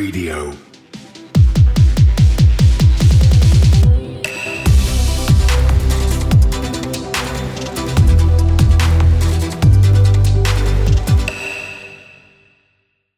Radio. 0.00 0.50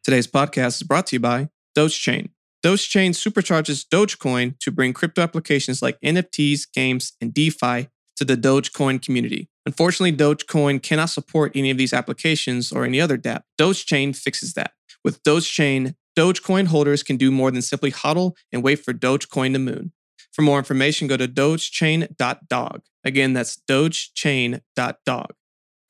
Today's 0.03 0.27
podcast 0.27 0.75
is 0.75 0.83
brought 0.83 1.07
to 1.07 1.15
you 1.15 1.21
by 1.21 1.47
Dogechain. 1.73 2.31
Dogechain 2.61 3.11
supercharges 3.11 3.87
Dogecoin 3.87 4.59
to 4.59 4.69
bring 4.69 4.91
crypto 4.91 5.21
applications 5.21 5.81
like 5.81 5.97
NFTs, 6.01 6.67
games, 6.73 7.13
and 7.21 7.33
DeFi 7.33 7.87
to 8.17 8.25
the 8.25 8.35
Dogecoin 8.35 9.01
community. 9.01 9.47
Unfortunately, 9.65 10.11
Dogecoin 10.11 10.83
cannot 10.83 11.09
support 11.09 11.53
any 11.55 11.71
of 11.71 11.77
these 11.77 11.93
applications 11.93 12.73
or 12.73 12.83
any 12.83 12.99
other 12.99 13.17
dApp. 13.17 13.43
Dogechain 13.57 14.13
fixes 14.13 14.53
that. 14.55 14.73
With 15.01 15.23
Dogechain, 15.23 15.95
Dogecoin 16.15 16.67
holders 16.67 17.03
can 17.03 17.17
do 17.17 17.31
more 17.31 17.51
than 17.51 17.61
simply 17.61 17.91
hodl 17.91 18.33
and 18.51 18.63
wait 18.63 18.83
for 18.83 18.93
Dogecoin 18.93 19.53
to 19.53 19.59
moon. 19.59 19.91
For 20.31 20.41
more 20.41 20.57
information, 20.57 21.07
go 21.07 21.17
to 21.17 21.27
dogechain.dog. 21.27 22.81
Again, 23.03 23.33
that's 23.33 23.57
dogechain.dog. 23.69 25.33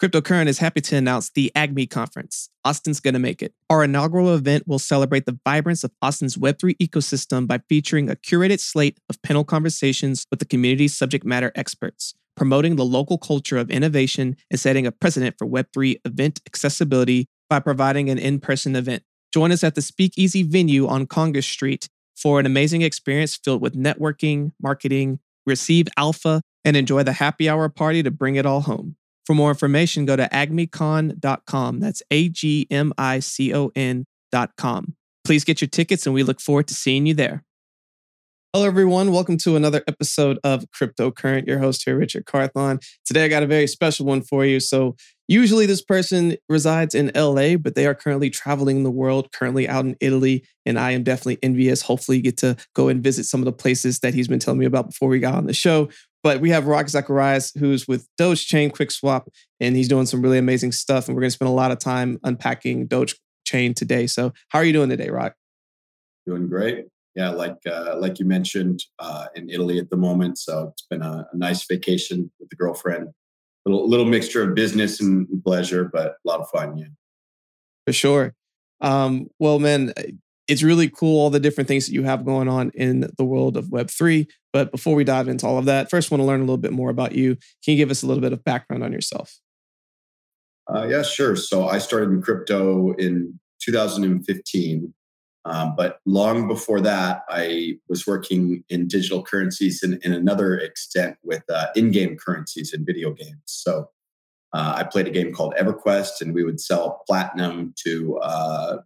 Cryptocurrent 0.02 0.48
is 0.48 0.58
happy 0.58 0.82
to 0.82 0.98
announce 0.98 1.30
the 1.30 1.50
AGMI 1.56 1.90
conference. 1.90 2.50
Austin's 2.66 3.00
going 3.00 3.14
to 3.14 3.22
make 3.22 3.42
it. 3.42 3.54
Our 3.70 3.86
inaugural 3.86 4.36
event 4.36 4.68
will 4.68 4.80
celebrate 4.80 5.26
the 5.26 5.40
vibrance 5.46 5.86
of 5.86 5.92
Austin's 6.02 6.36
Web3 6.36 6.76
ecosystem 6.78 7.48
by 7.48 7.60
featuring 7.70 8.10
a 8.10 8.18
curated 8.18 8.60
slate 8.60 9.00
of 9.10 9.22
panel 9.22 9.46
conversations 9.46 10.26
with 10.30 10.40
the 10.40 10.46
community's 10.46 10.98
subject 10.98 11.24
matter 11.24 11.54
experts, 11.56 12.16
promoting 12.36 12.76
the 12.76 12.84
local 12.84 13.18
culture 13.18 13.58
of 13.58 13.72
innovation 13.72 14.36
and 14.52 14.60
setting 14.60 14.86
a 14.86 14.92
precedent 14.92 15.36
for 15.38 15.48
Web3 15.48 16.02
event 16.04 16.42
accessibility 16.46 17.28
by 17.50 17.60
providing 17.62 18.10
an 18.10 18.18
in 18.18 18.42
person 18.42 18.76
event. 18.76 19.04
Join 19.34 19.52
us 19.52 19.64
at 19.64 19.74
the 19.74 19.82
Speakeasy 19.82 20.44
venue 20.44 20.88
on 20.88 21.08
Congress 21.08 21.48
Street 21.48 21.90
for 22.16 22.40
an 22.40 22.46
amazing 22.46 22.84
experience 22.84 23.36
filled 23.36 23.62
with 23.62 23.74
networking, 23.74 24.52
marketing, 24.62 25.20
receive 25.48 25.88
alpha, 25.98 26.42
and 26.64 26.78
enjoy 26.78 27.02
the 27.02 27.14
happy 27.14 27.50
hour 27.50 27.68
party 27.68 28.04
to 28.04 28.12
bring 28.12 28.36
it 28.36 28.46
all 28.46 28.62
home. 28.62 28.96
For 29.26 29.34
more 29.34 29.50
information, 29.50 30.06
go 30.06 30.16
to 30.16 30.30
agmicon.com. 30.32 31.80
That's 31.80 32.04
A 32.12 32.30
G 32.30 32.68
M 32.70 32.94
I 32.98 33.20
C 33.20 33.54
O 33.54 33.72
N.com. 33.76 34.96
Please 35.26 35.44
get 35.44 35.62
your 35.62 35.70
tickets 35.70 36.06
and 36.06 36.14
we 36.14 36.22
look 36.24 36.40
forward 36.40 36.68
to 36.68 36.76
seeing 36.76 37.06
you 37.06 37.14
there. 37.14 37.44
Hello, 38.54 38.68
everyone. 38.68 39.12
Welcome 39.12 39.38
to 39.40 39.56
another 39.56 39.82
episode 39.88 40.38
of 40.44 40.66
Cryptocurrent. 40.80 41.48
Your 41.48 41.58
host 41.58 41.82
here, 41.86 41.98
Richard 41.98 42.28
Carthon. 42.28 42.78
Today, 43.04 43.26
I 43.26 43.28
got 43.28 43.42
a 43.42 43.48
very 43.48 43.66
special 43.66 44.06
one 44.06 44.22
for 44.22 44.46
you. 44.46 44.60
So, 44.60 44.96
usually 45.28 45.66
this 45.66 45.82
person 45.82 46.38
resides 46.50 46.96
in 46.96 47.12
LA, 47.16 47.56
but 47.58 47.76
they 47.76 47.86
are 47.86 47.96
currently 47.96 48.30
traveling 48.30 48.84
the 48.84 48.92
world, 48.92 49.32
currently 49.32 49.68
out 49.68 49.86
in 49.86 49.96
Italy. 50.00 50.46
And 50.66 50.80
I 50.80 50.92
am 50.92 51.04
definitely 51.04 51.40
envious. 51.44 51.82
Hopefully, 51.82 52.22
get 52.22 52.38
to 52.38 52.56
go 52.74 52.88
and 52.88 53.04
visit 53.04 53.26
some 53.26 53.42
of 53.42 53.46
the 53.46 53.54
places 53.54 54.00
that 54.00 54.14
he's 54.14 54.28
been 54.28 54.40
telling 54.40 54.60
me 54.60 54.66
about 54.66 54.90
before 54.90 55.10
we 55.10 55.20
got 55.20 55.36
on 55.36 55.46
the 55.46 55.54
show. 55.54 55.90
But 56.24 56.40
we 56.40 56.52
have 56.52 56.68
Rock 56.68 56.88
Zacharias, 56.88 57.52
who's 57.58 57.88
with 57.88 58.08
Doge 58.18 58.46
Chain 58.46 58.72
QuickSwap, 58.72 59.28
and 59.60 59.76
he's 59.76 59.90
doing 59.90 60.06
some 60.06 60.22
really 60.22 60.38
amazing 60.38 60.72
stuff. 60.72 61.08
And 61.08 61.16
we're 61.16 61.22
going 61.22 61.32
to 61.32 61.36
spend 61.36 61.50
a 61.50 61.54
lot 61.54 61.72
of 61.72 61.80
time 61.80 62.20
unpacking 62.24 62.88
Doge 62.88 63.16
Chain 63.46 63.74
today. 63.74 64.08
So, 64.08 64.32
how 64.50 64.60
are 64.60 64.66
you 64.66 64.74
doing 64.74 64.90
today, 64.90 65.10
Rock? 65.10 65.36
Doing 66.26 66.48
great. 66.48 66.86
Yeah, 67.16 67.30
like 67.30 67.58
uh, 67.70 67.96
like 67.98 68.20
you 68.20 68.26
mentioned, 68.26 68.84
uh, 68.98 69.28
in 69.36 69.50
Italy 69.50 69.78
at 69.78 69.90
the 69.90 69.98
moment. 69.98 70.38
So 70.40 70.70
it's 70.72 70.88
been 70.90 71.04
a, 71.04 71.28
a 71.32 71.38
nice 71.38 71.66
vacation 71.68 72.32
with 72.40 72.50
the 72.50 72.56
girlfriend. 72.56 73.10
Little 73.66 73.90
little 73.90 74.06
mixture 74.06 74.44
of 74.44 74.56
business 74.56 75.00
and 75.00 75.28
pleasure, 75.44 75.86
but 75.86 76.08
a 76.08 76.28
lot 76.28 76.42
of 76.42 76.50
fun. 76.50 76.78
Yeah, 76.78 76.88
for 77.86 77.94
sure. 77.94 78.36
Um, 78.82 79.30
well, 79.40 79.60
man, 79.60 79.94
it's 80.48 80.64
really 80.64 80.90
cool 80.90 81.20
all 81.22 81.30
the 81.30 81.40
different 81.40 81.68
things 81.68 81.86
that 81.86 81.94
you 81.94 82.04
have 82.04 82.26
going 82.26 82.50
on 82.50 82.72
in 82.76 83.10
the 83.18 83.24
world 83.24 83.56
of 83.56 83.68
Web3. 83.68 84.28
But 84.52 84.72
before 84.72 84.96
we 84.96 85.04
dive 85.04 85.28
into 85.28 85.48
all 85.48 85.58
of 85.58 85.66
that, 85.66 85.90
first, 85.90 86.12
want 86.12 86.22
to 86.22 86.26
learn 86.26 86.42
a 86.42 86.44
little 86.44 86.58
bit 86.58 86.74
more 86.74 86.90
about 86.90 87.14
you. 87.14 87.36
Can 87.64 87.72
you 87.72 87.78
give 87.78 87.92
us 87.92 88.04
a 88.04 88.08
little 88.08 88.22
bit 88.22 88.34
of 88.34 88.44
background 88.44 88.84
on 88.84 88.92
yourself? 88.92 89.40
Uh, 90.74 90.86
yeah, 90.88 91.02
sure. 91.02 91.36
So 91.36 91.68
I 91.68 91.78
started 91.78 92.10
in 92.10 92.22
crypto 92.22 92.94
in 92.94 93.40
2015. 93.62 94.94
Um, 95.46 95.76
but 95.76 96.00
long 96.06 96.48
before 96.48 96.80
that, 96.82 97.24
I 97.30 97.78
was 97.90 98.08
working 98.08 98.64
in 98.70 98.88
digital 98.88 99.24
currencies 99.24 99.84
and 99.84 99.96
in 100.04 100.14
another 100.14 100.58
extent 100.58 101.18
with 101.24 101.44
uh, 101.50 101.68
in 101.76 101.92
game 101.92 102.16
currencies 102.18 102.74
in 102.74 102.86
video 102.86 103.12
games. 103.12 103.42
So 103.46 103.90
uh, 104.54 104.76
I 104.78 104.84
played 104.84 105.08
a 105.08 105.12
game 105.12 105.34
called 105.34 105.56
EverQuest, 105.60 106.22
and 106.22 106.34
we 106.34 106.44
would 106.44 106.62
sell 106.62 107.04
platinum 107.08 107.74
to 107.84 108.18
uh, 108.20 108.78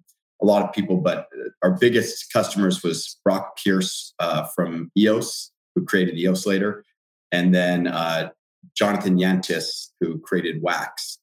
a 0.42 0.46
lot 0.46 0.64
of 0.64 0.74
people, 0.74 0.98
but 0.98 1.28
our 1.64 1.72
biggest 1.72 2.32
customers 2.32 2.84
was 2.84 3.18
Brock 3.24 3.58
Pierce 3.58 4.14
uh, 4.20 4.46
from 4.56 4.92
EOS, 4.98 5.52
who 5.76 5.84
created 5.84 6.18
EOS 6.18 6.46
later, 6.46 6.84
and 7.32 7.54
then 7.54 7.88
uh, 7.88 8.30
Jonathan 8.76 9.18
Yantis, 9.18 9.90
who 10.00 10.20
created 10.20 10.62
Wax. 10.62 11.18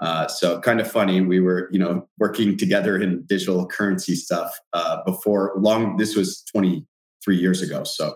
Uh, 0.00 0.26
so 0.28 0.58
kind 0.60 0.80
of 0.80 0.90
funny, 0.90 1.20
we 1.20 1.40
were 1.40 1.68
you 1.72 1.78
know 1.78 2.08
working 2.18 2.56
together 2.56 3.00
in 3.00 3.22
digital 3.26 3.66
currency 3.66 4.14
stuff 4.14 4.58
uh, 4.72 4.98
before 5.04 5.52
long. 5.58 5.96
This 5.98 6.16
was 6.16 6.42
23 6.52 7.36
years 7.36 7.60
ago, 7.60 7.84
so 7.84 8.14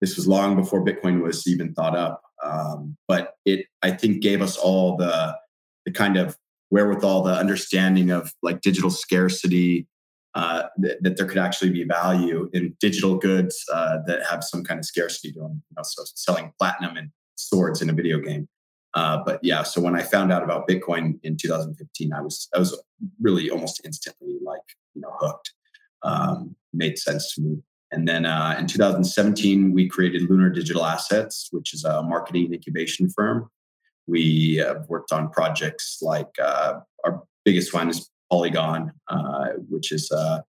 this 0.00 0.16
was 0.16 0.26
long 0.26 0.56
before 0.56 0.84
Bitcoin 0.84 1.22
was 1.22 1.46
even 1.46 1.74
thought 1.74 1.96
up. 1.96 2.22
Um, 2.42 2.96
but 3.06 3.34
it 3.44 3.66
I 3.82 3.90
think 3.90 4.22
gave 4.22 4.40
us 4.40 4.56
all 4.56 4.96
the 4.96 5.36
the 5.84 5.92
kind 5.92 6.16
of 6.16 6.36
wherewithal, 6.70 7.22
the 7.22 7.34
understanding 7.34 8.10
of 8.10 8.32
like 8.42 8.60
digital 8.60 8.90
scarcity, 8.90 9.86
uh, 10.34 10.64
th- 10.82 10.98
that 11.00 11.16
there 11.16 11.26
could 11.26 11.38
actually 11.38 11.70
be 11.70 11.84
value 11.84 12.48
in 12.52 12.74
digital 12.80 13.16
goods 13.16 13.64
uh, 13.72 13.98
that 14.06 14.20
have 14.28 14.44
some 14.44 14.64
kind 14.64 14.78
of 14.78 14.84
scarcity 14.84 15.32
to 15.32 15.40
them. 15.40 15.62
You 15.70 15.74
know, 15.76 15.82
so 15.84 16.04
selling 16.14 16.52
platinum 16.58 16.96
and 16.96 17.10
swords 17.36 17.82
in 17.82 17.90
a 17.90 17.92
video 17.92 18.18
game. 18.18 18.48
Uh, 18.94 19.18
but 19.24 19.38
yeah, 19.42 19.62
so 19.62 19.80
when 19.80 19.94
I 19.94 20.02
found 20.02 20.32
out 20.32 20.42
about 20.42 20.66
Bitcoin 20.66 21.18
in 21.22 21.36
2015, 21.36 22.12
I 22.12 22.20
was 22.20 22.48
I 22.54 22.58
was 22.58 22.80
really 23.20 23.50
almost 23.50 23.80
instantly 23.84 24.38
like 24.42 24.62
you 24.94 25.02
know 25.02 25.12
hooked. 25.18 25.52
Um, 26.02 26.54
made 26.72 26.98
sense 26.98 27.34
to 27.34 27.42
me. 27.42 27.56
And 27.90 28.06
then 28.06 28.26
uh, 28.26 28.54
in 28.58 28.66
2017, 28.66 29.72
we 29.72 29.88
created 29.88 30.28
Lunar 30.28 30.50
Digital 30.50 30.84
Assets, 30.84 31.48
which 31.50 31.72
is 31.72 31.84
a 31.84 32.02
marketing 32.02 32.52
incubation 32.52 33.08
firm 33.08 33.50
we 34.08 34.56
have 34.56 34.88
worked 34.88 35.12
on 35.12 35.30
projects 35.30 35.98
like 36.00 36.34
uh, 36.42 36.80
our 37.04 37.22
biggest 37.44 37.72
one 37.72 37.90
is 37.90 38.10
Polygon, 38.30 38.92
uh, 39.08 39.48
which 39.68 39.92
is 39.92 40.10
uh, 40.10 40.40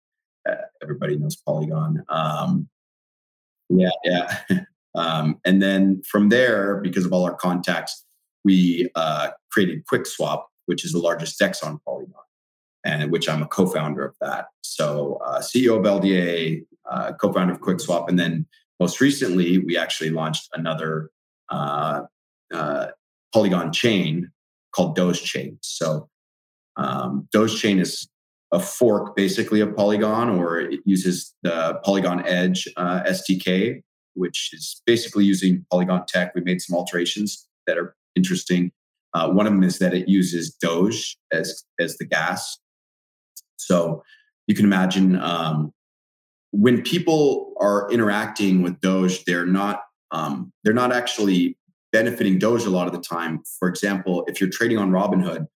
everybody 0.81 1.17
knows 1.17 1.35
Polygon. 1.35 2.03
Um, 2.09 2.69
yeah, 3.69 3.89
yeah. 4.03 4.39
um, 4.95 5.39
and 5.45 5.61
then 5.61 6.01
from 6.09 6.29
there, 6.29 6.77
because 6.81 7.05
of 7.05 7.13
all 7.13 7.25
our 7.25 7.35
contacts, 7.35 8.05
we 8.43 8.89
uh, 8.95 9.29
created 9.51 9.85
QuickSwap, 9.85 10.43
which 10.65 10.85
is 10.85 10.91
the 10.91 10.99
largest 10.99 11.37
DEX 11.39 11.63
on 11.63 11.79
Polygon, 11.85 12.13
and 12.85 13.11
which 13.11 13.27
I'm 13.27 13.41
a 13.41 13.47
co-founder 13.47 14.05
of 14.05 14.15
that. 14.21 14.47
So 14.61 15.19
uh, 15.25 15.39
CEO 15.39 15.77
of 15.77 15.83
LDA, 15.83 16.63
uh, 16.89 17.13
co-founder 17.13 17.53
of 17.53 17.61
QuickSwap, 17.61 18.07
and 18.07 18.17
then 18.17 18.45
most 18.79 19.01
recently 19.01 19.57
we 19.57 19.77
actually 19.77 20.09
launched 20.09 20.49
another 20.53 21.09
uh, 21.49 22.03
uh, 22.53 22.87
Polygon 23.33 23.71
chain 23.71 24.31
called 24.73 24.95
Doge 24.95 25.21
Chain. 25.23 25.57
So 25.61 26.09
um, 26.77 27.27
Chain 27.47 27.79
is 27.79 28.07
a 28.51 28.59
fork 28.59 29.15
basically 29.15 29.61
of 29.61 29.75
Polygon, 29.75 30.29
or 30.29 30.59
it 30.59 30.79
uses 30.85 31.35
the 31.43 31.79
Polygon 31.83 32.25
Edge 32.25 32.67
uh, 32.77 33.01
SDK, 33.03 33.81
which 34.15 34.51
is 34.53 34.81
basically 34.85 35.25
using 35.25 35.65
Polygon 35.69 36.05
tech. 36.07 36.33
We 36.33 36.41
made 36.41 36.61
some 36.61 36.75
alterations 36.75 37.47
that 37.67 37.77
are 37.77 37.95
interesting. 38.19 38.71
Uh, 39.13 39.29
one 39.29 39.47
of 39.47 39.53
them 39.53 39.63
is 39.63 39.79
that 39.79 39.93
it 39.93 40.07
uses 40.07 40.51
Doge 40.51 41.17
as 41.31 41.63
as 41.79 41.97
the 41.97 42.05
gas. 42.05 42.59
So 43.55 44.03
you 44.47 44.55
can 44.55 44.65
imagine 44.65 45.19
um, 45.19 45.71
when 46.51 46.81
people 46.81 47.53
are 47.59 47.89
interacting 47.91 48.61
with 48.61 48.79
Doge, 48.81 49.23
they're 49.25 49.45
not 49.45 49.83
um, 50.11 50.51
they're 50.63 50.73
not 50.73 50.91
actually 50.91 51.57
benefiting 51.91 52.37
Doge 52.37 52.65
a 52.65 52.69
lot 52.69 52.87
of 52.87 52.93
the 52.93 53.01
time. 53.15 53.41
For 53.57 53.67
example, 53.67 54.25
if 54.27 54.41
you're 54.41 54.49
trading 54.49 54.77
on 54.77 54.91
Robinhood, 54.91 55.47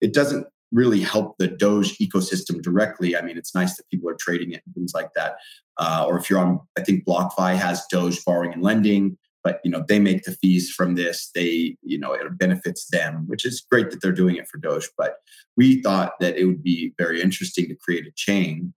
it 0.00 0.12
doesn't 0.12 0.46
really 0.72 1.00
help 1.00 1.36
the 1.38 1.48
Doge 1.48 1.98
ecosystem 1.98 2.60
directly. 2.62 3.16
I 3.16 3.22
mean, 3.22 3.36
it's 3.36 3.54
nice 3.54 3.76
that 3.76 3.88
people 3.90 4.08
are 4.10 4.16
trading 4.18 4.52
it 4.52 4.62
and 4.64 4.74
things 4.74 4.92
like 4.94 5.10
that. 5.14 5.36
Uh, 5.78 6.04
or 6.08 6.18
if 6.18 6.28
you're 6.28 6.38
on, 6.38 6.60
I 6.78 6.82
think 6.82 7.04
BlockFi 7.04 7.54
has 7.56 7.86
Doge 7.90 8.24
borrowing 8.24 8.52
and 8.52 8.62
lending, 8.62 9.16
but 9.44 9.60
you 9.64 9.70
know 9.70 9.84
they 9.86 9.98
make 9.98 10.22
the 10.22 10.32
fees 10.32 10.70
from 10.70 10.94
this. 10.94 11.30
They, 11.34 11.76
you 11.82 11.98
know, 11.98 12.12
it 12.12 12.38
benefits 12.38 12.86
them, 12.90 13.24
which 13.26 13.44
is 13.44 13.64
great 13.70 13.90
that 13.90 14.00
they're 14.00 14.12
doing 14.12 14.36
it 14.36 14.48
for 14.48 14.58
Doge. 14.58 14.88
But 14.96 15.16
we 15.56 15.82
thought 15.82 16.12
that 16.20 16.36
it 16.36 16.46
would 16.46 16.62
be 16.62 16.92
very 16.98 17.20
interesting 17.20 17.68
to 17.68 17.76
create 17.76 18.06
a 18.06 18.12
chain, 18.16 18.72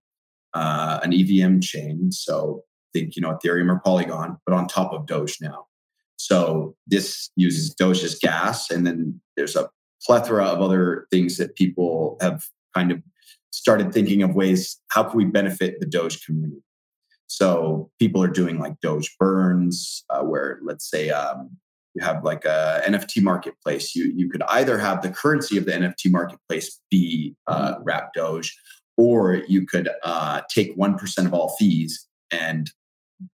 uh, 0.54 1.00
an 1.02 1.12
EVM 1.12 1.60
chain. 1.60 2.10
So 2.12 2.64
think 2.92 3.16
you 3.16 3.22
know 3.22 3.36
Ethereum 3.36 3.70
or 3.70 3.80
Polygon, 3.80 4.38
but 4.46 4.54
on 4.54 4.66
top 4.66 4.92
of 4.92 5.06
Doge 5.06 5.38
now. 5.40 5.66
So 6.16 6.74
this 6.86 7.30
uses 7.36 7.74
Doge 7.74 8.02
as 8.02 8.16
gas, 8.16 8.70
and 8.70 8.86
then 8.86 9.20
there's 9.36 9.56
a 9.56 9.68
plethora 10.02 10.46
of 10.46 10.60
other 10.60 11.06
things 11.10 11.36
that 11.36 11.56
people 11.56 12.16
have 12.20 12.44
kind 12.74 12.92
of 12.92 13.02
started 13.50 13.92
thinking 13.92 14.22
of 14.22 14.34
ways 14.34 14.80
how 14.88 15.02
can 15.04 15.16
we 15.16 15.24
benefit 15.24 15.80
the 15.80 15.86
Doge 15.86 16.24
community. 16.24 16.62
So 17.26 17.90
people 17.98 18.22
are 18.22 18.28
doing 18.28 18.58
like 18.58 18.80
Doge 18.80 19.16
burns, 19.18 20.04
uh, 20.10 20.22
where 20.22 20.60
let's 20.62 20.88
say 20.88 21.10
um, 21.10 21.50
you 21.94 22.04
have 22.04 22.24
like 22.24 22.44
a 22.44 22.82
NFT 22.86 23.22
marketplace. 23.22 23.94
You 23.94 24.12
you 24.14 24.28
could 24.28 24.42
either 24.48 24.78
have 24.78 25.02
the 25.02 25.10
currency 25.10 25.56
of 25.56 25.66
the 25.66 25.72
NFT 25.72 26.10
marketplace 26.10 26.80
be 26.90 27.34
uh, 27.46 27.76
Doge, 28.14 28.56
or 28.96 29.42
you 29.48 29.66
could 29.66 29.88
uh, 30.04 30.42
take 30.48 30.72
one 30.76 30.96
percent 30.96 31.26
of 31.26 31.34
all 31.34 31.56
fees 31.58 32.06
and 32.30 32.70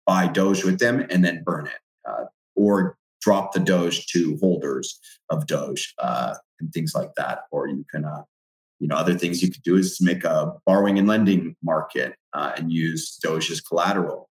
buy 0.05 0.27
Doge 0.27 0.63
with 0.63 0.79
them 0.79 1.05
and 1.09 1.25
then 1.25 1.43
burn 1.43 1.67
it, 1.67 1.79
uh, 2.07 2.25
or 2.55 2.97
drop 3.21 3.53
the 3.53 3.59
Doge 3.59 4.07
to 4.07 4.37
holders 4.37 4.99
of 5.29 5.47
Doge 5.47 5.93
uh, 5.99 6.35
and 6.59 6.71
things 6.71 6.93
like 6.95 7.13
that. 7.17 7.41
Or 7.51 7.67
you 7.67 7.85
can, 7.89 8.05
uh, 8.05 8.23
you 8.79 8.87
know, 8.87 8.95
other 8.95 9.17
things 9.17 9.41
you 9.41 9.51
could 9.51 9.63
do 9.63 9.75
is 9.75 9.99
make 10.01 10.23
a 10.23 10.53
borrowing 10.65 10.97
and 10.97 11.07
lending 11.07 11.55
market 11.61 12.15
uh, 12.33 12.53
and 12.57 12.71
use 12.71 13.17
Doge 13.17 13.51
as 13.51 13.61
collateral, 13.61 14.29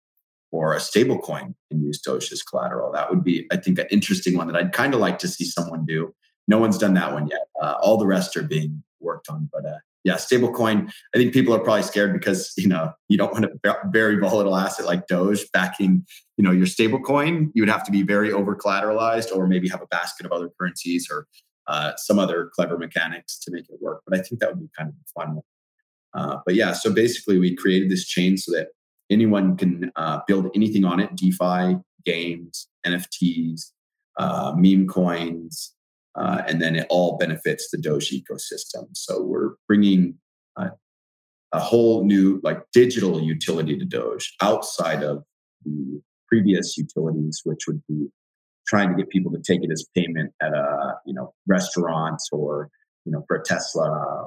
or 0.51 0.75
a 0.75 0.81
stable 0.81 1.19
coin 1.19 1.55
and 1.71 1.83
use 1.83 2.01
Doge 2.01 2.33
as 2.33 2.43
collateral. 2.43 2.93
That 2.93 3.11
would 3.11 3.25
be, 3.25 3.47
I 3.53 3.57
think, 3.57 3.79
an 3.79 3.87
interesting 3.91 4.37
one 4.37 4.47
that 4.49 4.57
I'd 4.57 4.73
kind 4.73 4.95
of 4.95 5.01
like 5.01 5.19
to 5.21 5.29
see 5.29 5.45
someone 5.45 5.85
do. 5.85 6.15
No 6.47 6.59
one's 6.59 6.79
done 6.79 6.95
that 6.95 7.13
one 7.13 7.29
yet. 7.29 7.47
Uh, 7.61 7.75
all 7.81 7.99
the 7.99 8.07
rest 8.07 8.37
are 8.37 8.43
being 8.43 8.83
worked 9.01 9.29
on, 9.29 9.49
but 9.53 9.67
uh, 9.67 9.79
yeah, 10.05 10.15
stablecoin. 10.15 10.91
I 11.15 11.19
think 11.19 11.35
people 11.35 11.55
are 11.55 11.59
probably 11.59 11.83
scared 11.83 12.13
because 12.13 12.53
you 12.57 12.69
know 12.69 12.93
you 13.09 13.19
don't 13.19 13.33
want 13.33 13.45
a 13.45 13.75
very 13.91 14.17
volatile 14.17 14.57
asset 14.57 14.87
like 14.87 15.07
Doge 15.07 15.45
backing 15.53 16.07
you 16.37 16.45
know 16.45 16.51
your 16.51 16.67
stablecoin. 16.67 17.51
You 17.55 17.63
would 17.63 17.69
have 17.69 17.85
to 17.85 17.93
be 17.93 18.03
very 18.03 18.33
over 18.33 18.57
collateralized, 18.57 19.35
or 19.35 19.47
maybe 19.47 19.69
have 19.69 19.83
a 19.83 19.87
basket 19.89 20.25
of 20.25 20.33
other 20.33 20.49
currencies 20.59 21.09
or 21.11 21.27
uh, 21.67 21.93
some 21.97 22.19
other 22.19 22.51
clever 22.55 22.79
mechanics 22.79 23.39
to 23.41 23.51
make 23.51 23.69
it 23.69 23.77
work. 23.81 24.01
But 24.07 24.19
I 24.19 24.23
think 24.23 24.41
that 24.41 24.51
would 24.51 24.61
be 24.61 24.71
kind 24.77 24.89
of 24.89 24.95
fun. 25.15 25.41
Uh, 26.19 26.39
but 26.45 26.55
yeah, 26.57 26.73
so 26.73 26.93
basically 26.93 27.39
we 27.39 27.55
created 27.55 27.91
this 27.91 28.05
chain 28.05 28.37
so 28.37 28.51
that 28.53 28.69
anyone 29.09 29.57
can 29.57 29.93
uh, 29.95 30.19
build 30.27 30.51
anything 30.55 30.85
on 30.85 30.99
it: 30.99 31.15
DeFi, 31.15 31.77
games, 32.05 32.69
NFTs, 32.85 33.71
uh, 34.19 34.53
meme 34.57 34.89
coins, 34.89 35.75
uh, 36.17 36.43
and 36.49 36.61
then 36.61 36.75
it 36.75 36.87
all 36.91 37.17
benefits 37.19 37.71
the 37.71 37.79
Doge 37.79 38.11
ecosystem. 38.11 38.89
So 38.95 39.23
we're 39.23 39.55
bringing 39.69 40.15
uh, 40.57 40.71
a 41.53 41.61
whole 41.61 42.05
new 42.05 42.41
like 42.43 42.63
digital 42.73 43.23
utility 43.23 43.79
to 43.79 43.85
Doge 43.85 44.35
outside 44.43 45.05
of 45.05 45.23
the 45.65 46.01
previous 46.27 46.77
utilities, 46.77 47.43
which 47.45 47.67
would 47.69 47.81
be 47.89 48.09
trying 48.67 48.91
to 48.91 48.97
get 48.97 49.09
people 49.09 49.31
to 49.33 49.41
take 49.41 49.63
it 49.63 49.71
as 49.71 49.87
payment 49.95 50.33
at 50.43 50.53
a 50.53 50.95
you 51.07 51.15
know 51.15 51.33
restaurants 51.47 52.29
or 52.33 52.71
you 53.05 53.13
know 53.13 53.25
for 53.29 53.37
a 53.37 53.45
Tesla 53.45 54.27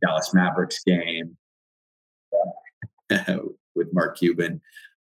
Dallas 0.00 0.32
Mavericks 0.34 0.82
game 0.84 1.36
with 3.74 3.88
Mark 3.92 4.18
Cuban. 4.18 4.60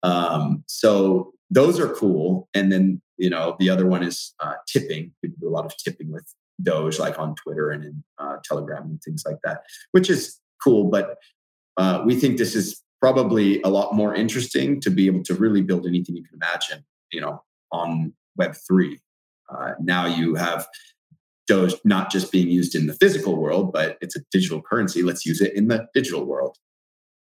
Um, 0.02 0.64
so 0.66 1.32
those 1.50 1.78
are 1.80 1.88
cool. 1.94 2.48
And 2.54 2.70
then 2.70 3.00
you 3.16 3.30
know, 3.30 3.56
the 3.58 3.70
other 3.70 3.86
one 3.86 4.02
is 4.02 4.34
uh, 4.40 4.54
tipping. 4.66 5.12
People 5.22 5.38
do 5.40 5.48
a 5.48 5.54
lot 5.54 5.64
of 5.64 5.76
tipping 5.76 6.10
with 6.10 6.26
Doge, 6.62 6.98
like 6.98 7.18
on 7.18 7.34
Twitter 7.36 7.70
and 7.70 7.84
in 7.84 8.04
uh, 8.18 8.36
Telegram 8.44 8.82
and 8.82 9.02
things 9.02 9.24
like 9.26 9.38
that, 9.44 9.62
which 9.92 10.10
is 10.10 10.40
cool. 10.62 10.84
But 10.84 11.16
uh, 11.76 12.02
we 12.04 12.16
think 12.16 12.38
this 12.38 12.54
is 12.54 12.82
probably 13.00 13.60
a 13.62 13.68
lot 13.68 13.94
more 13.94 14.14
interesting 14.14 14.80
to 14.80 14.90
be 14.90 15.06
able 15.06 15.22
to 15.24 15.34
really 15.34 15.62
build 15.62 15.86
anything 15.86 16.16
you 16.16 16.24
can 16.24 16.34
imagine, 16.42 16.84
you 17.12 17.20
know, 17.20 17.42
on 17.72 18.12
Web 18.36 18.54
three. 18.66 18.98
Uh, 19.48 19.72
now 19.80 20.06
you 20.06 20.34
have 20.34 20.66
Doge 21.46 21.74
not 21.84 22.10
just 22.10 22.32
being 22.32 22.48
used 22.48 22.74
in 22.74 22.86
the 22.86 22.94
physical 22.94 23.36
world, 23.36 23.72
but 23.72 23.98
it's 24.00 24.16
a 24.16 24.20
digital 24.30 24.62
currency. 24.62 25.02
Let's 25.02 25.26
use 25.26 25.40
it 25.40 25.54
in 25.54 25.68
the 25.68 25.86
digital 25.94 26.24
world. 26.24 26.56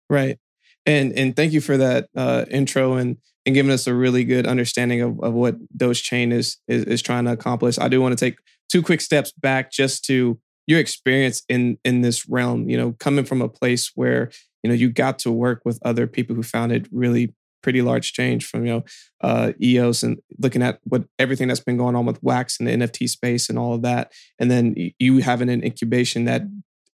Right. 0.08 0.38
And 0.86 1.12
and 1.12 1.36
thank 1.36 1.52
you 1.52 1.60
for 1.60 1.76
that 1.76 2.08
uh, 2.16 2.46
intro 2.50 2.94
and 2.94 3.18
and 3.46 3.54
giving 3.54 3.72
us 3.72 3.86
a 3.86 3.94
really 3.94 4.24
good 4.24 4.46
understanding 4.46 5.00
of, 5.00 5.20
of 5.20 5.32
what 5.32 5.56
Doge 5.76 6.02
Chain 6.02 6.32
is, 6.32 6.58
is 6.68 6.84
is 6.84 7.02
trying 7.02 7.24
to 7.24 7.32
accomplish. 7.32 7.78
I 7.78 7.88
do 7.88 8.00
want 8.00 8.16
to 8.18 8.24
take 8.24 8.38
two 8.70 8.82
quick 8.82 9.00
steps 9.00 9.32
back 9.32 9.70
just 9.70 10.04
to 10.06 10.38
your 10.66 10.80
experience 10.80 11.42
in 11.48 11.78
in 11.84 12.02
this 12.02 12.28
realm. 12.28 12.68
You 12.68 12.76
know, 12.76 12.92
coming 12.98 13.24
from 13.24 13.42
a 13.42 13.48
place 13.48 13.92
where 13.94 14.30
you 14.62 14.68
know 14.68 14.74
you 14.74 14.90
got 14.90 15.18
to 15.20 15.32
work 15.32 15.62
with 15.64 15.78
other 15.84 16.06
people 16.06 16.36
who 16.36 16.42
founded 16.42 16.88
really 16.92 17.34
pretty 17.62 17.82
large 17.82 18.12
change 18.12 18.46
from 18.46 18.66
you 18.66 18.72
know 18.72 18.84
uh, 19.20 19.52
EOS 19.62 20.02
and 20.02 20.18
looking 20.38 20.62
at 20.62 20.80
what 20.84 21.04
everything 21.18 21.48
that's 21.48 21.60
been 21.60 21.76
going 21.76 21.96
on 21.96 22.06
with 22.06 22.22
Wax 22.22 22.58
and 22.58 22.68
the 22.68 22.72
NFT 22.72 23.08
space 23.08 23.48
and 23.48 23.58
all 23.58 23.74
of 23.74 23.82
that, 23.82 24.12
and 24.38 24.50
then 24.50 24.74
you 24.98 25.18
having 25.18 25.48
an 25.48 25.64
incubation 25.64 26.24
that 26.24 26.42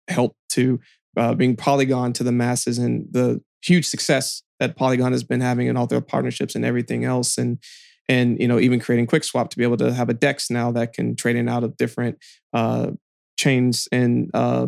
helped 0.07 0.37
to 0.49 0.79
uh, 1.17 1.33
bring 1.33 1.55
Polygon 1.55 2.13
to 2.13 2.23
the 2.23 2.31
masses 2.31 2.77
and 2.77 3.07
the 3.11 3.41
huge 3.63 3.85
success 3.85 4.43
that 4.59 4.75
Polygon 4.75 5.11
has 5.11 5.23
been 5.23 5.41
having 5.41 5.67
and 5.67 5.77
all 5.77 5.87
their 5.87 6.01
partnerships 6.01 6.55
and 6.55 6.63
everything 6.63 7.03
else. 7.03 7.37
And 7.37 7.59
and 8.07 8.39
you 8.39 8.47
know 8.47 8.59
even 8.59 8.79
creating 8.79 9.07
QuickSwap 9.07 9.49
to 9.49 9.57
be 9.57 9.63
able 9.63 9.77
to 9.77 9.93
have 9.93 10.09
a 10.09 10.13
DEX 10.13 10.49
now 10.49 10.71
that 10.71 10.93
can 10.93 11.15
trade 11.15 11.35
in 11.35 11.49
out 11.49 11.63
of 11.63 11.77
different 11.77 12.17
uh, 12.53 12.91
chains 13.37 13.87
and 13.91 14.29
uh, 14.33 14.67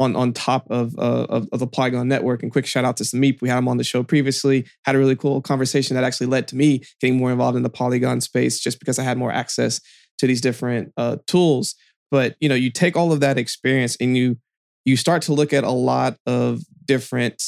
on 0.00 0.14
on 0.16 0.32
top 0.32 0.66
of, 0.70 0.96
uh, 0.98 1.26
of, 1.28 1.48
of 1.52 1.58
the 1.58 1.66
Polygon 1.66 2.08
network. 2.08 2.42
And 2.42 2.52
quick 2.52 2.66
shout 2.66 2.84
out 2.84 2.96
to 2.98 3.04
Sameep, 3.04 3.40
we 3.40 3.48
had 3.48 3.58
him 3.58 3.68
on 3.68 3.76
the 3.76 3.84
show 3.84 4.02
previously. 4.02 4.66
Had 4.84 4.94
a 4.94 4.98
really 4.98 5.16
cool 5.16 5.40
conversation 5.40 5.94
that 5.94 6.04
actually 6.04 6.28
led 6.28 6.48
to 6.48 6.56
me 6.56 6.82
getting 7.00 7.16
more 7.16 7.30
involved 7.30 7.56
in 7.56 7.62
the 7.62 7.70
Polygon 7.70 8.20
space 8.20 8.60
just 8.60 8.78
because 8.78 8.98
I 8.98 9.02
had 9.02 9.18
more 9.18 9.32
access 9.32 9.80
to 10.18 10.26
these 10.26 10.40
different 10.40 10.92
uh, 10.96 11.16
tools. 11.26 11.74
But 12.10 12.36
you 12.40 12.48
know, 12.48 12.54
you 12.54 12.70
take 12.70 12.96
all 12.96 13.12
of 13.12 13.20
that 13.20 13.38
experience 13.38 13.96
and 14.00 14.16
you 14.16 14.38
you 14.84 14.96
start 14.96 15.22
to 15.22 15.34
look 15.34 15.52
at 15.52 15.64
a 15.64 15.70
lot 15.70 16.16
of 16.26 16.62
different 16.84 17.42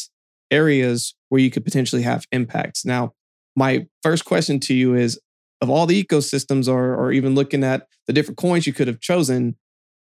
areas 0.50 1.14
where 1.28 1.40
you 1.40 1.50
could 1.50 1.64
potentially 1.64 2.02
have 2.02 2.26
impacts. 2.32 2.84
Now, 2.84 3.12
my 3.56 3.86
first 4.02 4.24
question 4.24 4.60
to 4.60 4.74
you 4.74 4.94
is 4.94 5.18
of 5.60 5.70
all 5.70 5.86
the 5.86 6.02
ecosystems 6.02 6.68
or, 6.68 6.94
or 6.94 7.12
even 7.12 7.34
looking 7.34 7.64
at 7.64 7.86
the 8.06 8.12
different 8.12 8.38
coins 8.38 8.66
you 8.66 8.72
could 8.72 8.88
have 8.88 9.00
chosen, 9.00 9.56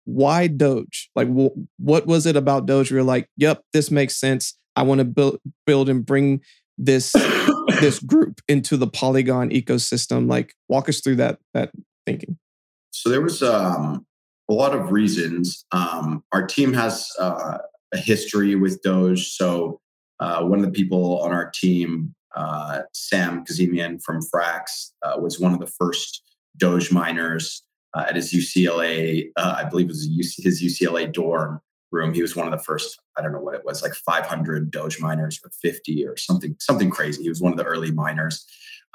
why 0.05 0.47
Doge? 0.47 1.09
Like, 1.15 1.27
wh- 1.27 1.55
what 1.79 2.05
was 2.05 2.25
it 2.25 2.35
about 2.35 2.65
Doge? 2.65 2.91
You're 2.91 3.03
like, 3.03 3.27
yep, 3.37 3.63
this 3.73 3.91
makes 3.91 4.17
sense. 4.17 4.57
I 4.75 4.83
want 4.83 4.99
to 4.99 5.05
build, 5.05 5.39
build 5.65 5.89
and 5.89 6.05
bring 6.05 6.41
this 6.77 7.13
this 7.79 7.99
group 8.05 8.41
into 8.47 8.77
the 8.77 8.87
Polygon 8.87 9.49
ecosystem. 9.49 10.29
Like, 10.29 10.53
walk 10.67 10.89
us 10.89 10.99
through 11.01 11.17
that 11.17 11.39
that 11.53 11.71
thinking. 12.05 12.37
So 12.91 13.09
there 13.09 13.21
was 13.21 13.41
um, 13.41 14.05
a 14.49 14.53
lot 14.53 14.75
of 14.75 14.91
reasons. 14.91 15.65
Um, 15.71 16.23
our 16.31 16.45
team 16.45 16.73
has 16.73 17.09
uh, 17.19 17.59
a 17.93 17.97
history 17.97 18.55
with 18.55 18.81
Doge, 18.81 19.29
so 19.29 19.79
uh, 20.19 20.43
one 20.43 20.59
of 20.59 20.65
the 20.65 20.71
people 20.71 21.21
on 21.21 21.31
our 21.31 21.49
team, 21.49 22.13
uh, 22.35 22.81
Sam 22.93 23.45
Kazemian 23.45 24.01
from 24.01 24.21
Frax, 24.33 24.91
uh, 25.01 25.19
was 25.19 25.39
one 25.39 25.53
of 25.53 25.59
the 25.59 25.67
first 25.67 26.21
Doge 26.57 26.91
miners 26.91 27.63
uh, 27.93 28.05
at 28.07 28.15
his 28.15 28.33
UCLA, 28.33 29.29
uh, 29.35 29.55
I 29.57 29.63
believe 29.65 29.87
it 29.87 29.89
was 29.89 30.09
his 30.37 30.61
UCLA 30.61 31.11
dorm 31.11 31.61
room. 31.91 32.13
He 32.13 32.21
was 32.21 32.35
one 32.35 32.47
of 32.47 32.51
the 32.51 32.63
first, 32.63 32.99
I 33.17 33.21
don't 33.21 33.31
know 33.31 33.39
what 33.39 33.55
it 33.55 33.65
was, 33.65 33.81
like 33.81 33.93
500 33.93 34.71
Doge 34.71 34.99
miners 34.99 35.39
or 35.43 35.51
50 35.61 36.07
or 36.07 36.17
something, 36.17 36.55
something 36.59 36.89
crazy. 36.89 37.23
He 37.23 37.29
was 37.29 37.41
one 37.41 37.51
of 37.51 37.57
the 37.57 37.65
early 37.65 37.91
miners. 37.91 38.45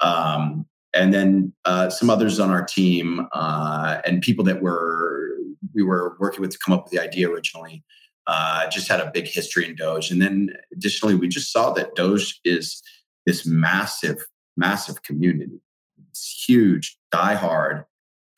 Um, 0.01 0.65
and 0.93 1.13
then 1.13 1.53
uh, 1.65 1.89
some 1.89 2.09
others 2.09 2.39
on 2.39 2.49
our 2.49 2.65
team 2.65 3.27
and 3.33 4.21
people 4.21 4.43
that 4.45 4.61
were 4.61 5.29
we 5.73 5.83
were 5.83 6.15
working 6.19 6.41
with 6.41 6.51
to 6.51 6.57
come 6.57 6.73
up 6.73 6.85
with 6.85 6.91
the 6.91 6.99
idea 6.99 7.29
originally 7.29 7.83
uh, 8.27 8.69
just 8.69 8.87
had 8.87 8.99
a 8.99 9.11
big 9.11 9.27
history 9.27 9.65
in 9.65 9.75
Doge. 9.75 10.11
And 10.11 10.21
then 10.21 10.49
additionally, 10.71 11.15
we 11.15 11.27
just 11.27 11.51
saw 11.51 11.71
that 11.73 11.95
Doge 11.95 12.39
is 12.45 12.81
this 13.25 13.45
massive, 13.45 14.25
massive 14.55 15.01
community, 15.03 15.59
this 15.97 16.43
huge, 16.47 16.97
diehard 17.11 17.85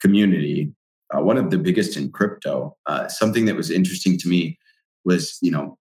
community, 0.02 0.74
uh, 1.14 1.22
one 1.22 1.38
of 1.38 1.52
the 1.52 1.58
biggest 1.58 1.98
in 1.98 2.12
crypto. 2.12 2.76
Uh, 2.86 3.08
something 3.08 3.46
that 3.46 3.56
was 3.56 3.72
interesting 3.72 4.18
to 4.18 4.28
me 4.28 4.58
was, 5.06 5.38
you 5.42 5.52
know, 5.52 5.78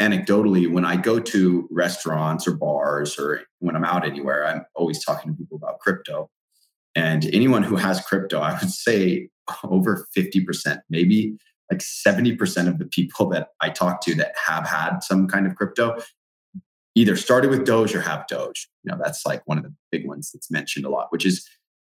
anecdotally, 0.00 0.70
when 0.70 0.84
I 0.84 0.96
go 0.96 1.18
to 1.18 1.68
restaurants 1.70 2.46
or 2.46 2.54
bars 2.54 3.18
or 3.18 3.42
when 3.60 3.76
I'm 3.76 3.84
out 3.84 4.04
anywhere, 4.04 4.46
I'm 4.46 4.64
always 4.74 5.04
talking 5.04 5.32
to 5.32 5.38
people 5.38 5.56
about 5.56 5.80
crypto. 5.80 6.30
And 6.94 7.24
anyone 7.26 7.62
who 7.62 7.76
has 7.76 8.00
crypto, 8.00 8.40
I 8.40 8.58
would 8.58 8.70
say 8.70 9.28
over 9.64 10.06
50%, 10.16 10.80
maybe 10.90 11.36
like 11.70 11.80
70% 11.80 12.68
of 12.68 12.78
the 12.78 12.86
people 12.86 13.28
that 13.30 13.48
I 13.60 13.70
talk 13.70 14.00
to 14.02 14.14
that 14.16 14.32
have 14.46 14.66
had 14.66 15.00
some 15.00 15.26
kind 15.26 15.46
of 15.46 15.56
crypto 15.56 16.00
either 16.94 17.16
started 17.16 17.50
with 17.50 17.64
Doge 17.64 17.94
or 17.94 18.00
have 18.00 18.26
Doge. 18.26 18.68
You 18.84 18.92
know, 18.92 18.98
that's 19.02 19.26
like 19.26 19.42
one 19.46 19.58
of 19.58 19.64
the 19.64 19.74
big 19.90 20.06
ones 20.06 20.30
that's 20.32 20.50
mentioned 20.50 20.86
a 20.86 20.90
lot, 20.90 21.08
which 21.10 21.26
is 21.26 21.46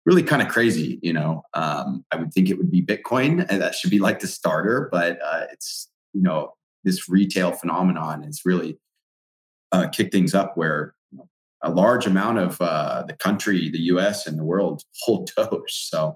really 0.06 0.24
kind 0.24 0.42
of 0.42 0.48
crazy. 0.48 1.00
You 1.02 1.14
know, 1.14 1.44
um, 1.54 2.06
I 2.12 2.18
would 2.18 2.34
think 2.34 2.50
it 2.50 2.58
would 2.58 2.72
be 2.72 2.82
Bitcoin 2.82 3.46
and 3.50 3.62
that 3.62 3.76
should 3.76 3.92
be 3.92 4.00
like 4.00 4.20
the 4.20 4.28
starter, 4.28 4.90
but 4.92 5.20
uh, 5.24 5.46
it's, 5.52 5.90
you 6.14 6.22
know, 6.22 6.54
this 6.84 7.08
retail 7.08 7.52
phenomenon 7.52 8.24
has 8.24 8.42
really 8.46 8.80
uh, 9.72 9.88
kicked 9.88 10.12
things 10.12 10.34
up 10.34 10.58
where 10.58 10.96
a 11.64 11.70
large 11.70 12.08
amount 12.08 12.40
of 12.40 12.60
uh, 12.60 13.04
the 13.08 13.14
country, 13.14 13.70
the 13.70 13.82
US 13.82 14.26
and 14.26 14.40
the 14.40 14.44
world 14.44 14.82
hold 15.02 15.30
Doge. 15.36 15.62
So 15.68 16.16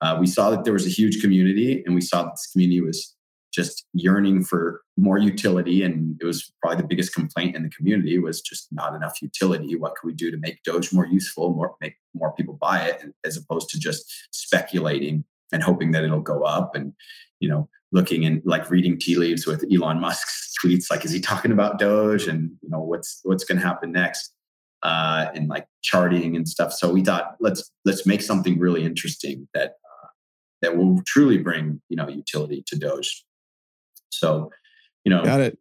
uh, 0.00 0.16
we 0.20 0.26
saw 0.26 0.50
that 0.50 0.64
there 0.64 0.72
was 0.72 0.86
a 0.86 0.90
huge 0.90 1.20
community 1.20 1.82
and 1.84 1.94
we 1.94 2.00
saw 2.00 2.22
that 2.22 2.32
this 2.32 2.48
community 2.52 2.80
was 2.80 3.15
just 3.56 3.86
yearning 3.94 4.44
for 4.44 4.82
more 4.98 5.16
utility. 5.16 5.82
And 5.82 6.20
it 6.20 6.26
was 6.26 6.52
probably 6.60 6.82
the 6.82 6.86
biggest 6.86 7.14
complaint 7.14 7.56
in 7.56 7.62
the 7.62 7.70
community 7.70 8.18
was 8.18 8.42
just 8.42 8.68
not 8.70 8.94
enough 8.94 9.22
utility. 9.22 9.74
What 9.76 9.94
can 9.98 10.06
we 10.06 10.14
do 10.14 10.30
to 10.30 10.36
make 10.36 10.62
Doge 10.62 10.92
more 10.92 11.06
useful, 11.06 11.54
more 11.54 11.74
make 11.80 11.94
more 12.14 12.34
people 12.34 12.58
buy 12.60 12.82
it, 12.82 13.02
as 13.24 13.38
opposed 13.38 13.70
to 13.70 13.80
just 13.80 14.04
speculating 14.30 15.24
and 15.52 15.62
hoping 15.62 15.92
that 15.92 16.04
it'll 16.04 16.20
go 16.20 16.42
up 16.42 16.74
and 16.74 16.92
you 17.40 17.48
know 17.48 17.68
looking 17.92 18.26
and 18.26 18.42
like 18.44 18.70
reading 18.70 18.98
tea 18.98 19.16
leaves 19.16 19.46
with 19.46 19.64
Elon 19.72 20.00
Musk's 20.00 20.52
tweets 20.62 20.90
like 20.90 21.04
is 21.04 21.12
he 21.12 21.20
talking 21.20 21.52
about 21.52 21.78
Doge 21.78 22.26
and 22.26 22.50
you 22.62 22.68
know 22.68 22.80
what's 22.80 23.20
what's 23.22 23.44
going 23.44 23.60
to 23.60 23.66
happen 23.66 23.92
next 23.92 24.32
uh 24.82 25.26
and 25.34 25.48
like 25.48 25.66
charting 25.82 26.36
and 26.36 26.48
stuff 26.48 26.72
so 26.72 26.90
we 26.90 27.02
thought 27.02 27.36
let's 27.40 27.70
let's 27.84 28.06
make 28.06 28.20
something 28.20 28.58
really 28.58 28.84
interesting 28.84 29.48
that 29.54 29.76
uh, 29.84 30.08
that 30.60 30.76
will 30.76 31.00
truly 31.06 31.38
bring 31.38 31.80
you 31.88 31.96
know 31.96 32.08
utility 32.08 32.62
to 32.66 32.76
Doge 32.76 33.24
so, 34.18 34.50
you 35.04 35.10
know, 35.10 35.24
got 35.24 35.40
it. 35.40 35.58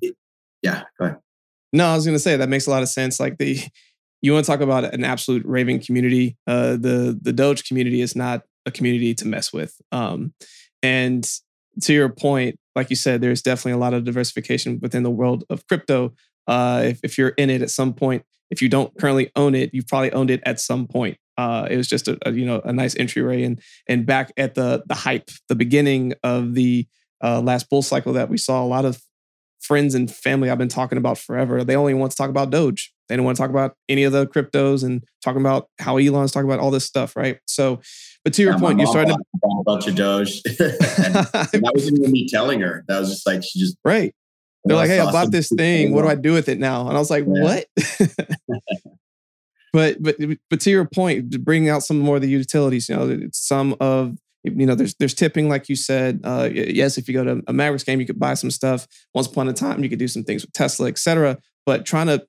it 0.00 0.14
yeah, 0.62 0.84
go 0.98 1.06
ahead. 1.06 1.18
No, 1.72 1.86
I 1.86 1.94
was 1.94 2.04
going 2.04 2.16
to 2.16 2.20
say 2.20 2.36
that 2.36 2.48
makes 2.48 2.66
a 2.66 2.70
lot 2.70 2.82
of 2.82 2.88
sense. 2.88 3.20
Like 3.20 3.38
the, 3.38 3.60
you 4.22 4.32
want 4.32 4.44
to 4.44 4.50
talk 4.50 4.60
about 4.60 4.84
an 4.84 5.04
absolute 5.04 5.44
raving 5.44 5.80
community. 5.80 6.36
Uh, 6.46 6.72
the 6.72 7.18
the 7.20 7.32
Doge 7.32 7.64
community 7.64 8.00
is 8.00 8.16
not 8.16 8.42
a 8.66 8.70
community 8.70 9.14
to 9.14 9.26
mess 9.26 9.52
with. 9.52 9.74
Um, 9.92 10.32
and 10.82 11.28
to 11.82 11.92
your 11.92 12.08
point, 12.08 12.56
like 12.74 12.90
you 12.90 12.96
said, 12.96 13.20
there's 13.20 13.42
definitely 13.42 13.72
a 13.72 13.78
lot 13.78 13.94
of 13.94 14.04
diversification 14.04 14.78
within 14.80 15.02
the 15.02 15.10
world 15.10 15.44
of 15.50 15.66
crypto. 15.66 16.14
Uh, 16.46 16.82
if, 16.86 17.00
if 17.02 17.18
you're 17.18 17.30
in 17.30 17.50
it 17.50 17.62
at 17.62 17.70
some 17.70 17.92
point, 17.92 18.24
if 18.50 18.62
you 18.62 18.68
don't 18.68 18.96
currently 18.98 19.30
own 19.36 19.54
it, 19.54 19.70
you've 19.72 19.86
probably 19.86 20.12
owned 20.12 20.30
it 20.30 20.40
at 20.46 20.60
some 20.60 20.86
point. 20.86 21.18
Uh, 21.36 21.68
it 21.70 21.76
was 21.76 21.86
just 21.86 22.08
a, 22.08 22.18
a, 22.26 22.32
you 22.32 22.44
know 22.44 22.60
a 22.64 22.72
nice 22.72 22.96
entryway 22.96 23.44
and 23.44 23.60
and 23.86 24.06
back 24.06 24.32
at 24.36 24.54
the 24.54 24.82
the 24.86 24.94
hype, 24.94 25.30
the 25.48 25.54
beginning 25.54 26.14
of 26.24 26.54
the 26.54 26.86
uh, 27.22 27.40
last 27.40 27.68
bull 27.68 27.82
cycle 27.82 28.12
that 28.14 28.28
we 28.28 28.38
saw 28.38 28.62
a 28.62 28.66
lot 28.66 28.84
of 28.84 29.02
friends 29.60 29.94
and 29.94 30.10
family 30.12 30.50
I've 30.50 30.58
been 30.58 30.68
talking 30.68 30.98
about 30.98 31.18
forever. 31.18 31.64
They 31.64 31.76
only 31.76 31.94
want 31.94 32.12
to 32.12 32.16
talk 32.16 32.30
about 32.30 32.50
Doge. 32.50 32.92
They 33.08 33.16
don't 33.16 33.24
want 33.24 33.36
to 33.36 33.42
talk 33.42 33.50
about 33.50 33.74
any 33.88 34.04
of 34.04 34.12
the 34.12 34.26
cryptos 34.26 34.84
and 34.84 35.02
talking 35.22 35.40
about 35.40 35.68
how 35.78 35.96
Elon's 35.96 36.30
talking 36.30 36.48
about 36.48 36.60
all 36.60 36.70
this 36.70 36.84
stuff, 36.84 37.16
right? 37.16 37.38
So, 37.46 37.80
but 38.24 38.34
to 38.34 38.42
your 38.42 38.52
yeah, 38.52 38.58
point, 38.58 38.80
you 38.80 38.86
started 38.86 39.14
to 39.14 39.18
a 39.60 39.64
bunch 39.64 39.86
of 39.86 39.94
Doge. 39.94 40.42
that 40.42 41.70
wasn't 41.74 41.98
even 41.98 42.12
me 42.12 42.28
telling 42.28 42.60
her. 42.60 42.84
That 42.88 43.00
was 43.00 43.10
just 43.10 43.26
like 43.26 43.42
she 43.42 43.58
just 43.58 43.76
right. 43.84 44.14
They're 44.64 44.76
like, 44.76 44.90
"Hey, 44.90 44.98
I 44.98 45.10
bought 45.10 45.30
this 45.30 45.48
thing. 45.48 45.92
What 45.92 46.02
do 46.02 46.08
I 46.08 46.14
do 46.14 46.32
with 46.34 46.48
it 46.48 46.58
now?" 46.58 46.88
And 46.88 46.96
I 46.96 47.00
was 47.00 47.10
like, 47.10 47.24
yeah. 47.26 47.42
"What?" 47.42 47.66
but 49.72 50.02
but 50.02 50.16
but 50.50 50.60
to 50.60 50.70
your 50.70 50.84
point, 50.84 51.42
bringing 51.44 51.70
out 51.70 51.82
some 51.82 51.98
more 51.98 52.16
of 52.16 52.22
the 52.22 52.28
utilities, 52.28 52.88
you 52.88 52.96
know, 52.96 53.20
some 53.32 53.76
of 53.80 54.16
you 54.56 54.66
know, 54.66 54.74
there's 54.74 54.94
there's 54.94 55.14
tipping, 55.14 55.48
like 55.48 55.68
you 55.68 55.76
said. 55.76 56.20
Uh, 56.24 56.48
yes, 56.52 56.98
if 56.98 57.08
you 57.08 57.14
go 57.14 57.24
to 57.24 57.42
a 57.46 57.52
Mavericks 57.52 57.84
game, 57.84 58.00
you 58.00 58.06
could 58.06 58.18
buy 58.18 58.34
some 58.34 58.50
stuff. 58.50 58.86
Once 59.14 59.26
upon 59.26 59.48
a 59.48 59.52
time, 59.52 59.82
you 59.82 59.88
could 59.88 59.98
do 59.98 60.08
some 60.08 60.24
things 60.24 60.42
with 60.42 60.52
Tesla, 60.52 60.88
et 60.88 60.98
cetera. 60.98 61.38
But 61.66 61.84
trying 61.84 62.06
to 62.06 62.26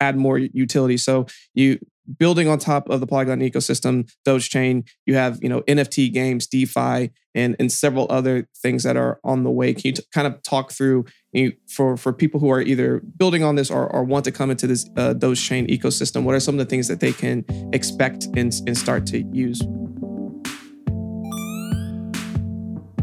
add 0.00 0.16
more 0.16 0.38
utility. 0.38 0.96
So 0.96 1.26
you 1.54 1.78
building 2.18 2.48
on 2.48 2.58
top 2.58 2.88
of 2.88 3.00
the 3.00 3.06
Polygon 3.06 3.40
ecosystem, 3.40 4.10
Doge 4.24 4.50
Chain, 4.50 4.84
you 5.06 5.14
have 5.14 5.38
you 5.42 5.48
know 5.48 5.62
NFT 5.62 6.12
games, 6.12 6.46
DeFi, 6.46 7.10
and 7.34 7.56
and 7.58 7.70
several 7.70 8.06
other 8.10 8.48
things 8.56 8.82
that 8.82 8.96
are 8.96 9.20
on 9.24 9.44
the 9.44 9.50
way. 9.50 9.74
Can 9.74 9.82
you 9.84 9.92
t- 9.92 10.04
kind 10.12 10.26
of 10.26 10.42
talk 10.42 10.72
through 10.72 11.04
you, 11.32 11.52
for 11.68 11.96
for 11.96 12.12
people 12.12 12.40
who 12.40 12.50
are 12.50 12.60
either 12.60 13.00
building 13.16 13.42
on 13.42 13.54
this 13.54 13.70
or, 13.70 13.88
or 13.88 14.04
want 14.04 14.24
to 14.24 14.32
come 14.32 14.50
into 14.50 14.66
this 14.66 14.88
uh, 14.96 15.12
Doge 15.12 15.42
Chain 15.42 15.66
ecosystem? 15.68 16.24
What 16.24 16.34
are 16.34 16.40
some 16.40 16.54
of 16.54 16.58
the 16.58 16.70
things 16.70 16.88
that 16.88 17.00
they 17.00 17.12
can 17.12 17.44
expect 17.72 18.26
and, 18.36 18.52
and 18.66 18.76
start 18.76 19.06
to 19.06 19.22
use? 19.32 19.62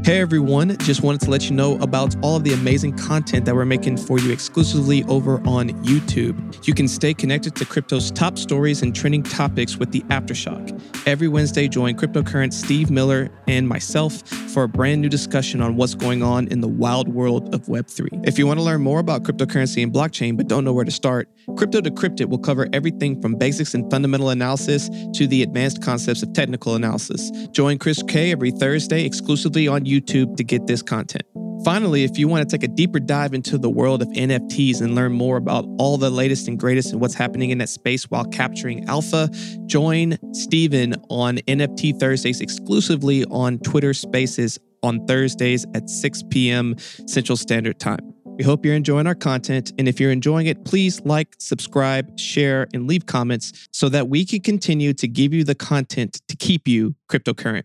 Hey 0.10 0.22
everyone, 0.22 0.76
just 0.80 1.04
wanted 1.04 1.22
to 1.22 1.30
let 1.30 1.52
you 1.52 1.56
know 1.56 1.78
about 1.82 2.16
all 2.24 2.36
of 2.36 2.44
the 2.44 2.52
amazing 2.52 2.98
content 2.98 3.46
that 3.46 3.54
we're 3.54 3.64
making 3.64 3.96
for 3.96 4.18
you 4.18 4.32
exclusively 4.32 5.04
over 5.04 5.36
on 5.48 5.70
YouTube. 5.84 6.66
You 6.66 6.74
can 6.74 6.88
stay 6.88 7.14
connected 7.14 7.56
to 7.58 7.64
crypto's 7.64 8.10
top 8.10 8.40
stories 8.40 8.82
and 8.82 8.96
trending 8.96 9.22
topics 9.22 9.78
with 9.78 9.92
the 9.92 10.02
Aftershock. 10.10 10.82
Every 11.06 11.28
Wednesday, 11.28 11.68
join 11.68 11.96
cryptocurrent 11.96 12.54
Steve 12.54 12.90
Miller 12.90 13.30
and 13.48 13.68
myself 13.68 14.28
for 14.28 14.64
a 14.64 14.68
brand 14.68 15.00
new 15.00 15.10
discussion 15.10 15.62
on 15.62 15.76
what's 15.76 15.94
going 15.94 16.24
on 16.24 16.48
in 16.48 16.62
the 16.62 16.68
wild 16.68 17.08
world 17.10 17.54
of 17.54 17.68
Web3. 17.68 18.28
If 18.28 18.40
you 18.40 18.48
want 18.48 18.60
to 18.60 18.64
learn 18.64 18.82
more 18.82 18.98
about 18.98 19.22
cryptocurrency 19.22 19.84
and 19.84 19.94
blockchain 19.94 20.36
but 20.36 20.48
don't 20.48 20.66
know 20.66 20.74
where 20.74 20.86
to 20.86 20.92
start, 20.92 21.30
Crypto 21.56 21.82
Decrypted 21.82 22.30
will 22.30 22.40
cover 22.40 22.68
everything 22.74 23.22
from 23.22 23.36
basics 23.36 23.76
and 23.76 23.90
fundamental 23.92 24.30
analysis 24.30 24.90
to 25.14 25.28
the 25.28 25.44
advanced 25.44 25.84
concepts 25.84 26.24
of 26.24 26.34
technical 26.34 26.74
analysis. 26.74 27.30
Join 27.52 27.78
Chris 27.78 28.02
K 28.02 28.32
every 28.32 28.50
Thursday 28.50 29.06
exclusively 29.06 29.68
on 29.68 29.84
YouTube 29.84 29.99
to 30.02 30.26
get 30.44 30.68
this 30.68 30.82
content. 30.82 31.24
Finally, 31.66 32.06
if 32.06 32.18
you 32.18 32.28
want 32.28 32.48
to 32.48 32.58
take 32.58 32.64
a 32.64 32.74
deeper 32.74 33.00
dive 33.00 33.34
into 33.34 33.58
the 33.58 33.70
world 33.70 34.02
of 34.02 34.08
NFTs 34.10 34.82
and 34.82 34.96
learn 34.96 35.12
more 35.12 35.36
about 35.36 35.66
all 35.78 35.98
the 35.98 36.10
latest 36.10 36.48
and 36.48 36.58
greatest 36.58 36.94
and 36.94 37.02
what's 37.02 37.14
happening 37.14 37.50
in 37.50 37.58
that 37.58 37.68
space 37.68 38.06
while 38.06 38.24
capturing 38.24 38.88
alpha, 38.88 39.30
join 39.66 40.18
Steven 40.34 40.96
on 41.10 41.38
NFT 41.40 42.00
Thursdays 42.00 42.40
exclusively 42.40 43.26
on 43.26 43.60
Twitter 43.60 43.94
Spaces 43.94 44.58
on 44.84 45.06
Thursdays 45.06 45.66
at 45.76 45.90
6 45.90 46.24
p.m. 46.30 46.78
Central 47.06 47.36
Standard 47.36 47.78
Time. 47.78 48.14
We 48.26 48.46
hope 48.46 48.66
you're 48.66 48.76
enjoying 48.76 49.06
our 49.06 49.16
content. 49.16 49.74
And 49.78 49.90
if 49.90 50.00
you're 50.00 50.12
enjoying 50.12 50.48
it, 50.48 50.64
please 50.64 51.02
like, 51.02 51.36
subscribe, 51.40 52.18
share, 52.18 52.68
and 52.74 52.88
leave 52.88 53.06
comments 53.06 53.68
so 53.74 53.90
that 53.90 54.08
we 54.08 54.26
can 54.26 54.40
continue 54.40 54.94
to 54.94 55.10
give 55.10 55.34
you 55.34 55.44
the 55.44 55.56
content 55.56 56.22
to 56.30 56.38
keep 56.38 56.66
you 56.66 56.96
cryptocurrent. 57.10 57.64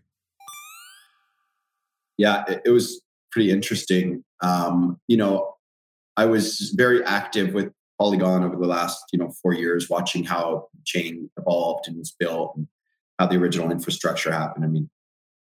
Yeah, 2.17 2.43
it, 2.65 2.69
was 2.69 3.01
pretty 3.31 3.51
interesting. 3.51 4.23
Um, 4.41 4.99
you 5.07 5.17
know, 5.17 5.55
I 6.17 6.25
was 6.25 6.73
very 6.75 7.03
active 7.03 7.53
with 7.53 7.71
Polygon 7.99 8.43
over 8.43 8.55
the 8.55 8.67
last, 8.67 9.03
you 9.11 9.19
know, 9.19 9.31
four 9.41 9.53
years, 9.53 9.89
watching 9.89 10.23
how 10.23 10.67
the 10.73 10.81
chain 10.85 11.29
evolved 11.37 11.87
and 11.87 11.97
was 11.97 12.15
built 12.17 12.53
and 12.55 12.67
how 13.19 13.27
the 13.27 13.37
original 13.37 13.71
infrastructure 13.71 14.31
happened. 14.31 14.65
I 14.65 14.67
mean, 14.67 14.89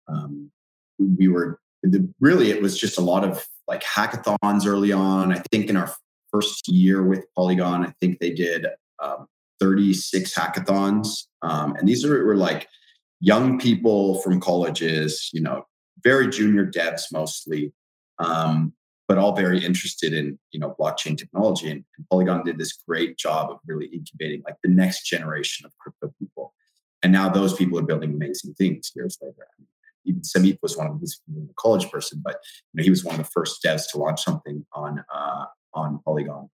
um, 0.08 0.50
we 0.98 1.28
were 1.28 1.58
the, 1.82 2.08
really 2.20 2.50
it 2.50 2.62
was 2.62 2.78
just 2.78 2.98
a 2.98 3.02
lot 3.02 3.24
of 3.24 3.46
like 3.66 3.82
hackathons 3.82 4.66
early 4.66 4.92
on. 4.92 5.32
I 5.32 5.42
think 5.50 5.68
in 5.68 5.76
our 5.76 5.92
first 6.30 6.68
year 6.68 7.02
with 7.02 7.24
Polygon, 7.36 7.84
I 7.84 7.92
think 8.00 8.18
they 8.18 8.30
did 8.32 8.66
um, 9.02 9.26
36 9.60 10.34
hackathons. 10.34 11.26
Um, 11.42 11.74
and 11.76 11.88
these 11.88 12.06
were 12.06 12.36
like 12.36 12.68
young 13.20 13.58
people 13.58 14.20
from 14.22 14.40
colleges, 14.40 15.30
you 15.32 15.40
know, 15.40 15.64
very 16.04 16.28
junior 16.28 16.66
devs 16.66 17.02
mostly, 17.12 17.72
um, 18.18 18.72
but 19.08 19.18
all 19.18 19.34
very 19.34 19.64
interested 19.64 20.12
in, 20.12 20.38
you 20.50 20.60
know, 20.60 20.74
blockchain 20.78 21.16
technology. 21.16 21.70
And, 21.70 21.84
Polygon 22.10 22.44
did 22.44 22.58
this 22.58 22.72
great 22.72 23.16
job 23.16 23.50
of 23.50 23.58
really 23.66 23.86
incubating 23.86 24.42
like 24.44 24.56
the 24.62 24.70
next 24.70 25.04
generation 25.04 25.64
of 25.64 25.72
crypto 25.78 26.12
people. 26.18 26.52
And 27.02 27.12
now 27.12 27.28
those 27.28 27.54
people 27.54 27.78
are 27.78 27.82
building 27.82 28.12
amazing 28.12 28.54
things 28.54 28.92
years 28.94 29.18
later 29.22 29.46
even 30.04 30.22
Sameep 30.22 30.58
was 30.62 30.76
one 30.76 30.86
of 30.86 31.00
these 31.00 31.20
a 31.36 31.54
college 31.54 31.90
person, 31.90 32.20
but 32.24 32.40
you 32.72 32.78
know, 32.78 32.84
he 32.84 32.90
was 32.90 33.04
one 33.04 33.14
of 33.18 33.24
the 33.24 33.30
first 33.30 33.62
devs 33.62 33.90
to 33.90 33.98
launch 33.98 34.22
something 34.22 34.64
on 34.72 35.04
uh, 35.14 35.44
on 35.74 36.00
Polygon. 36.04 36.50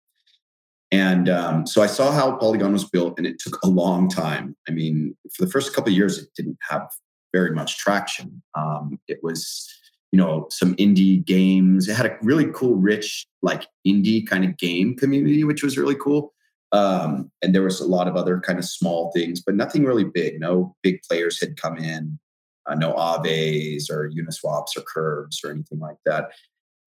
And 0.91 1.27
um, 1.27 1.67
so 1.67 1.81
I 1.81 1.87
saw 1.87 2.11
how 2.11 2.37
Polygon 2.37 2.71
was 2.71 2.85
built, 2.85 3.17
and 3.17 3.27
it 3.27 3.39
took 3.39 3.59
a 3.63 3.67
long 3.67 4.09
time. 4.09 4.55
I 4.67 4.71
mean, 4.71 5.17
for 5.33 5.43
the 5.45 5.51
first 5.51 5.73
couple 5.73 5.91
years, 5.91 6.17
it 6.17 6.29
didn't 6.35 6.57
have 6.69 6.87
very 7.33 7.51
much 7.51 7.77
traction. 7.77 8.41
Um, 8.55 8.99
it 9.07 9.19
was, 9.23 9.67
you 10.11 10.17
know, 10.17 10.47
some 10.49 10.75
indie 10.75 11.23
games. 11.25 11.87
It 11.87 11.95
had 11.95 12.05
a 12.05 12.17
really 12.21 12.47
cool, 12.53 12.75
rich, 12.75 13.25
like 13.41 13.67
indie 13.85 14.25
kind 14.25 14.45
of 14.45 14.57
game 14.57 14.95
community, 14.95 15.43
which 15.43 15.63
was 15.63 15.77
really 15.77 15.95
cool. 15.95 16.33
Um, 16.71 17.31
and 17.41 17.55
there 17.55 17.63
was 17.63 17.79
a 17.79 17.87
lot 17.87 18.07
of 18.07 18.15
other 18.15 18.39
kind 18.39 18.59
of 18.59 18.65
small 18.65 19.11
things, 19.11 19.41
but 19.41 19.55
nothing 19.55 19.85
really 19.85 20.03
big. 20.03 20.39
No 20.39 20.75
big 20.83 21.01
players 21.03 21.39
had 21.39 21.59
come 21.59 21.77
in 21.77 22.19
uh, 22.67 22.75
no 22.75 22.93
Aaves 22.93 23.89
or 23.89 24.09
Uniswaps 24.09 24.77
or 24.77 24.81
Curves 24.81 25.41
or 25.43 25.51
anything 25.51 25.79
like 25.79 25.97
that. 26.05 26.31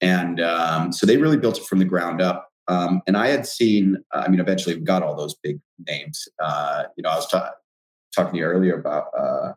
And 0.01 0.41
um, 0.41 0.93
so 0.93 1.07
they 1.07 1.17
really 1.17 1.37
built 1.37 1.59
it 1.59 1.65
from 1.65 1.79
the 1.79 1.85
ground 1.85 2.21
up. 2.21 2.49
Um, 2.69 3.03
and 3.07 3.17
I 3.17 3.29
had 3.29 3.47
seen, 3.47 3.97
I 4.13 4.29
mean, 4.29 4.41
eventually 4.41 4.77
we 4.77 4.83
got 4.83 5.03
all 5.03 5.17
those 5.17 5.35
big 5.43 5.59
names. 5.89 6.29
Uh, 6.39 6.85
you 6.97 7.03
know, 7.03 7.11
I 7.11 7.17
was 7.17 7.27
ta- 7.27 7.53
talking 8.15 8.35
to 8.35 8.39
you 8.39 8.45
earlier 8.45 8.79
about, 8.79 9.07
uh, 9.19 9.53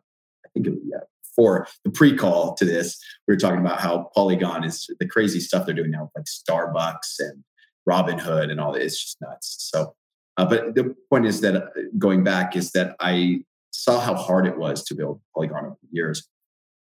think 0.54 0.66
it, 0.66 0.74
yeah, 0.84 1.00
for 1.34 1.66
the 1.84 1.90
pre-call 1.90 2.54
to 2.54 2.64
this, 2.64 2.98
we 3.26 3.34
were 3.34 3.38
talking 3.38 3.60
about 3.60 3.80
how 3.80 4.10
Polygon 4.14 4.64
is 4.64 4.88
the 4.98 5.06
crazy 5.06 5.40
stuff 5.40 5.66
they're 5.66 5.74
doing 5.74 5.90
now, 5.90 6.10
like 6.16 6.26
Starbucks 6.26 7.18
and 7.18 7.44
Robinhood 7.88 8.50
and 8.50 8.60
all. 8.60 8.74
It's 8.74 9.00
just 9.00 9.20
nuts. 9.20 9.56
So, 9.70 9.94
uh, 10.36 10.46
but 10.46 10.74
the 10.74 10.94
point 11.10 11.26
is 11.26 11.40
that 11.42 11.56
uh, 11.56 11.68
going 11.98 12.24
back 12.24 12.56
is 12.56 12.70
that 12.72 12.96
I 13.00 13.42
saw 13.70 14.00
how 14.00 14.14
hard 14.14 14.46
it 14.46 14.56
was 14.56 14.84
to 14.84 14.94
build 14.94 15.20
Polygon 15.34 15.66
over 15.66 15.76
the 15.82 15.88
years. 15.90 16.26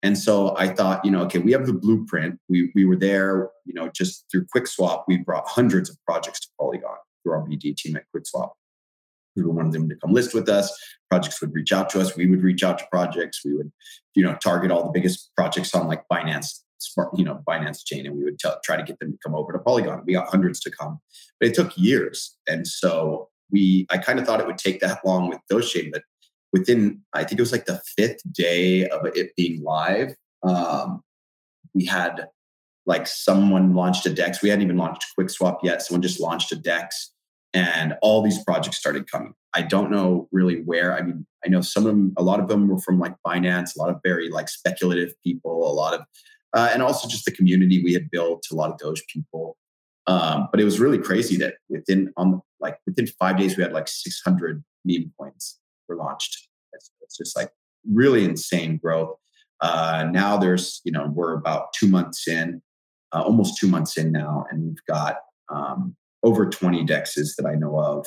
And 0.03 0.19
so 0.19 0.55
I 0.59 0.69
thought, 0.69 1.03
you 1.03 1.11
know, 1.11 1.23
okay, 1.23 1.39
we 1.39 1.53
have 1.53 1.67
the 1.67 1.73
blueprint. 1.73 2.39
We, 2.51 2.71
we 2.75 2.85
were 2.85 2.97
there, 2.97 3.49
you 3.65 3.73
know, 3.73 3.89
just 3.89 4.27
through 4.31 4.47
QuickSwap, 4.55 5.05
we 5.09 5.17
brought 5.17 5.49
hundreds 5.49 5.89
of 5.89 5.97
projects 6.07 6.41
to 6.41 6.49
Polygon 6.61 6.97
through 7.23 7.33
our 7.33 7.41
BD 7.41 7.75
team 7.75 7.97
at 7.97 8.05
QuickSwap. 8.15 8.51
We 9.37 9.45
wanted 9.45 9.73
them 9.73 9.89
to 9.89 9.97
come 9.97 10.13
list 10.13 10.35
with 10.35 10.49
us. 10.49 10.73
Projects 11.11 11.41
would 11.41 11.55
reach 11.55 11.73
out 11.73 11.91
to 11.91 12.01
us. 12.01 12.17
We 12.17 12.27
would 12.27 12.43
reach 12.43 12.63
out 12.63 12.79
to 12.79 12.87
projects. 12.91 13.41
We 13.45 13.55
would, 13.55 13.73
you 14.15 14.25
know, 14.25 14.37
target 14.43 14.71
all 14.71 14.85
the 14.85 14.93
biggest 14.93 15.31
projects 15.37 15.75
on 15.75 15.87
like 15.87 16.05
Binance 16.13 16.61
smart, 16.79 17.11
you 17.17 17.25
know, 17.25 17.43
Binance 17.49 17.85
chain, 17.85 18.07
and 18.07 18.17
we 18.17 18.25
would 18.25 18.39
try 18.63 18.77
to 18.77 18.83
get 18.83 18.99
them 18.99 19.13
to 19.13 19.19
come 19.25 19.35
over 19.35 19.53
to 19.53 19.59
Polygon. 19.59 20.03
We 20.07 20.13
got 20.13 20.29
hundreds 20.29 20.61
to 20.61 20.71
come, 20.71 21.01
but 21.41 21.49
it 21.49 21.55
took 21.55 21.77
years. 21.77 22.37
And 22.47 22.67
so 22.67 23.29
we, 23.51 23.87
I 23.91 23.99
kind 23.99 24.19
of 24.19 24.27
thought 24.27 24.41
it 24.41 24.47
would 24.47 24.59
take 24.59 24.81
that 24.81 25.05
long 25.05 25.29
with 25.29 25.39
Doge 25.49 25.71
Chain, 25.71 25.91
but 25.93 26.03
within, 26.53 27.01
I 27.13 27.25
think 27.25 27.39
it 27.39 27.43
was 27.43 27.53
like 27.53 27.67
the 27.67 27.81
fifth 27.97 28.21
day 28.33 28.87
of 28.89 29.07
it 29.07 29.35
being 29.37 29.63
live, 29.63 30.15
um, 30.43 31.03
we 31.75 31.85
had 31.85 32.29
like 32.87 33.07
someone 33.07 33.75
launched 33.75 34.07
a 34.07 34.11
DEX. 34.11 34.43
We 34.43 34.51
hadn't 34.51 34.65
even 34.65 34.77
launched 34.77 35.07
QuickSwap 35.19 35.59
yet. 35.63 35.83
Someone 35.83 36.03
just 36.03 36.21
launched 36.21 36.53
a 36.53 36.57
DEX, 36.57 37.14
and 37.55 37.97
all 38.03 38.21
these 38.21 38.43
projects 38.43 38.77
started 38.77 39.11
coming. 39.11 39.33
I 39.55 39.63
don't 39.63 39.91
know 39.91 40.29
really 40.33 40.63
where. 40.63 40.93
I 40.93 41.03
mean, 41.03 41.25
I 41.45 41.49
know 41.49 41.61
some 41.61 41.85
of 41.85 41.93
them, 41.93 42.13
a 42.19 42.23
lot 42.23 42.41
of 42.41 42.49
them 42.49 42.69
were 42.69 42.81
from 42.81 42.99
like 42.99 43.15
Binance, 43.25 43.77
a 43.77 43.79
lot 43.79 43.91
of 43.91 44.01
very 44.03 44.29
like 44.29 44.49
speculative 44.49 45.15
people, 45.23 45.71
a 45.71 45.73
lot 45.73 45.95
of, 45.95 46.01
uh, 46.53 46.71
and 46.73 46.83
also 46.83 47.09
just 47.09 47.25
the 47.25 47.31
community 47.31 47.83
we 47.83 47.93
had 47.93 48.11
built, 48.11 48.45
a 48.51 48.57
lot 48.57 48.73
of 48.73 48.79
Doge 48.79 49.05
people. 49.07 49.57
Um, 50.07 50.49
but 50.51 50.61
it 50.61 50.65
was 50.65 50.81
really 50.81 50.99
crazy 50.99 51.37
that 51.39 51.55
within 51.71 52.13
on 52.17 52.43
like 52.61 52.79
within 52.87 53.07
five 53.07 53.39
days 53.39 53.57
we 53.57 53.63
had 53.63 53.73
like 53.73 53.89
600 53.89 54.63
meme 54.85 55.13
coins 55.19 55.59
were 55.89 55.97
launched. 55.97 56.49
It's, 56.73 56.91
it's 57.01 57.17
just 57.17 57.37
like 57.37 57.51
really 57.91 58.25
insane 58.25 58.79
growth. 58.79 59.17
Uh, 59.61 60.09
now 60.11 60.37
there's 60.37 60.81
you 60.85 60.91
know 60.91 61.11
we're 61.15 61.35
about 61.35 61.73
two 61.73 61.89
months 61.89 62.27
in, 62.27 62.61
uh, 63.13 63.23
almost 63.23 63.59
two 63.59 63.69
months 63.69 63.97
in 63.97 64.11
now, 64.11 64.45
and 64.51 64.65
we've 64.65 64.85
got 64.87 65.19
um, 65.49 65.97
over 66.25 66.49
20 66.49 66.85
dexes 66.85 67.37
that 67.37 67.47
I 67.47 67.55
know 67.55 67.79
of. 67.79 68.07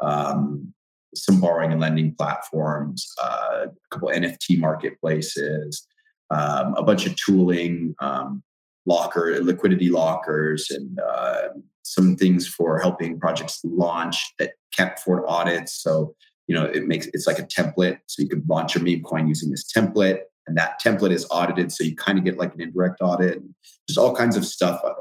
Um, 0.00 0.74
some 1.14 1.40
borrowing 1.40 1.72
and 1.72 1.80
lending 1.80 2.14
platforms, 2.14 3.06
uh, 3.22 3.66
a 3.66 3.70
couple 3.90 4.08
NFT 4.08 4.58
marketplaces, 4.58 5.86
um, 6.30 6.74
a 6.76 6.82
bunch 6.82 7.06
of 7.06 7.14
tooling, 7.16 7.94
um, 8.00 8.42
locker 8.86 9.38
liquidity 9.42 9.90
lockers, 9.90 10.70
and 10.70 10.98
uh, 11.00 11.48
some 11.82 12.16
things 12.16 12.48
for 12.48 12.78
helping 12.78 13.20
projects 13.20 13.60
launch 13.64 14.32
that 14.38 14.52
can't 14.76 14.94
afford 14.98 15.24
audits. 15.28 15.74
So 15.82 16.14
you 16.48 16.54
know 16.54 16.64
it 16.64 16.86
makes 16.86 17.06
it's 17.08 17.26
like 17.26 17.38
a 17.38 17.44
template, 17.44 17.98
so 18.06 18.22
you 18.22 18.28
can 18.28 18.42
launch 18.48 18.74
your 18.74 18.82
meme 18.82 19.02
coin 19.02 19.28
using 19.28 19.50
this 19.50 19.70
template, 19.70 20.20
and 20.46 20.56
that 20.56 20.80
template 20.82 21.12
is 21.12 21.26
audited, 21.30 21.70
so 21.72 21.84
you 21.84 21.94
kind 21.94 22.18
of 22.18 22.24
get 22.24 22.38
like 22.38 22.54
an 22.54 22.62
indirect 22.62 23.02
audit. 23.02 23.42
There's 23.86 23.98
all 23.98 24.16
kinds 24.16 24.36
of 24.36 24.46
stuff 24.46 24.80
uh, 24.84 24.92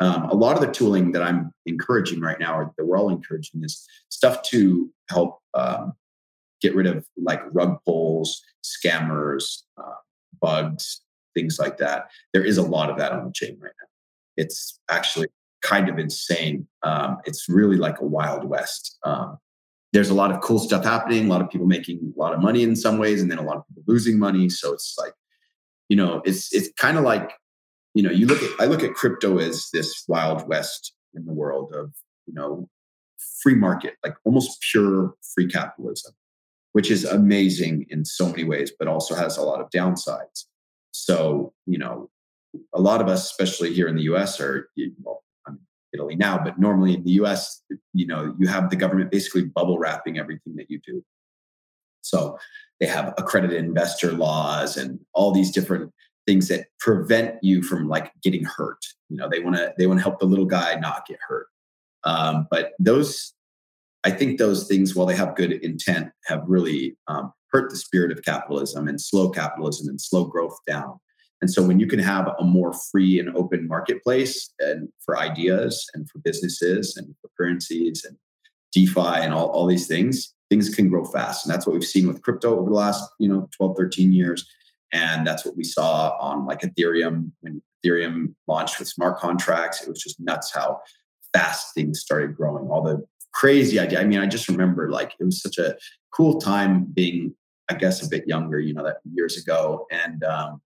um, 0.00 0.24
a 0.24 0.34
lot 0.34 0.56
of 0.56 0.60
the 0.60 0.72
tooling 0.72 1.12
that 1.12 1.22
I'm 1.22 1.52
encouraging 1.66 2.20
right 2.20 2.38
now, 2.38 2.58
or 2.58 2.72
that 2.76 2.84
we're 2.84 2.98
all 2.98 3.10
encouraging, 3.10 3.62
is 3.64 3.86
stuff 4.08 4.42
to 4.44 4.90
help 5.08 5.38
um, 5.54 5.92
get 6.60 6.74
rid 6.74 6.86
of 6.86 7.06
like 7.16 7.40
rug 7.52 7.78
pulls, 7.84 8.42
scammers, 8.64 9.62
uh, 9.78 10.00
bugs, 10.40 11.00
things 11.34 11.58
like 11.58 11.78
that. 11.78 12.06
There 12.32 12.44
is 12.44 12.58
a 12.58 12.62
lot 12.62 12.90
of 12.90 12.98
that 12.98 13.12
on 13.12 13.24
the 13.24 13.32
chain 13.32 13.56
right 13.60 13.72
now. 13.80 13.88
It's 14.36 14.80
actually 14.90 15.28
kind 15.62 15.88
of 15.88 15.98
insane. 15.98 16.66
Um, 16.82 17.18
it's 17.24 17.48
really 17.48 17.76
like 17.76 18.00
a 18.00 18.04
wild 18.04 18.44
west. 18.44 18.98
Um, 19.04 19.38
there's 19.92 20.10
a 20.10 20.14
lot 20.14 20.32
of 20.32 20.40
cool 20.40 20.58
stuff 20.58 20.84
happening, 20.84 21.26
a 21.26 21.28
lot 21.28 21.40
of 21.40 21.48
people 21.50 21.68
making 21.68 22.12
a 22.16 22.20
lot 22.20 22.34
of 22.34 22.40
money 22.40 22.64
in 22.64 22.74
some 22.74 22.98
ways, 22.98 23.22
and 23.22 23.30
then 23.30 23.38
a 23.38 23.42
lot 23.42 23.58
of 23.58 23.64
people 23.68 23.84
losing 23.86 24.18
money. 24.18 24.48
So 24.48 24.72
it's 24.72 24.96
like, 24.98 25.12
you 25.88 25.96
know, 25.96 26.20
it's 26.24 26.52
it's 26.52 26.68
kind 26.76 26.98
of 26.98 27.04
like 27.04 27.30
you 27.94 28.02
know, 28.02 28.10
you 28.10 28.26
look 28.26 28.42
at 28.42 28.50
I 28.60 28.66
look 28.66 28.82
at 28.82 28.94
crypto 28.94 29.38
as 29.38 29.70
this 29.72 30.04
wild 30.08 30.46
west 30.48 30.92
in 31.14 31.24
the 31.24 31.32
world 31.32 31.72
of, 31.74 31.92
you 32.26 32.34
know, 32.34 32.68
free 33.42 33.54
market, 33.54 33.94
like 34.04 34.16
almost 34.24 34.60
pure 34.70 35.14
free 35.34 35.46
capitalism, 35.46 36.12
which 36.72 36.90
is 36.90 37.04
amazing 37.04 37.86
in 37.88 38.04
so 38.04 38.28
many 38.28 38.44
ways, 38.44 38.72
but 38.78 38.88
also 38.88 39.14
has 39.14 39.36
a 39.36 39.42
lot 39.42 39.60
of 39.60 39.70
downsides. 39.70 40.44
So, 40.90 41.52
you 41.66 41.78
know, 41.78 42.10
a 42.72 42.80
lot 42.80 43.00
of 43.00 43.08
us, 43.08 43.24
especially 43.24 43.72
here 43.72 43.88
in 43.88 43.96
the 43.96 44.02
US, 44.02 44.40
are 44.40 44.68
well, 45.02 45.22
I'm 45.46 45.60
Italy 45.92 46.16
now, 46.16 46.42
but 46.42 46.58
normally 46.58 46.94
in 46.94 47.04
the 47.04 47.12
US, 47.12 47.62
you 47.92 48.06
know, 48.06 48.34
you 48.38 48.48
have 48.48 48.70
the 48.70 48.76
government 48.76 49.12
basically 49.12 49.44
bubble 49.44 49.78
wrapping 49.78 50.18
everything 50.18 50.56
that 50.56 50.68
you 50.68 50.80
do. 50.84 51.04
So 52.02 52.38
they 52.80 52.86
have 52.86 53.14
accredited 53.16 53.64
investor 53.64 54.12
laws 54.12 54.76
and 54.76 55.00
all 55.14 55.32
these 55.32 55.50
different 55.50 55.92
things 56.26 56.48
that 56.48 56.66
prevent 56.80 57.36
you 57.42 57.62
from 57.62 57.88
like 57.88 58.12
getting 58.22 58.44
hurt. 58.44 58.78
You 59.08 59.16
know, 59.16 59.28
they 59.28 59.40
want 59.40 59.56
to 59.56 59.72
they 59.78 59.86
want 59.86 60.00
to 60.00 60.02
help 60.02 60.20
the 60.20 60.26
little 60.26 60.46
guy 60.46 60.74
not 60.76 61.06
get 61.06 61.18
hurt. 61.26 61.46
Um, 62.04 62.46
but 62.50 62.72
those, 62.78 63.32
I 64.04 64.10
think 64.10 64.38
those 64.38 64.66
things, 64.66 64.94
while 64.94 65.06
they 65.06 65.16
have 65.16 65.36
good 65.36 65.52
intent, 65.52 66.10
have 66.26 66.42
really 66.46 66.96
um, 67.08 67.32
hurt 67.50 67.70
the 67.70 67.76
spirit 67.76 68.12
of 68.12 68.24
capitalism 68.24 68.88
and 68.88 69.00
slow 69.00 69.30
capitalism 69.30 69.88
and 69.88 70.00
slow 70.00 70.24
growth 70.24 70.58
down. 70.66 70.98
And 71.40 71.50
so, 71.50 71.62
when 71.62 71.80
you 71.80 71.86
can 71.86 71.98
have 71.98 72.32
a 72.38 72.44
more 72.44 72.72
free 72.90 73.18
and 73.18 73.34
open 73.36 73.68
marketplace 73.68 74.50
and 74.60 74.88
for 75.04 75.18
ideas 75.18 75.86
and 75.94 76.08
for 76.10 76.18
businesses 76.20 76.96
and 76.96 77.14
for 77.20 77.30
currencies 77.38 78.04
and 78.04 78.16
DeFi 78.72 79.22
and 79.22 79.34
all, 79.34 79.48
all 79.48 79.66
these 79.66 79.86
things, 79.86 80.34
things 80.50 80.68
can 80.74 80.88
grow 80.88 81.04
fast. 81.04 81.44
And 81.44 81.52
that's 81.52 81.66
what 81.66 81.74
we've 81.74 81.84
seen 81.84 82.06
with 82.06 82.22
crypto 82.22 82.58
over 82.58 82.70
the 82.70 82.76
last, 82.76 83.04
you 83.18 83.28
know, 83.28 83.48
12, 83.56 83.76
13 83.76 84.12
years. 84.12 84.48
And 84.94 85.26
that's 85.26 85.44
what 85.44 85.56
we 85.56 85.64
saw 85.64 86.16
on 86.20 86.46
like 86.46 86.60
Ethereum 86.60 87.32
when 87.40 87.60
Ethereum 87.84 88.34
launched 88.46 88.78
with 88.78 88.88
smart 88.88 89.18
contracts. 89.18 89.82
It 89.82 89.88
was 89.88 90.00
just 90.00 90.20
nuts 90.20 90.54
how 90.54 90.80
fast 91.32 91.74
things 91.74 92.00
started 92.00 92.36
growing. 92.36 92.68
All 92.68 92.80
the 92.80 93.04
crazy 93.32 93.80
idea. 93.80 94.00
I 94.00 94.04
mean, 94.04 94.20
I 94.20 94.26
just 94.26 94.48
remember 94.48 94.90
like 94.90 95.14
it 95.18 95.24
was 95.24 95.42
such 95.42 95.58
a 95.58 95.76
cool 96.12 96.40
time 96.40 96.84
being, 96.84 97.34
I 97.68 97.74
guess, 97.74 98.06
a 98.06 98.08
bit 98.08 98.28
younger, 98.28 98.60
you 98.60 98.72
know, 98.72 98.84
that 98.84 98.98
years 99.12 99.36
ago. 99.36 99.86
And 99.90 100.22
um, 100.22 100.62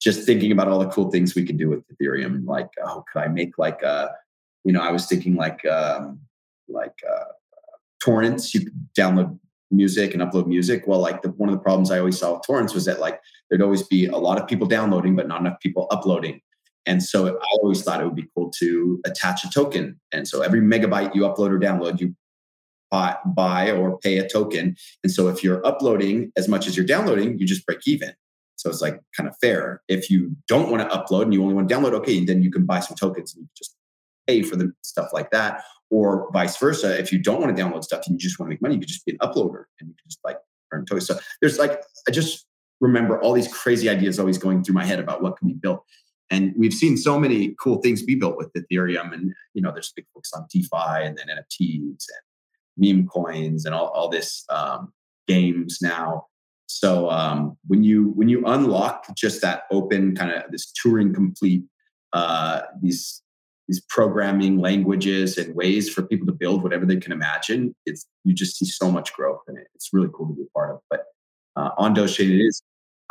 just 0.00 0.24
thinking 0.24 0.50
about 0.50 0.68
all 0.68 0.78
the 0.78 0.88
cool 0.88 1.10
things 1.10 1.34
we 1.34 1.44
could 1.44 1.58
do 1.58 1.68
with 1.68 1.84
Ethereum. 1.92 2.46
Like, 2.46 2.70
oh, 2.82 3.04
could 3.12 3.20
I 3.20 3.28
make 3.28 3.58
like 3.58 3.82
a, 3.82 4.12
you 4.64 4.72
know, 4.72 4.80
I 4.80 4.90
was 4.90 5.04
thinking 5.04 5.34
like 5.34 5.62
um, 5.66 6.20
like 6.68 6.98
uh, 7.06 7.24
torrents. 8.02 8.54
You 8.54 8.60
could 8.64 8.88
download 8.98 9.38
music 9.70 10.14
and 10.14 10.22
upload 10.22 10.46
music. 10.46 10.84
Well, 10.86 11.00
like 11.00 11.22
the, 11.22 11.30
one 11.30 11.48
of 11.48 11.54
the 11.54 11.60
problems 11.60 11.90
I 11.90 11.98
always 11.98 12.18
saw 12.18 12.34
with 12.34 12.42
torrents 12.46 12.74
was 12.74 12.84
that 12.86 13.00
like 13.00 13.20
there'd 13.48 13.62
always 13.62 13.82
be 13.82 14.06
a 14.06 14.16
lot 14.16 14.40
of 14.40 14.48
people 14.48 14.66
downloading, 14.66 15.16
but 15.16 15.28
not 15.28 15.40
enough 15.40 15.60
people 15.60 15.86
uploading. 15.90 16.40
And 16.86 17.02
so 17.02 17.28
I 17.28 17.58
always 17.62 17.82
thought 17.82 18.00
it 18.00 18.04
would 18.04 18.14
be 18.14 18.28
cool 18.34 18.50
to 18.58 19.00
attach 19.04 19.44
a 19.44 19.50
token. 19.50 20.00
And 20.12 20.26
so 20.26 20.40
every 20.40 20.60
megabyte 20.60 21.14
you 21.14 21.22
upload 21.22 21.50
or 21.50 21.58
download, 21.58 22.00
you 22.00 22.14
buy, 22.90 23.16
buy 23.26 23.70
or 23.70 23.98
pay 23.98 24.16
a 24.18 24.28
token. 24.28 24.74
And 25.02 25.12
so 25.12 25.28
if 25.28 25.44
you're 25.44 25.64
uploading 25.66 26.32
as 26.36 26.48
much 26.48 26.66
as 26.66 26.76
you're 26.76 26.86
downloading, 26.86 27.38
you 27.38 27.46
just 27.46 27.66
break 27.66 27.86
even. 27.86 28.14
So 28.56 28.70
it's 28.70 28.80
like 28.80 29.00
kind 29.14 29.28
of 29.28 29.36
fair. 29.40 29.82
If 29.86 30.10
you 30.10 30.34
don't 30.48 30.70
want 30.70 30.88
to 30.88 30.96
upload 30.96 31.24
and 31.24 31.34
you 31.34 31.42
only 31.42 31.54
want 31.54 31.68
to 31.68 31.74
download, 31.74 31.92
okay, 31.92 32.24
then 32.24 32.42
you 32.42 32.50
can 32.50 32.64
buy 32.64 32.80
some 32.80 32.96
tokens 32.96 33.36
and 33.36 33.46
just 33.56 33.76
pay 34.26 34.42
for 34.42 34.56
the 34.56 34.72
stuff 34.82 35.10
like 35.12 35.30
that 35.30 35.62
or 35.90 36.28
vice 36.32 36.56
versa. 36.56 36.98
If 36.98 37.12
you 37.12 37.18
don't 37.18 37.40
want 37.40 37.56
to 37.56 37.62
download 37.62 37.84
stuff 37.84 38.02
and 38.06 38.14
you 38.14 38.18
just 38.18 38.38
want 38.38 38.48
to 38.48 38.54
make 38.54 38.62
money, 38.62 38.74
you 38.74 38.80
could 38.80 38.88
just 38.88 39.04
be 39.04 39.12
an 39.12 39.18
uploader 39.18 39.64
and 39.80 39.88
you 39.88 39.94
can 39.94 40.08
just 40.08 40.20
like 40.24 40.38
earn 40.72 40.84
tokens. 40.84 41.06
So 41.06 41.18
there's 41.40 41.58
like, 41.58 41.82
I 42.06 42.10
just 42.10 42.46
remember 42.80 43.20
all 43.20 43.32
these 43.32 43.52
crazy 43.52 43.88
ideas 43.88 44.18
always 44.18 44.38
going 44.38 44.62
through 44.62 44.74
my 44.74 44.84
head 44.84 44.98
about 44.98 45.22
what 45.22 45.36
can 45.36 45.48
be 45.48 45.54
built. 45.54 45.84
And 46.30 46.52
we've 46.58 46.74
seen 46.74 46.96
so 46.96 47.18
many 47.18 47.54
cool 47.58 47.80
things 47.80 48.02
be 48.02 48.14
built 48.14 48.36
with 48.36 48.52
Ethereum. 48.52 49.14
And, 49.14 49.32
you 49.54 49.62
know, 49.62 49.72
there's 49.72 49.92
big 49.96 50.04
books 50.14 50.32
on 50.34 50.46
DeFi 50.52 51.06
and 51.06 51.16
then 51.16 51.26
NFTs 51.28 51.80
and 51.80 51.98
meme 52.76 53.08
coins 53.08 53.64
and 53.64 53.74
all, 53.74 53.88
all 53.88 54.08
this 54.08 54.44
um, 54.50 54.92
games 55.26 55.78
now. 55.80 56.26
So 56.66 57.08
um, 57.08 57.56
when 57.66 57.82
you 57.82 58.10
when 58.10 58.28
you 58.28 58.44
unlock 58.46 59.06
just 59.16 59.40
that 59.40 59.62
open 59.70 60.14
kind 60.14 60.30
of 60.30 60.50
this 60.52 60.70
Turing 60.72 61.14
complete 61.14 61.64
uh, 62.12 62.60
these 62.82 63.22
these 63.68 63.80
programming 63.88 64.58
languages 64.58 65.36
and 65.36 65.54
ways 65.54 65.90
for 65.90 66.02
people 66.02 66.26
to 66.26 66.32
build 66.32 66.62
whatever 66.62 66.86
they 66.86 66.96
can 66.96 67.12
imagine. 67.12 67.74
It's 67.84 68.06
you 68.24 68.32
just 68.32 68.56
see 68.56 68.64
so 68.64 68.90
much 68.90 69.12
growth 69.12 69.42
in 69.48 69.58
it. 69.58 69.68
It's 69.74 69.90
really 69.92 70.08
cool 70.12 70.28
to 70.28 70.34
be 70.34 70.42
a 70.42 70.58
part 70.58 70.70
of. 70.74 70.80
But 70.90 71.04
uh, 71.54 71.70
on 71.76 71.94
Dogechain, 71.94 72.30
it 72.30 72.42
is 72.42 72.62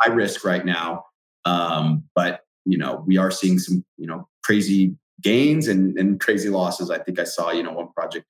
high 0.02 0.12
risk 0.12 0.44
right 0.44 0.64
now, 0.66 1.04
um, 1.44 2.04
but 2.14 2.40
you 2.64 2.76
know 2.76 3.04
we 3.06 3.16
are 3.16 3.30
seeing 3.30 3.58
some 3.58 3.84
you 3.96 4.06
know 4.06 4.28
crazy 4.44 4.96
gains 5.22 5.68
and, 5.68 5.96
and 5.96 6.20
crazy 6.20 6.48
losses. 6.48 6.90
I 6.90 6.98
think 6.98 7.18
I 7.18 7.24
saw 7.24 7.52
you 7.52 7.62
know 7.62 7.72
one 7.72 7.92
project 7.92 8.26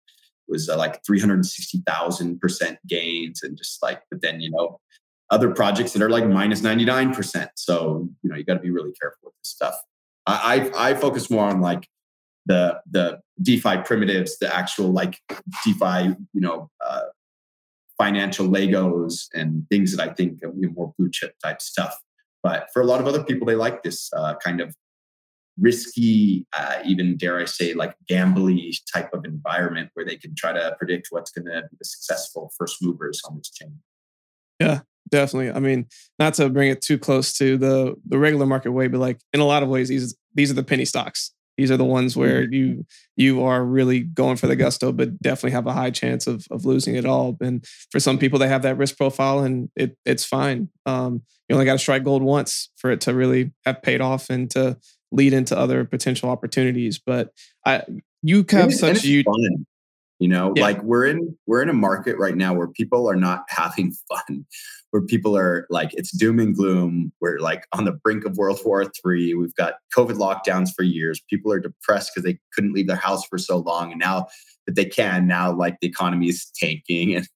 was 0.49 0.69
uh, 0.69 0.77
like 0.77 1.05
three 1.07 1.21
hundred 1.21 1.45
sixty 1.47 1.83
thousand 1.87 2.41
percent 2.41 2.79
gains, 2.87 3.43
and 3.43 3.57
just 3.57 3.83
like 3.83 4.03
but 4.11 4.21
then 4.21 4.41
you 4.41 4.51
know 4.51 4.81
other 5.31 5.51
projects 5.51 5.93
that 5.93 6.03
are 6.03 6.11
like 6.11 6.27
minus 6.27 6.63
ninety 6.63 6.85
nine 6.85 7.15
percent. 7.15 7.51
So 7.55 8.07
you 8.23 8.29
know 8.29 8.37
you 8.37 8.45
got 8.45 8.55
to 8.55 8.61
be 8.61 8.71
really 8.71 8.93
careful 9.01 9.19
with 9.25 9.35
this 9.43 9.51
stuff. 9.51 9.77
I, 10.27 10.71
I 10.75 10.91
I 10.91 10.95
focus 10.95 11.31
more 11.31 11.45
on 11.45 11.63
like 11.63 11.89
the 12.49 12.81
the 12.91 13.21
DeFi 13.41 13.79
primitives, 13.85 14.39
the 14.39 14.55
actual 14.55 14.91
like 14.91 15.21
DeFi, 15.65 16.17
you 16.33 16.41
know, 16.41 16.71
uh, 16.85 17.03
financial 17.97 18.49
Legos 18.49 19.27
and 19.35 19.67
things 19.71 19.95
that 19.95 20.09
I 20.09 20.13
think 20.13 20.43
are 20.43 20.53
more 20.75 20.93
blue 20.99 21.11
chip 21.13 21.35
type 21.45 21.61
stuff. 21.61 21.95
But 22.43 22.69
for 22.73 22.83
a 22.83 22.87
lot 22.87 23.01
of 23.01 23.07
other 23.07 23.23
people, 23.23 23.47
they 23.47 23.55
like 23.55 23.83
this 23.83 24.11
uh, 24.17 24.35
kind 24.43 24.61
of 24.61 24.75
risky, 25.61 26.47
uh, 26.57 26.77
even 26.85 27.17
dare 27.17 27.39
I 27.39 27.45
say, 27.45 27.75
like 27.75 27.95
gambly 28.11 28.73
type 28.93 29.13
of 29.13 29.25
environment 29.25 29.91
where 29.95 30.07
they 30.07 30.17
can 30.17 30.35
try 30.37 30.53
to 30.53 30.75
predict 30.79 31.09
what's 31.11 31.31
going 31.31 31.47
to 31.47 31.63
be 31.63 31.77
the 31.79 31.85
successful 31.85 32.53
first 32.57 32.77
movers 32.81 33.21
on 33.29 33.37
this 33.37 33.51
chain. 33.51 33.79
Yeah, 34.61 34.81
definitely. 35.11 35.51
I 35.51 35.59
mean, 35.59 35.87
not 36.19 36.35
to 36.35 36.49
bring 36.49 36.71
it 36.71 36.81
too 36.81 36.99
close 36.99 37.33
to 37.39 37.57
the 37.57 37.97
the 38.07 38.19
regular 38.19 38.47
market 38.47 38.73
way, 38.73 38.89
but 38.89 39.01
like 39.01 39.21
in 39.33 39.41
a 39.41 39.45
lot 39.45 39.63
of 39.63 39.69
ways, 39.69 39.89
these 39.89 40.17
these 40.35 40.51
are 40.51 40.55
the 40.55 40.65
penny 40.65 40.85
stocks. 40.85 41.33
These 41.59 41.73
are 41.73 41.77
the 41.77 41.85
ones 41.85 42.17
where 42.17 42.45
mm-hmm. 42.45 42.55
you 42.55 42.87
you 43.17 43.43
are 43.43 43.65
really 43.65 44.01
going 44.01 44.37
for 44.37 44.47
the 44.47 44.55
gusto, 44.55 44.93
but 44.93 45.21
definitely 45.21 45.51
have 45.51 45.67
a 45.67 45.73
high 45.73 45.91
chance 45.91 46.29
of 46.29 46.47
of 46.53 46.65
losing 46.65 46.95
it 46.95 47.05
all. 47.05 47.37
And 47.41 47.67
for 47.91 47.99
some 47.99 48.17
people, 48.17 48.39
they 48.39 48.47
have 48.47 48.63
that 48.63 48.79
risk 48.79 48.97
profile, 48.97 49.41
and 49.41 49.69
it 49.75 49.99
it's 50.07 50.25
fine. 50.25 50.69
Um, 50.87 51.23
you 51.49 51.55
only 51.55 51.67
got 51.67 51.73
to 51.73 51.79
strike 51.81 52.05
gold 52.05 52.23
once 52.23 52.71
for 52.77 52.93
it 52.93 53.01
to 53.03 53.13
really 53.13 53.51
have 53.67 53.83
paid 53.83 54.01
off 54.01 54.31
and 54.31 54.49
to 54.53 54.79
lead 55.11 55.33
into 55.33 55.59
other 55.59 55.85
potential 55.85 56.31
opportunities. 56.31 57.01
But 57.05 57.33
I, 57.67 57.83
you 58.23 58.45
have 58.51 58.73
such 58.73 59.03
you. 59.05 59.25
Fun. 59.25 59.67
You 60.21 60.29
know, 60.29 60.53
yeah. 60.57 60.63
like 60.63 60.83
we're 60.83 61.07
in 61.07 61.37
we're 61.47 61.63
in 61.63 61.69
a 61.69 61.75
market 61.75 62.19
right 62.19 62.37
now 62.37 62.55
where 62.55 62.69
people 62.69 63.11
are 63.11 63.17
not 63.17 63.45
having 63.49 63.95
fun, 64.09 64.47
where 64.91 65.03
people 65.03 65.37
are 65.37 65.67
like 65.71 65.91
it's 65.93 66.11
doom 66.11 66.39
and 66.39 66.55
gloom. 66.55 67.13
We're 67.21 67.39
like 67.39 67.67
on 67.73 67.85
the 67.85 67.93
brink 67.93 68.25
of 68.25 68.37
World 68.37 68.61
War 68.65 68.85
Three. 68.85 69.35
We've 69.35 69.55
got 69.55 69.75
COVID 69.97 70.17
lockdowns 70.17 70.71
for 70.75 70.83
years. 70.83 71.21
People 71.29 71.53
are 71.53 71.61
depressed 71.61 72.13
because 72.15 72.25
they 72.25 72.39
couldn't 72.53 72.73
leave 72.73 72.87
their 72.87 72.97
house 72.97 73.25
for 73.27 73.39
so 73.39 73.59
long, 73.59 73.93
and 73.93 74.01
now 74.01 74.27
that 74.67 74.77
they 74.77 74.85
can, 74.85 75.27
now 75.27 75.53
like 75.53 75.79
the 75.81 75.89
economy 75.89 76.29
is 76.29 76.51
tanking, 76.55 77.15
and 77.15 77.29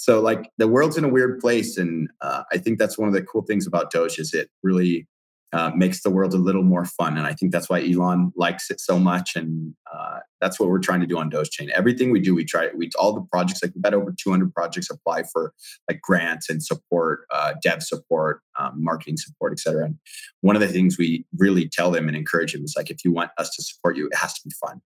so 0.00 0.18
like 0.18 0.50
the 0.56 0.66
world's 0.66 0.96
in 0.96 1.04
a 1.04 1.08
weird 1.08 1.40
place. 1.40 1.76
And 1.76 2.08
uh, 2.22 2.44
I 2.50 2.56
think 2.56 2.78
that's 2.78 2.96
one 2.96 3.08
of 3.08 3.14
the 3.14 3.22
cool 3.22 3.42
things 3.42 3.66
about 3.66 3.90
Doge 3.90 4.18
is 4.18 4.32
it 4.32 4.48
really 4.62 5.06
uh, 5.52 5.72
makes 5.76 6.02
the 6.02 6.08
world 6.08 6.32
a 6.32 6.38
little 6.38 6.62
more 6.62 6.86
fun. 6.86 7.18
And 7.18 7.26
I 7.26 7.34
think 7.34 7.52
that's 7.52 7.68
why 7.68 7.86
Elon 7.86 8.32
likes 8.34 8.70
it 8.70 8.80
so 8.80 8.98
much. 8.98 9.36
And 9.36 9.74
uh, 9.92 10.20
that's 10.40 10.58
what 10.58 10.68
we're 10.68 10.78
trying 10.78 11.00
to 11.00 11.06
do 11.06 11.18
on 11.18 11.30
Dogechain. 11.30 11.68
Everything 11.70 12.10
we 12.10 12.20
do, 12.20 12.34
we 12.34 12.44
try, 12.44 12.68
we 12.74 12.90
all 12.98 13.12
the 13.12 13.26
projects, 13.32 13.62
like 13.62 13.72
we've 13.74 13.84
had 13.84 13.94
over 13.94 14.14
200 14.16 14.52
projects 14.54 14.90
apply 14.90 15.24
for 15.24 15.52
like 15.88 16.00
grants 16.00 16.48
and 16.48 16.62
support, 16.62 17.26
uh, 17.32 17.54
dev 17.62 17.82
support, 17.82 18.40
um, 18.58 18.82
marketing 18.82 19.16
support, 19.16 19.52
etc. 19.52 19.84
And 19.84 19.98
one 20.40 20.56
of 20.56 20.62
the 20.62 20.68
things 20.68 20.98
we 20.98 21.24
really 21.36 21.68
tell 21.68 21.90
them 21.90 22.08
and 22.08 22.16
encourage 22.16 22.52
them 22.52 22.64
is 22.64 22.74
like, 22.76 22.90
if 22.90 23.04
you 23.04 23.12
want 23.12 23.30
us 23.38 23.54
to 23.56 23.62
support 23.62 23.96
you, 23.96 24.06
it 24.06 24.16
has 24.16 24.34
to 24.34 24.40
be 24.44 24.54
fun. 24.60 24.80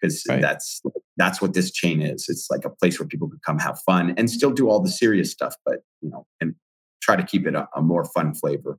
Because 0.00 0.22
right. 0.28 0.42
that's 0.42 0.82
that's 1.16 1.40
what 1.40 1.54
this 1.54 1.70
chain 1.70 2.02
is. 2.02 2.26
It's 2.28 2.48
like 2.50 2.66
a 2.66 2.70
place 2.70 3.00
where 3.00 3.08
people 3.08 3.30
can 3.30 3.40
come 3.46 3.58
have 3.58 3.80
fun 3.86 4.12
and 4.18 4.30
still 4.30 4.50
do 4.50 4.68
all 4.68 4.80
the 4.80 4.90
serious 4.90 5.32
stuff, 5.32 5.54
but 5.64 5.80
you 6.02 6.10
know, 6.10 6.26
and 6.38 6.54
try 7.00 7.16
to 7.16 7.22
keep 7.22 7.46
it 7.46 7.54
a, 7.54 7.66
a 7.74 7.80
more 7.80 8.04
fun 8.04 8.34
flavor. 8.34 8.78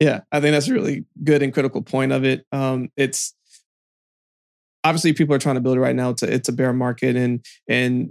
Yeah, 0.00 0.20
I 0.30 0.40
think 0.40 0.52
that's 0.52 0.68
a 0.68 0.74
really 0.74 1.06
good 1.24 1.42
and 1.42 1.52
critical 1.52 1.80
point 1.80 2.12
of 2.12 2.24
it. 2.24 2.44
Um, 2.52 2.90
it's 2.96 3.34
obviously 4.86 5.12
people 5.12 5.34
are 5.34 5.38
trying 5.38 5.56
to 5.56 5.60
build 5.60 5.76
it 5.76 5.80
right 5.80 5.96
now. 5.96 6.10
It's 6.10 6.22
a, 6.22 6.32
it's 6.32 6.48
a 6.48 6.52
bear 6.52 6.72
market, 6.72 7.16
and 7.16 7.44
and 7.68 8.08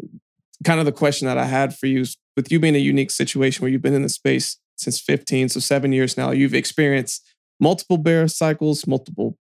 kind 0.64 0.80
of 0.80 0.86
the 0.86 0.92
question 0.92 1.28
that 1.28 1.38
I 1.38 1.46
had 1.46 1.76
for 1.76 1.88
you 1.88 2.06
with 2.36 2.52
you 2.52 2.60
being 2.60 2.76
a 2.76 2.80
unique 2.80 3.12
situation 3.12 3.62
where 3.62 3.72
you've 3.72 3.82
been 3.82 3.94
in 3.94 4.04
the 4.04 4.10
space 4.10 4.58
since 4.78 5.00
15, 5.00 5.50
so 5.50 5.60
seven 5.62 5.94
years 5.94 6.18
now, 6.18 6.32
you've 6.32 6.54
experienced 6.54 7.26
multiple 7.60 7.98
bear 7.98 8.28
cycles, 8.28 8.86
multiple 8.86 9.38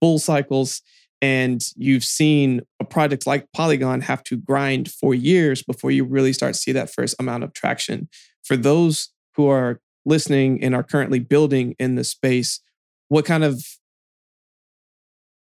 bull 0.00 0.18
cycles, 0.18 0.82
and 1.20 1.62
you've 1.76 2.02
seen 2.02 2.62
a 2.80 2.84
project 2.84 3.26
like 3.26 3.46
Polygon 3.52 4.00
have 4.00 4.24
to 4.24 4.36
grind 4.36 4.90
for 4.90 5.14
years 5.14 5.62
before 5.62 5.92
you 5.92 6.04
really 6.04 6.32
start 6.32 6.54
to 6.54 6.60
see 6.60 6.72
that 6.72 6.92
first 6.92 7.14
amount 7.20 7.44
of 7.44 7.52
traction. 7.52 8.08
For 8.42 8.56
those 8.56 9.10
who 9.36 9.46
are 9.48 9.80
listening 10.04 10.62
and 10.64 10.74
are 10.74 10.82
currently 10.82 11.20
building 11.20 11.76
in 11.78 11.94
the 11.94 12.02
space, 12.02 12.60
what 13.08 13.24
kind 13.24 13.44
of 13.44 13.64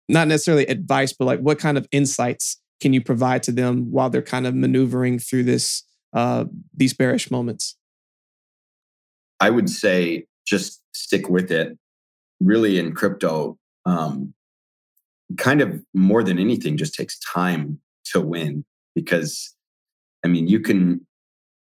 not 0.09 0.29
necessarily 0.29 0.67
advice, 0.67 1.13
but 1.13 1.25
like 1.25 1.41
what 1.41 1.59
kind 1.59 1.79
of 1.79 1.87
insights 1.93 2.61
can 2.81 2.93
you 2.93 3.01
provide 3.01 3.43
to 3.45 3.53
them 3.53 3.91
while 3.91 4.11
they're 4.11 4.23
kind 4.23 4.47
of 4.47 4.55
maneuvering 4.55 5.19
through 5.19 5.45
this 5.45 5.85
uh, 6.13 6.45
these 6.75 6.93
bearish 6.93 7.31
moments? 7.31 7.77
I 9.41 9.51
would 9.51 9.71
say 9.71 10.27
just 10.47 10.81
stick 10.93 11.29
with 11.29 11.51
it. 11.51 11.79
Really, 12.41 12.79
in 12.79 12.93
crypto, 12.93 13.57
um, 13.87 14.35
kind 15.37 15.61
of 15.61 15.81
more 15.95 16.25
than 16.25 16.39
anything, 16.39 16.77
just 16.77 16.95
takes 16.95 17.19
time 17.21 17.79
to 18.07 18.21
win 18.21 18.65
because, 18.97 19.55
I 20.25 20.29
mean, 20.29 20.49
you 20.49 20.59
can 20.59 21.07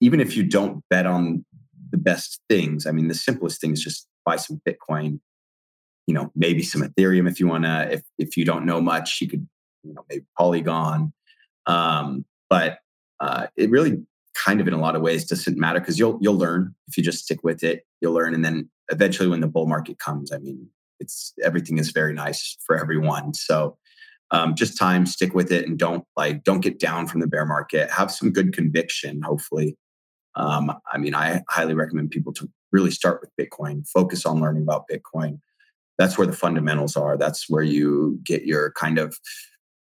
even 0.01 0.21
if 0.21 0.37
you 0.37 0.45
don't 0.45 0.83
bet 0.88 1.07
on 1.07 1.45
the 1.90 1.99
best 1.99 2.40
things. 2.49 2.87
I 2.87 2.93
mean, 2.93 3.09
the 3.09 3.14
simplest 3.14 3.61
thing 3.61 3.73
is 3.73 3.83
just 3.83 4.07
buy 4.25 4.37
some 4.37 4.61
Bitcoin, 4.66 5.21
you 6.07 6.15
know, 6.15 6.31
maybe 6.35 6.63
some 6.63 6.83
Ethereum 6.83 7.29
if 7.29 7.41
you 7.41 7.47
want 7.47 7.65
to. 7.65 7.93
If 7.93 8.03
if 8.19 8.37
you 8.37 8.45
don't 8.45 8.67
know 8.67 8.81
much, 8.81 9.21
you 9.21 9.29
could, 9.29 9.47
you 9.83 9.95
know, 9.95 10.05
maybe 10.09 10.25
Polygon. 10.37 11.13
Um, 11.67 12.25
but 12.49 12.79
uh, 13.21 13.47
it 13.57 13.71
really 13.71 14.03
kind 14.35 14.61
of 14.61 14.69
in 14.69 14.75
a 14.75 14.81
lot 14.81 14.97
of 14.97 15.03
ways 15.03 15.27
doesn't 15.27 15.59
matter 15.59 15.81
because 15.81 15.99
you'll 15.99 16.19
you'll 16.21 16.39
learn 16.39 16.75
if 16.89 16.97
you 16.97 17.03
just 17.03 17.25
stick 17.25 17.43
with 17.43 17.63
it. 17.63 17.85
You'll 18.01 18.15
learn, 18.15 18.35
and 18.35 18.45
then 18.45 18.71
eventually, 18.91 19.29
when 19.29 19.41
the 19.41 19.49
bull 19.49 19.67
market 19.67 19.99
comes, 19.99 20.33
I 20.33 20.39
mean, 20.39 20.69
it's 20.99 21.33
everything 21.43 21.79
is 21.79 21.91
very 21.91 22.13
nice 22.13 22.57
for 22.67 22.77
everyone. 22.79 23.35
So. 23.35 23.77
Um, 24.33 24.55
just 24.55 24.79
time, 24.79 25.07
stick 25.07 25.35
with 25.35 25.51
it, 25.51 25.67
and 25.67 25.77
don't 25.77 26.05
like 26.17 26.45
don't 26.45 26.61
get 26.61 26.79
down 26.79 27.09
from 27.09 27.21
the 27.21 27.27
bear 27.27 27.45
market. 27.45 27.91
Have 27.91 28.13
some 28.13 28.31
good 28.31 28.53
conviction, 28.53 29.23
hopefully, 29.23 29.77
um, 30.37 30.73
I 30.91 30.99
mean, 30.99 31.15
I 31.15 31.43
highly 31.49 31.75
recommend 31.75 32.11
people 32.11 32.33
to 32.35 32.49
really 32.73 32.91
start 32.91 33.21
with 33.21 33.31
Bitcoin, 33.39 33.87
focus 33.89 34.25
on 34.25 34.41
learning 34.41 34.63
about 34.63 34.85
Bitcoin. 34.91 35.41
That's 36.01 36.17
where 36.17 36.27
the 36.27 36.33
fundamentals 36.33 36.97
are. 36.97 37.19
That's 37.19 37.45
where 37.51 37.63
you 37.63 38.19
get 38.25 38.47
your 38.47 38.73
kind 38.73 38.97
of, 38.97 39.19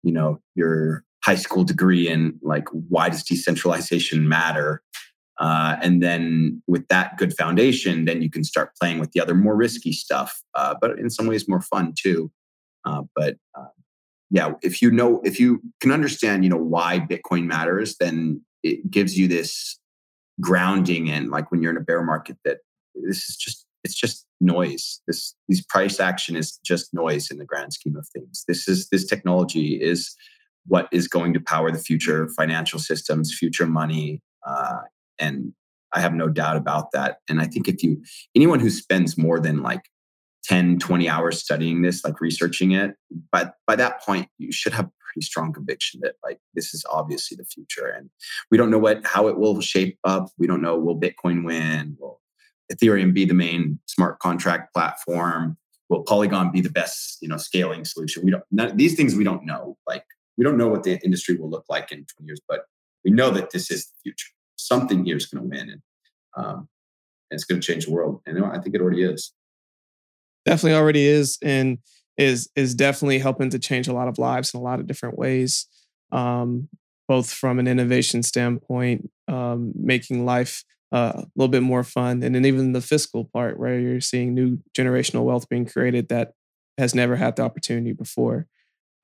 you 0.02 0.12
know, 0.12 0.42
your 0.54 1.04
high 1.24 1.36
school 1.36 1.64
degree 1.64 2.06
in 2.06 2.38
like 2.42 2.68
why 2.90 3.08
does 3.08 3.22
decentralization 3.22 4.28
matter? 4.28 4.82
Uh, 5.40 5.76
and 5.80 6.02
then 6.02 6.62
with 6.66 6.86
that 6.88 7.16
good 7.16 7.34
foundation, 7.34 8.04
then 8.04 8.20
you 8.20 8.28
can 8.28 8.44
start 8.44 8.76
playing 8.78 8.98
with 8.98 9.12
the 9.12 9.20
other 9.20 9.34
more 9.34 9.56
risky 9.56 9.90
stuff, 9.90 10.42
uh, 10.54 10.74
but 10.78 10.98
in 10.98 11.08
some 11.08 11.26
ways 11.26 11.48
more 11.48 11.62
fun 11.62 11.94
too. 11.98 12.30
Uh, 12.84 13.04
but 13.16 13.36
uh, 13.58 13.72
yeah, 14.30 14.52
if 14.62 14.82
you 14.82 14.90
know, 14.90 15.22
if 15.24 15.40
you 15.40 15.62
can 15.80 15.90
understand, 15.90 16.44
you 16.44 16.50
know, 16.50 16.58
why 16.58 17.00
Bitcoin 17.00 17.44
matters, 17.46 17.96
then 17.98 18.42
it 18.62 18.90
gives 18.90 19.18
you 19.18 19.28
this 19.28 19.78
grounding 20.42 21.06
in 21.06 21.30
like 21.30 21.50
when 21.50 21.62
you're 21.62 21.72
in 21.72 21.78
a 21.78 21.80
bear 21.80 22.02
market 22.02 22.36
that 22.44 22.58
this 22.94 23.30
is 23.30 23.36
just 23.36 23.64
it's 23.84 23.94
just 23.94 24.26
noise. 24.40 25.00
This 25.06 25.34
these 25.48 25.64
price 25.64 26.00
action 26.00 26.36
is 26.36 26.58
just 26.64 26.92
noise 26.92 27.30
in 27.30 27.38
the 27.38 27.44
grand 27.44 27.72
scheme 27.72 27.96
of 27.96 28.06
things. 28.08 28.44
This 28.46 28.68
is 28.68 28.88
this 28.90 29.06
technology 29.06 29.80
is 29.80 30.14
what 30.66 30.88
is 30.92 31.08
going 31.08 31.34
to 31.34 31.40
power 31.40 31.70
the 31.72 31.78
future 31.78 32.28
financial 32.36 32.78
systems 32.78 33.34
future 33.36 33.66
money 33.66 34.22
uh, 34.46 34.78
and 35.18 35.52
i 35.92 36.00
have 36.00 36.14
no 36.14 36.28
doubt 36.28 36.56
about 36.56 36.92
that. 36.92 37.18
And 37.28 37.40
i 37.40 37.46
think 37.46 37.68
if 37.68 37.82
you 37.82 38.02
anyone 38.34 38.60
who 38.60 38.70
spends 38.70 39.18
more 39.18 39.40
than 39.40 39.62
like 39.62 39.82
10 40.44 40.78
20 40.78 41.08
hours 41.08 41.38
studying 41.38 41.82
this 41.82 42.04
like 42.04 42.20
researching 42.20 42.72
it 42.72 42.94
but 43.30 43.54
by 43.66 43.76
that 43.76 44.00
point 44.02 44.28
you 44.38 44.52
should 44.52 44.72
have 44.72 44.88
pretty 45.12 45.24
strong 45.24 45.52
conviction 45.52 46.00
that 46.02 46.14
like 46.24 46.38
this 46.54 46.74
is 46.74 46.84
obviously 46.90 47.36
the 47.36 47.44
future. 47.44 47.86
And 47.86 48.10
we 48.50 48.58
don't 48.58 48.70
know 48.70 48.78
what 48.78 49.06
how 49.06 49.28
it 49.28 49.38
will 49.38 49.60
shape 49.60 49.98
up. 50.04 50.28
We 50.38 50.46
don't 50.46 50.62
know 50.62 50.78
will 50.78 50.98
bitcoin 50.98 51.44
win? 51.44 51.96
Will 52.00 52.20
ethereum 52.72 53.14
be 53.14 53.24
the 53.24 53.34
main 53.34 53.78
smart 53.86 54.18
contract 54.18 54.72
platform? 54.74 55.56
Will 55.88 56.02
polygon 56.02 56.50
be 56.50 56.60
the 56.60 56.70
best 56.70 57.18
you 57.20 57.28
know 57.28 57.36
scaling 57.36 57.84
solution? 57.84 58.24
We 58.24 58.30
don't 58.30 58.44
none, 58.50 58.76
these 58.76 58.94
things 58.94 59.14
we 59.14 59.24
don't 59.24 59.44
know 59.44 59.76
like 59.86 60.04
we 60.36 60.44
don't 60.44 60.56
know 60.56 60.68
what 60.68 60.82
the 60.82 60.98
industry 61.04 61.36
will 61.36 61.50
look 61.50 61.64
like 61.68 61.92
in 61.92 61.98
20 61.98 62.26
years 62.26 62.40
but 62.48 62.64
we 63.04 63.10
know 63.10 63.30
that 63.30 63.50
this 63.50 63.70
is 63.70 63.86
the 63.86 63.92
future. 64.02 64.30
Something 64.56 65.04
here 65.04 65.16
is 65.16 65.26
going 65.26 65.42
to 65.42 65.48
win 65.48 65.70
and 65.70 65.82
um, 66.36 66.68
and 67.30 67.38
it's 67.38 67.44
going 67.44 67.60
to 67.60 67.66
change 67.66 67.86
the 67.86 67.92
world 67.92 68.20
and 68.26 68.42
i 68.44 68.58
think 68.58 68.74
it 68.74 68.80
already 68.80 69.02
is. 69.02 69.32
Definitely 70.44 70.76
already 70.76 71.06
is 71.06 71.38
and 71.42 71.78
is 72.16 72.50
is 72.56 72.74
definitely 72.74 73.18
helping 73.18 73.50
to 73.50 73.58
change 73.58 73.88
a 73.88 73.92
lot 73.92 74.08
of 74.08 74.18
lives 74.18 74.54
in 74.54 74.60
a 74.60 74.62
lot 74.62 74.80
of 74.80 74.86
different 74.86 75.18
ways, 75.18 75.66
um, 76.10 76.68
both 77.08 77.30
from 77.30 77.58
an 77.58 77.66
innovation 77.66 78.22
standpoint, 78.22 79.10
um, 79.28 79.72
making 79.74 80.24
life 80.24 80.64
uh, 80.92 81.12
a 81.16 81.26
little 81.36 81.50
bit 81.50 81.62
more 81.62 81.84
fun, 81.84 82.22
and 82.22 82.34
then 82.34 82.44
even 82.44 82.72
the 82.72 82.80
fiscal 82.80 83.24
part 83.24 83.58
where 83.58 83.78
you're 83.78 84.00
seeing 84.00 84.34
new 84.34 84.58
generational 84.76 85.24
wealth 85.24 85.48
being 85.48 85.66
created 85.66 86.08
that 86.08 86.32
has 86.78 86.94
never 86.94 87.16
had 87.16 87.36
the 87.36 87.42
opportunity 87.42 87.92
before. 87.92 88.46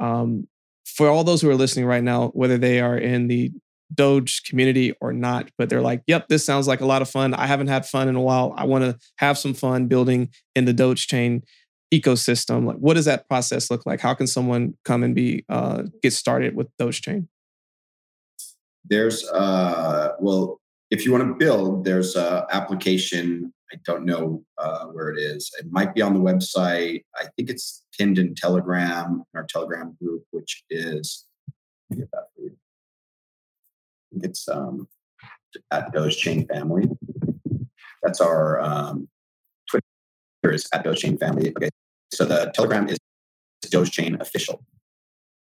Um, 0.01 0.49
for 0.87 1.09
all 1.09 1.25
those 1.25 1.43
who 1.43 1.51
are 1.51 1.55
listening 1.55 1.87
right 1.87 2.03
now, 2.03 2.29
whether 2.29 2.59
they 2.59 2.81
are 2.81 2.97
in 2.97 3.29
the 3.29 3.53
Doge 3.95 4.43
community 4.45 4.95
or 5.01 5.13
not, 5.13 5.51
but 5.57 5.71
they're 5.71 5.81
like, 5.81 6.03
yep, 6.07 6.29
this 6.29 6.45
sounds 6.45 6.69
like 6.69 6.83
a 6.83 6.87
lot 6.87 7.01
of 7.01 7.09
fun. 7.09 7.33
I 7.35 7.47
haven't 7.47 7.69
had 7.69 7.87
fun 7.87 8.09
in 8.09 8.17
a 8.17 8.21
while. 8.21 8.53
I 8.57 8.65
want 8.65 8.85
to 8.85 8.99
have 9.17 9.39
some 9.39 9.55
fun 9.55 9.87
building 9.87 10.29
in 10.55 10.67
the 10.67 10.75
Doge 10.75 11.07
chain 11.07 11.43
ecosystem 11.93 12.67
like 12.67 12.77
what 12.77 12.95
does 12.95 13.07
that 13.07 13.27
process 13.29 13.71
look 13.71 13.87
like 13.87 14.01
how 14.01 14.13
can 14.13 14.27
someone 14.27 14.75
come 14.85 15.03
and 15.03 15.15
be 15.15 15.45
uh, 15.49 15.83
get 16.03 16.13
started 16.13 16.55
with 16.55 16.69
Doge 16.79 17.01
chain? 17.01 17.29
there's 18.85 19.27
uh 19.31 20.13
well 20.21 20.61
if 20.91 21.05
you 21.05 21.13
want 21.13 21.27
to 21.27 21.35
build 21.35 21.85
there's 21.85 22.17
a 22.17 22.47
application 22.51 23.53
i 23.73 23.77
don't 23.85 24.05
know 24.05 24.43
uh, 24.59 24.87
where 24.87 25.11
it 25.11 25.19
is. 25.19 25.51
It 25.59 25.67
might 25.71 25.95
be 25.95 26.03
on 26.03 26.15
the 26.15 26.21
website. 26.21 27.05
I 27.17 27.27
think 27.37 27.51
it's 27.51 27.85
pinned 27.97 28.19
in 28.19 28.35
telegram 28.35 29.25
our 29.35 29.45
telegram 29.45 29.97
group 30.01 30.25
which 30.31 30.65
is 30.71 31.27
get 31.95 32.11
that 32.13 32.29
it's 34.23 34.49
um 34.49 34.89
at 35.71 35.93
Dogechain 35.93 36.49
family. 36.49 36.89
That's 38.03 38.21
our 38.21 38.61
um, 38.61 39.09
Twitter 39.69 40.55
is 40.55 40.69
at 40.73 40.85
Dogechain 40.85 41.19
family. 41.19 41.51
Okay, 41.51 41.71
so 42.13 42.25
the 42.25 42.51
Telegram 42.55 42.89
is 42.89 42.99
Dogechain 43.67 44.21
official, 44.21 44.65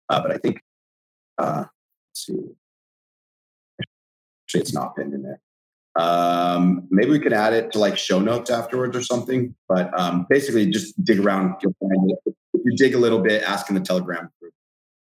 uh, 0.09 0.21
but 0.21 0.33
I 0.33 0.39
think 0.39 0.61
uh, 1.39 1.65
let's 1.65 2.27
see, 2.27 2.39
actually, 4.45 4.61
it's 4.61 4.75
not 4.75 4.97
pinned 4.97 5.15
in 5.15 5.23
there. 5.23 5.41
Um, 5.97 6.89
maybe 6.91 7.11
we 7.11 7.21
could 7.21 7.33
add 7.33 7.53
it 7.53 7.73
to 7.73 7.79
like 7.79 7.97
show 7.97 8.19
notes 8.19 8.51
afterwards 8.51 8.97
or 8.97 9.03
something. 9.03 9.55
But 9.69 9.97
um, 9.99 10.27
basically, 10.29 10.67
just 10.71 11.03
dig 11.05 11.21
around. 11.21 11.55
You'll 11.63 11.77
find 11.81 12.11
it. 12.11 12.19
If 12.27 12.61
you 12.65 12.77
dig 12.77 12.95
a 12.95 12.99
little 12.99 13.21
bit, 13.21 13.43
ask 13.43 13.69
in 13.69 13.75
the 13.75 13.81
Telegram 13.81 14.31
group. 14.41 14.53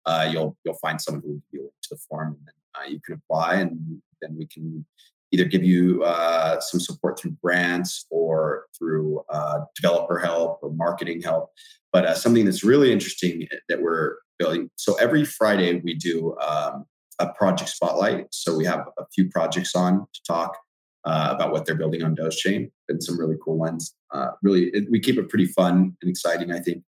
Uh, 0.04 0.28
you'll 0.30 0.56
you'll 0.64 0.78
find 0.82 1.00
someone 1.00 1.22
who 1.22 1.32
will 1.32 1.42
you 1.52 1.72
to 1.82 1.88
the 1.90 1.96
form, 2.08 2.36
and 2.38 2.46
then 2.46 2.54
uh, 2.74 2.88
you 2.88 3.00
can 3.04 3.14
apply, 3.14 3.54
and 3.56 4.02
then 4.20 4.36
we 4.36 4.46
can 4.46 4.84
either 5.32 5.44
give 5.44 5.64
you 5.64 6.02
uh, 6.04 6.60
some 6.60 6.78
support 6.78 7.18
through 7.18 7.36
grants 7.42 8.06
or 8.10 8.66
through 8.78 9.22
uh, 9.30 9.60
developer 9.74 10.18
help 10.18 10.58
or 10.62 10.70
marketing 10.72 11.22
help. 11.22 11.50
But 11.92 12.04
uh, 12.04 12.14
something 12.14 12.44
that's 12.44 12.62
really 12.62 12.92
interesting 12.92 13.48
that 13.68 13.80
we're 13.80 14.16
building. 14.38 14.70
So 14.76 14.94
every 14.94 15.24
Friday 15.24 15.80
we 15.82 15.94
do 15.94 16.36
um, 16.38 16.84
a 17.22 17.32
project 17.34 17.70
spotlight. 17.70 18.26
So 18.30 18.56
we 18.56 18.64
have 18.64 18.80
a 18.98 19.04
few 19.14 19.28
projects 19.30 19.74
on 19.74 20.06
to 20.12 20.20
talk 20.26 20.56
uh, 21.04 21.28
about 21.34 21.52
what 21.52 21.66
they're 21.66 21.74
building 21.74 22.02
on 22.02 22.14
Dogechain 22.14 22.70
and 22.88 23.02
some 23.02 23.18
really 23.18 23.36
cool 23.44 23.58
ones. 23.58 23.94
Uh, 24.12 24.28
really, 24.42 24.70
it, 24.72 24.84
we 24.90 25.00
keep 25.00 25.18
it 25.18 25.28
pretty 25.28 25.46
fun 25.46 25.96
and 26.00 26.10
exciting, 26.10 26.52
I 26.52 26.58
think. 26.58 26.84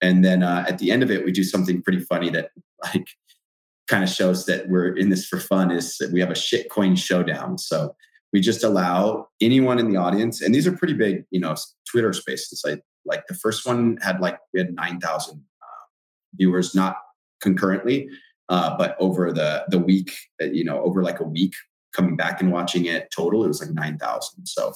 And 0.00 0.24
then 0.24 0.42
uh, 0.42 0.64
at 0.68 0.78
the 0.78 0.90
end 0.90 1.02
of 1.02 1.10
it, 1.10 1.24
we 1.24 1.32
do 1.32 1.44
something 1.44 1.82
pretty 1.82 2.00
funny 2.00 2.30
that 2.30 2.50
like 2.84 3.06
kind 3.88 4.02
of 4.02 4.10
shows 4.10 4.46
that 4.46 4.68
we're 4.68 4.96
in 4.96 5.10
this 5.10 5.26
for 5.26 5.38
fun. 5.38 5.70
Is 5.70 5.96
that 5.98 6.12
we 6.12 6.20
have 6.20 6.30
a 6.30 6.34
shitcoin 6.34 6.96
showdown. 6.98 7.58
So 7.58 7.94
we 8.32 8.40
just 8.40 8.64
allow 8.64 9.28
anyone 9.40 9.78
in 9.78 9.90
the 9.90 9.96
audience, 9.98 10.40
and 10.40 10.54
these 10.54 10.66
are 10.66 10.72
pretty 10.72 10.94
big, 10.94 11.24
you 11.30 11.38
know, 11.40 11.54
Twitter 11.90 12.12
spaces. 12.12 12.62
Like 12.64 12.82
like 13.04 13.26
the 13.28 13.34
first 13.34 13.66
one 13.66 13.98
had 14.02 14.20
like 14.20 14.38
we 14.52 14.60
had 14.60 14.74
nine 14.74 14.98
thousand 14.98 15.38
uh, 15.62 15.84
viewers, 16.34 16.74
not 16.74 16.96
concurrently, 17.40 18.08
uh, 18.52 18.76
but 18.76 18.94
over 18.98 19.32
the 19.32 19.64
the 19.68 19.78
week, 19.78 20.12
uh, 20.40 20.44
you 20.44 20.62
know, 20.62 20.82
over 20.82 21.02
like 21.02 21.20
a 21.20 21.24
week, 21.24 21.54
coming 21.94 22.16
back 22.16 22.42
and 22.42 22.52
watching 22.52 22.84
it 22.84 23.10
total, 23.10 23.42
it 23.44 23.48
was 23.48 23.62
like 23.62 23.72
9,000. 23.72 24.46
So 24.46 24.74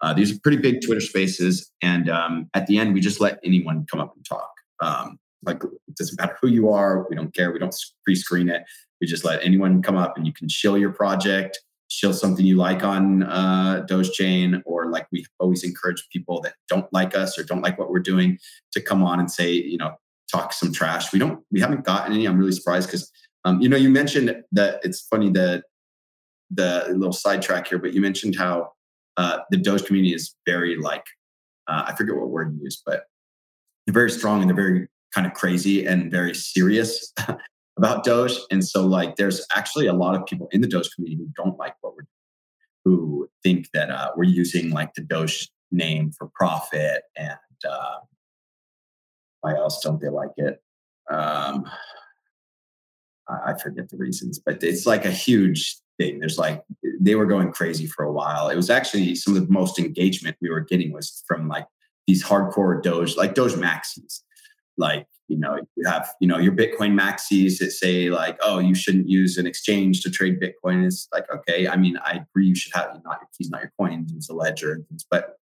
uh, 0.00 0.14
these 0.14 0.34
are 0.34 0.40
pretty 0.42 0.56
big 0.56 0.80
Twitter 0.80 1.02
spaces. 1.02 1.70
And 1.82 2.08
um, 2.08 2.48
at 2.54 2.66
the 2.66 2.78
end, 2.78 2.94
we 2.94 3.00
just 3.00 3.20
let 3.20 3.38
anyone 3.44 3.86
come 3.90 4.00
up 4.00 4.14
and 4.16 4.24
talk. 4.24 4.50
Um, 4.80 5.18
like 5.44 5.62
it 5.62 5.96
doesn't 5.96 6.18
matter 6.18 6.38
who 6.40 6.48
you 6.48 6.70
are. 6.70 7.06
We 7.10 7.16
don't 7.16 7.34
care. 7.34 7.52
We 7.52 7.58
don't 7.58 7.74
pre-screen 8.04 8.48
it. 8.48 8.62
We 9.02 9.06
just 9.06 9.24
let 9.24 9.44
anyone 9.44 9.82
come 9.82 9.98
up 9.98 10.16
and 10.16 10.26
you 10.26 10.32
can 10.32 10.48
show 10.48 10.74
your 10.74 10.90
project, 10.90 11.60
show 11.88 12.12
something 12.12 12.46
you 12.46 12.56
like 12.56 12.82
on 12.82 13.24
uh, 13.24 13.84
Dogechain, 13.86 14.62
or 14.64 14.90
like 14.90 15.06
we 15.12 15.26
always 15.38 15.62
encourage 15.62 16.08
people 16.10 16.40
that 16.40 16.54
don't 16.68 16.90
like 16.90 17.14
us 17.14 17.38
or 17.38 17.44
don't 17.44 17.62
like 17.62 17.78
what 17.78 17.90
we're 17.90 17.98
doing 17.98 18.38
to 18.72 18.80
come 18.80 19.02
on 19.02 19.20
and 19.20 19.30
say, 19.30 19.52
you 19.52 19.76
know, 19.76 19.94
talk 20.30 20.52
some 20.52 20.72
trash. 20.72 21.12
We 21.12 21.18
don't, 21.18 21.44
we 21.50 21.60
haven't 21.60 21.84
gotten 21.84 22.12
any. 22.12 22.26
I'm 22.26 22.38
really 22.38 22.52
surprised 22.52 22.88
because, 22.88 23.10
um, 23.44 23.60
you 23.60 23.68
know, 23.68 23.76
you 23.76 23.90
mentioned 23.90 24.34
that 24.52 24.80
it's 24.82 25.00
funny 25.02 25.30
that 25.30 25.64
the 26.50 26.86
little 26.90 27.12
sidetrack 27.12 27.68
here, 27.68 27.78
but 27.78 27.94
you 27.94 28.00
mentioned 28.00 28.36
how 28.36 28.72
uh, 29.16 29.38
the 29.50 29.56
Doge 29.56 29.84
community 29.84 30.14
is 30.14 30.34
very 30.46 30.76
like 30.76 31.04
uh, 31.70 31.84
I 31.86 31.94
forget 31.94 32.16
what 32.16 32.28
word 32.28 32.54
you 32.54 32.64
used, 32.64 32.82
but 32.84 33.04
they're 33.86 33.94
very 33.94 34.10
strong 34.10 34.40
and 34.40 34.50
they're 34.50 34.56
very 34.56 34.88
kind 35.14 35.26
of 35.26 35.34
crazy 35.34 35.86
and 35.86 36.10
very 36.10 36.34
serious 36.34 37.12
about 37.78 38.04
Doge. 38.04 38.36
And 38.50 38.64
so 38.64 38.84
like 38.86 39.16
there's 39.16 39.46
actually 39.54 39.86
a 39.86 39.92
lot 39.92 40.14
of 40.14 40.26
people 40.26 40.48
in 40.52 40.60
the 40.60 40.68
Doge 40.68 40.90
community 40.94 41.22
who 41.22 41.30
don't 41.42 41.58
like 41.58 41.74
what 41.80 41.94
we're 41.94 42.06
who 42.84 43.28
think 43.42 43.68
that 43.74 43.90
uh, 43.90 44.10
we're 44.16 44.24
using 44.24 44.70
like 44.70 44.94
the 44.94 45.02
Doge 45.02 45.50
name 45.70 46.12
for 46.12 46.30
profit 46.34 47.02
and 47.16 47.38
uh, 47.68 47.98
why 49.40 49.54
else 49.54 49.80
don't 49.82 50.00
they 50.00 50.08
like 50.08 50.32
it? 50.36 50.62
Um, 51.10 51.64
I 53.28 53.54
forget 53.58 53.88
the 53.88 53.96
reasons, 53.96 54.38
but 54.38 54.62
it's 54.62 54.86
like 54.86 55.04
a 55.04 55.10
huge 55.10 55.76
thing. 55.98 56.18
There's 56.18 56.38
like 56.38 56.64
they 57.00 57.14
were 57.14 57.26
going 57.26 57.52
crazy 57.52 57.86
for 57.86 58.04
a 58.04 58.12
while. 58.12 58.48
It 58.48 58.56
was 58.56 58.70
actually 58.70 59.14
some 59.14 59.36
of 59.36 59.46
the 59.46 59.52
most 59.52 59.78
engagement 59.78 60.36
we 60.40 60.50
were 60.50 60.60
getting 60.60 60.92
was 60.92 61.22
from 61.26 61.48
like 61.48 61.66
these 62.06 62.24
hardcore 62.24 62.82
Doge, 62.82 63.16
like 63.16 63.34
Doge 63.34 63.52
maxis. 63.52 64.20
Like, 64.76 65.06
you 65.28 65.38
know, 65.38 65.58
you 65.76 65.88
have, 65.88 66.10
you 66.20 66.26
know, 66.26 66.38
your 66.38 66.52
Bitcoin 66.52 66.98
maxis 66.98 67.58
that 67.58 67.70
say 67.70 68.10
like, 68.10 68.38
oh, 68.42 68.58
you 68.58 68.74
shouldn't 68.74 69.08
use 69.08 69.38
an 69.38 69.46
exchange 69.46 70.02
to 70.02 70.10
trade 70.10 70.40
Bitcoin. 70.40 70.84
It's 70.84 71.06
like, 71.12 71.26
okay, 71.32 71.68
I 71.68 71.76
mean, 71.76 71.98
I 72.04 72.20
agree 72.22 72.46
you 72.46 72.54
should 72.54 72.74
have 72.74 73.00
not 73.04 73.18
your 73.20 73.28
keys, 73.36 73.50
not 73.50 73.60
your 73.60 73.72
coins, 73.78 74.12
use 74.12 74.28
a 74.28 74.34
ledger 74.34 74.72
and 74.72 74.88
things. 74.88 75.06
But 75.08 75.36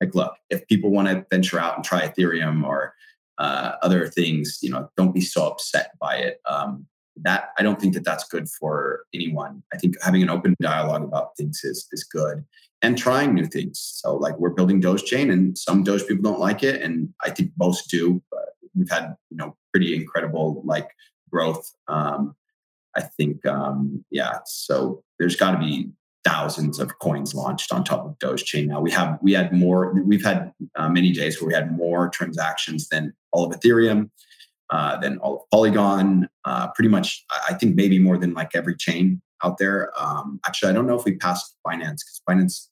like, 0.00 0.14
look, 0.14 0.34
if 0.50 0.66
people 0.68 0.90
want 0.90 1.08
to 1.08 1.26
venture 1.30 1.58
out 1.58 1.76
and 1.76 1.84
try 1.84 2.06
Ethereum 2.06 2.64
or 2.64 2.94
uh, 3.38 3.72
other 3.82 4.08
things, 4.08 4.58
you 4.62 4.70
know, 4.70 4.88
don't 4.96 5.14
be 5.14 5.20
so 5.20 5.46
upset 5.46 5.92
by 6.00 6.16
it. 6.16 6.40
Um, 6.48 6.86
that 7.16 7.50
I 7.58 7.62
don't 7.62 7.80
think 7.80 7.94
that 7.94 8.04
that's 8.04 8.24
good 8.24 8.48
for 8.48 9.04
anyone. 9.12 9.62
I 9.72 9.76
think 9.76 9.96
having 10.02 10.22
an 10.22 10.30
open 10.30 10.56
dialogue 10.60 11.04
about 11.04 11.36
things 11.36 11.60
is 11.62 11.86
is 11.92 12.04
good 12.04 12.44
and 12.80 12.96
trying 12.96 13.34
new 13.34 13.46
things. 13.46 13.78
So 13.80 14.16
like 14.16 14.38
we're 14.38 14.50
building 14.50 14.80
Doge 14.80 15.04
chain 15.04 15.30
and 15.30 15.56
some 15.56 15.84
Doge 15.84 16.06
people 16.06 16.22
don't 16.22 16.40
like 16.40 16.62
it 16.62 16.80
and 16.82 17.12
I 17.22 17.30
think 17.30 17.52
most 17.58 17.90
do, 17.90 18.22
we've 18.74 18.90
had, 18.90 19.14
you 19.30 19.36
know, 19.36 19.56
pretty 19.72 19.94
incredible 19.94 20.62
like 20.64 20.88
growth. 21.30 21.70
Um, 21.88 22.34
I 22.96 23.02
think 23.02 23.44
um, 23.46 24.04
yeah, 24.10 24.38
so 24.44 25.02
there's 25.18 25.36
got 25.36 25.52
to 25.52 25.58
be 25.58 25.90
thousands 26.24 26.78
of 26.78 26.98
coins 27.00 27.34
launched 27.34 27.72
on 27.72 27.84
top 27.84 28.04
of 28.04 28.18
Doge 28.18 28.44
chain 28.44 28.68
now. 28.68 28.80
We 28.80 28.90
have 28.92 29.18
we 29.22 29.32
had 29.32 29.52
more 29.52 29.92
we've 30.04 30.24
had 30.24 30.52
uh, 30.76 30.88
many 30.88 31.12
days 31.12 31.40
where 31.40 31.48
we 31.48 31.54
had 31.54 31.76
more 31.76 32.08
transactions 32.08 32.88
than 32.88 33.12
all 33.32 33.44
of 33.44 33.58
Ethereum 33.58 34.10
uh, 34.70 34.96
than 34.98 35.18
all 35.18 35.36
of 35.36 35.50
Polygon. 35.50 36.28
Uh, 36.44 36.68
pretty 36.74 36.88
much, 36.88 37.24
I 37.48 37.54
think 37.54 37.74
maybe 37.74 37.98
more 37.98 38.18
than 38.18 38.34
like 38.34 38.50
every 38.54 38.76
chain 38.76 39.20
out 39.44 39.58
there. 39.58 39.92
Um, 40.00 40.40
actually, 40.46 40.70
I 40.70 40.72
don't 40.72 40.86
know 40.86 40.98
if 40.98 41.04
we 41.04 41.16
passed 41.16 41.56
Binance 41.66 41.98
because 42.00 42.22
Binance 42.28 42.68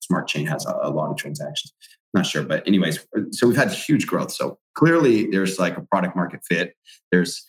Smart 0.00 0.28
Chain 0.28 0.46
has 0.46 0.66
a, 0.66 0.78
a, 0.82 0.90
lot 0.90 1.10
of 1.10 1.16
transactions. 1.16 1.72
not 2.14 2.26
sure, 2.26 2.42
but 2.42 2.66
anyways, 2.66 3.06
so 3.32 3.46
we've 3.46 3.56
had 3.56 3.72
huge 3.72 4.06
growth. 4.06 4.32
So 4.32 4.58
clearly, 4.74 5.26
there's 5.26 5.58
like 5.58 5.76
a 5.76 5.82
product 5.82 6.16
market 6.16 6.40
fit. 6.48 6.74
There's 7.10 7.46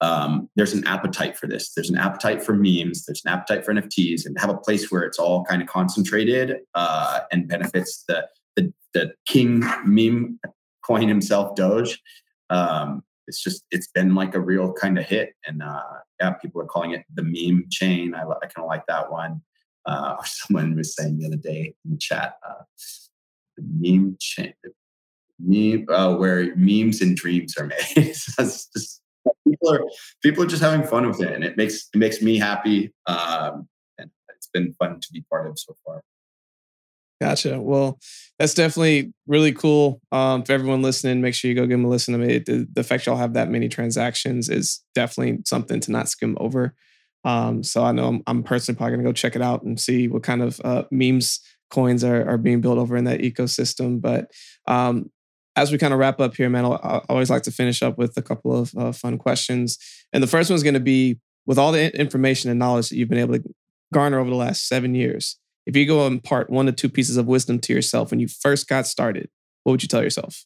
um, 0.00 0.48
there's 0.56 0.72
an 0.72 0.86
appetite 0.86 1.36
for 1.36 1.46
this. 1.46 1.72
There's 1.74 1.90
an 1.90 1.98
appetite 1.98 2.42
for 2.42 2.54
memes. 2.54 3.04
There's 3.04 3.22
an 3.24 3.32
appetite 3.32 3.64
for 3.64 3.74
NFTs, 3.74 4.26
and 4.26 4.38
have 4.40 4.50
a 4.50 4.56
place 4.56 4.90
where 4.90 5.02
it's 5.02 5.18
all 5.18 5.44
kind 5.44 5.62
of 5.62 5.68
concentrated 5.68 6.58
uh, 6.74 7.20
and 7.30 7.48
benefits 7.48 8.04
the, 8.08 8.26
the 8.56 8.72
the 8.94 9.12
king 9.26 9.64
meme 9.84 10.38
coin 10.84 11.08
himself, 11.08 11.54
Doge. 11.54 12.00
Um, 12.48 13.02
it's 13.30 13.42
just 13.42 13.64
it's 13.70 13.86
been 13.86 14.16
like 14.16 14.34
a 14.34 14.40
real 14.40 14.72
kind 14.72 14.98
of 14.98 15.04
hit 15.04 15.34
and 15.46 15.62
uh 15.62 15.82
yeah 16.20 16.32
people 16.32 16.60
are 16.60 16.66
calling 16.66 16.90
it 16.90 17.04
the 17.14 17.22
meme 17.22 17.64
chain 17.70 18.12
i, 18.12 18.22
I 18.22 18.46
kind 18.46 18.64
of 18.64 18.66
like 18.66 18.84
that 18.86 19.10
one 19.10 19.40
uh 19.86 20.16
or 20.18 20.26
someone 20.26 20.74
was 20.74 20.96
saying 20.96 21.18
the 21.18 21.26
other 21.26 21.36
day 21.36 21.74
in 21.84 21.92
the 21.92 21.96
chat 21.96 22.34
uh 22.46 22.64
the 23.56 23.62
meme 23.78 24.16
chain 24.18 24.52
meme 25.38 25.86
uh, 25.88 26.14
where 26.16 26.54
memes 26.56 27.00
and 27.00 27.16
dreams 27.16 27.56
are 27.56 27.66
made 27.66 28.14
so 28.14 28.42
just 28.42 28.99
people 29.46 29.72
are 29.72 29.82
people 30.22 30.42
are 30.42 30.46
just 30.46 30.62
having 30.62 30.86
fun 30.86 31.06
with 31.06 31.20
it 31.20 31.32
and 31.32 31.44
it 31.44 31.56
makes 31.56 31.88
it 31.94 31.98
makes 31.98 32.22
me 32.22 32.38
happy 32.38 32.92
um 33.06 33.68
and 33.98 34.10
it's 34.36 34.48
been 34.52 34.72
fun 34.74 34.98
to 35.00 35.08
be 35.12 35.24
part 35.30 35.48
of 35.48 35.58
so 35.58 35.74
far 35.84 36.02
Gotcha. 37.20 37.60
Well, 37.60 37.98
that's 38.38 38.54
definitely 38.54 39.12
really 39.26 39.52
cool. 39.52 40.00
Um, 40.10 40.42
for 40.42 40.52
everyone 40.54 40.80
listening, 40.80 41.20
make 41.20 41.34
sure 41.34 41.50
you 41.50 41.54
go 41.54 41.66
give 41.66 41.78
them 41.78 41.84
a 41.84 41.88
listen. 41.88 42.14
I 42.14 42.16
mean, 42.16 42.44
the, 42.46 42.66
the 42.72 42.82
fact 42.82 43.04
y'all 43.04 43.16
have 43.16 43.34
that 43.34 43.50
many 43.50 43.68
transactions 43.68 44.48
is 44.48 44.82
definitely 44.94 45.40
something 45.44 45.80
to 45.80 45.92
not 45.92 46.08
skim 46.08 46.34
over. 46.40 46.74
Um, 47.24 47.62
so 47.62 47.84
I 47.84 47.92
know 47.92 48.08
I'm, 48.08 48.22
I'm 48.26 48.42
personally 48.42 48.78
probably 48.78 48.96
gonna 48.96 49.08
go 49.08 49.12
check 49.12 49.36
it 49.36 49.42
out 49.42 49.62
and 49.62 49.78
see 49.78 50.08
what 50.08 50.22
kind 50.22 50.40
of 50.40 50.60
uh, 50.64 50.84
memes 50.90 51.40
coins 51.70 52.02
are, 52.02 52.26
are 52.26 52.38
being 52.38 52.62
built 52.62 52.78
over 52.78 52.96
in 52.96 53.04
that 53.04 53.20
ecosystem. 53.20 54.00
But 54.00 54.30
um, 54.66 55.10
as 55.56 55.72
we 55.72 55.78
kind 55.78 55.92
of 55.92 55.98
wrap 55.98 56.20
up 56.20 56.36
here, 56.36 56.48
man, 56.48 56.64
I, 56.64 57.02
always 57.08 57.30
like 57.30 57.42
to 57.42 57.50
finish 57.50 57.82
up 57.82 57.98
with 57.98 58.16
a 58.16 58.22
couple 58.22 58.56
of 58.56 58.74
uh, 58.76 58.92
fun 58.92 59.18
questions. 59.18 59.78
And 60.12 60.22
the 60.22 60.28
first 60.28 60.50
one's 60.50 60.62
going 60.62 60.74
to 60.74 60.80
be 60.80 61.18
with 61.46 61.58
all 61.58 61.72
the 61.72 61.98
information 61.98 62.50
and 62.50 62.58
knowledge 62.58 62.88
that 62.88 62.96
you've 62.96 63.08
been 63.08 63.18
able 63.18 63.38
to 63.38 63.44
garner 63.92 64.18
over 64.18 64.30
the 64.30 64.36
last 64.36 64.68
seven 64.68 64.94
years 64.94 65.40
if 65.66 65.76
you 65.76 65.86
go 65.86 66.06
and 66.06 66.14
impart 66.14 66.50
one 66.50 66.66
to 66.66 66.72
two 66.72 66.88
pieces 66.88 67.16
of 67.16 67.26
wisdom 67.26 67.58
to 67.60 67.72
yourself 67.72 68.10
when 68.10 68.20
you 68.20 68.28
first 68.28 68.68
got 68.68 68.86
started, 68.86 69.28
what 69.62 69.72
would 69.72 69.82
you 69.82 69.88
tell 69.88 70.02
yourself? 70.02 70.44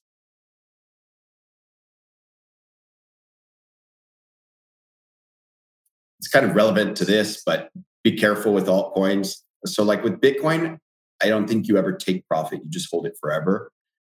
It's 6.19 6.29
kind 6.29 6.45
of 6.45 6.55
relevant 6.55 6.97
to 6.99 7.05
this, 7.05 7.43
but 7.45 7.71
be 8.03 8.17
careful 8.17 8.53
with 8.53 8.67
altcoins. 8.67 9.37
So, 9.67 9.83
like 9.83 10.03
with 10.03 10.21
Bitcoin, 10.21 10.79
I 11.23 11.29
don't 11.29 11.49
think 11.49 11.69
you 11.69 11.77
ever 11.77 11.93
take 11.93 12.27
profit. 12.29 12.61
You 12.63 12.71
just 12.71 12.89
hold 12.91 13.07
it 13.07 13.15
forever 13.21 13.71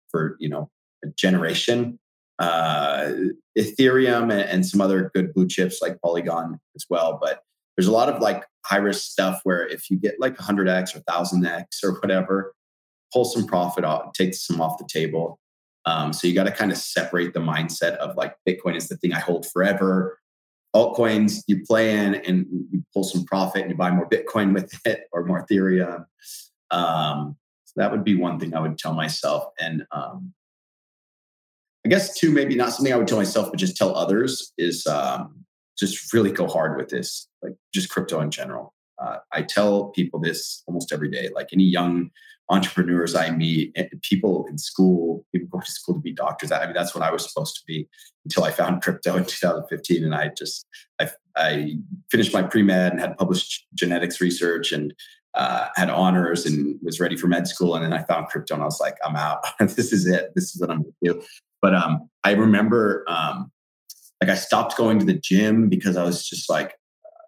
for 0.10 0.36
you 0.40 0.50
know 0.50 0.70
generation. 1.18 2.00
Uh, 2.40 3.12
Ethereum 3.58 4.32
and 4.34 4.66
some 4.66 4.82
other 4.82 5.12
good 5.14 5.34
blue 5.34 5.48
chips 5.48 5.82
like 5.82 6.02
Polygon 6.02 6.60
as 6.76 6.86
well, 6.90 7.20
but 7.22 7.42
there's 7.78 7.88
a 7.88 7.92
lot 7.92 8.10
of 8.10 8.22
like 8.22 8.44
high 8.66 8.78
risk 8.78 9.12
stuff 9.12 9.42
where 9.44 9.68
if 9.68 9.90
you 9.90 9.98
get 9.98 10.20
like 10.20 10.36
100x 10.38 10.96
or 10.96 11.02
1000x 11.02 11.84
or 11.84 12.00
whatever, 12.00 12.54
pull 13.12 13.26
some 13.26 13.46
profit 13.46 13.84
off, 13.84 14.14
take 14.14 14.34
some 14.34 14.62
off 14.62 14.78
the 14.78 14.88
table. 14.92 15.40
Um, 15.86 16.14
so 16.14 16.28
you 16.28 16.34
got 16.34 16.46
to 16.46 16.52
kind 16.52 16.72
of 16.72 16.78
separate 16.78 17.34
the 17.34 17.40
mindset 17.40 17.96
of 17.98 18.16
like 18.16 18.36
Bitcoin 18.48 18.76
is 18.76 18.88
the 18.88 18.98
thing 18.98 19.14
I 19.14 19.20
hold 19.20 19.46
forever. 19.46 20.20
Altcoins 20.76 21.44
you 21.48 21.64
play 21.66 21.96
in 21.96 22.16
and 22.16 22.48
you 22.72 22.84
pull 22.94 23.04
some 23.04 23.26
profit 23.26 23.62
and 23.62 23.72
you 23.72 23.78
buy 23.78 23.92
more 23.92 24.10
Bitcoin 24.10 24.54
with 24.54 24.74
it 24.86 25.08
or 25.12 25.26
more 25.26 25.46
Ethereum. 25.46 26.06
Um, 26.72 27.38
so 27.66 27.74
that 27.78 27.92
would 27.92 28.04
be 28.04 28.16
one 28.16 28.40
thing 28.40 28.56
I 28.56 28.60
would 28.60 28.78
tell 28.78 28.94
myself. 28.94 29.46
And 29.60 29.86
um, 29.92 30.34
I 31.86 31.90
guess 31.90 32.18
two, 32.18 32.32
maybe 32.32 32.56
not 32.56 32.72
something 32.72 32.94
I 32.94 32.98
would 32.98 33.08
tell 33.08 33.18
myself, 33.18 33.50
but 33.52 33.60
just 33.60 33.76
tell 33.76 33.96
others 33.96 34.54
is 34.58 34.88
um, 34.88 35.44
just 35.78 36.14
really 36.14 36.32
go 36.32 36.48
hard 36.48 36.78
with 36.78 36.90
this, 36.90 37.28
like 37.42 37.56
just 37.74 37.90
crypto 37.90 38.22
in 38.22 38.32
general. 38.32 38.74
Uh, 39.02 39.18
I 39.34 39.42
tell 39.42 39.86
people 39.90 40.20
this 40.20 40.64
almost 40.68 40.94
every 40.94 41.10
day. 41.10 41.30
Like 41.36 41.50
any 41.52 41.66
young 41.66 42.10
entrepreneurs 42.50 43.16
I 43.16 43.32
meet, 43.32 43.76
people 44.02 44.46
in 44.50 44.58
school, 44.58 45.26
people 45.34 45.48
going 45.50 45.66
to 45.66 45.72
school 45.72 45.96
to 45.96 46.02
be 46.02 46.14
doctors. 46.14 46.52
I 46.52 46.66
mean, 46.66 46.74
that's 46.74 46.94
what 46.94 47.04
I 47.04 47.12
was 47.12 47.28
supposed 47.28 47.56
to 47.56 47.62
be 47.66 47.88
until 48.26 48.44
I 48.44 48.52
found 48.52 48.82
crypto 48.82 49.18
in 49.18 49.26
2015, 49.26 50.04
and 50.04 50.16
I 50.16 50.30
just 50.38 50.66
I, 51.02 51.10
I 51.36 51.78
finished 52.12 52.34
my 52.34 52.44
pre 52.44 52.64
med 52.64 52.92
and 52.92 53.02
had 53.02 53.18
published 53.18 53.66
genetics 53.74 54.22
research 54.22 54.72
and 54.72 54.94
uh, 55.34 55.68
had 55.76 55.90
honors 55.90 56.46
and 56.46 56.78
was 56.84 57.00
ready 57.00 57.18
for 57.18 57.28
med 57.28 57.48
school. 57.48 57.76
And 57.76 57.84
then 57.84 57.94
I 57.94 58.04
found 58.04 58.28
crypto, 58.28 58.54
and 58.54 58.64
I 58.64 58.68
was 58.68 58.80
like, 58.80 58.98
I'm 59.04 59.16
out. 59.16 59.44
this 59.60 59.92
is 59.92 60.06
it. 60.06 60.32
This 60.36 60.56
is 60.56 60.62
what 60.62 60.70
I'm 60.70 60.84
going 60.84 60.94
to 61.04 61.14
do. 61.14 61.24
But 61.64 61.74
um, 61.74 62.10
I 62.26 62.32
remember 62.32 63.06
um, 63.08 63.50
like 64.22 64.30
I 64.30 64.36
stopped 64.36 64.76
going 64.76 65.00
to 65.00 65.06
the 65.06 65.14
gym 65.14 65.70
because 65.70 65.96
I 65.96 66.04
was 66.04 66.28
just 66.28 66.50
like, 66.50 66.72
uh, 67.06 67.24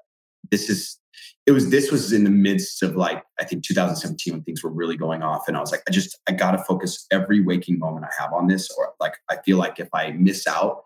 this 0.51 0.69
is 0.69 0.99
it 1.45 1.53
was 1.53 1.69
this 1.69 1.89
was 1.89 2.11
in 2.11 2.25
the 2.25 2.29
midst 2.29 2.83
of 2.83 2.97
like 2.97 3.23
I 3.39 3.45
think 3.45 3.63
2017 3.63 4.33
when 4.33 4.43
things 4.43 4.61
were 4.61 4.69
really 4.69 4.97
going 4.97 5.23
off, 5.23 5.47
and 5.47 5.55
I 5.55 5.61
was 5.61 5.71
like, 5.71 5.83
I 5.87 5.91
just 5.91 6.19
I 6.27 6.33
got 6.33 6.51
to 6.51 6.57
focus 6.65 7.07
every 7.11 7.39
waking 7.39 7.79
moment 7.79 8.05
I 8.05 8.21
have 8.21 8.33
on 8.33 8.47
this, 8.47 8.69
or 8.77 8.93
like 8.99 9.13
I 9.31 9.37
feel 9.45 9.57
like 9.57 9.79
if 9.79 9.87
I 9.93 10.11
miss 10.11 10.45
out 10.47 10.83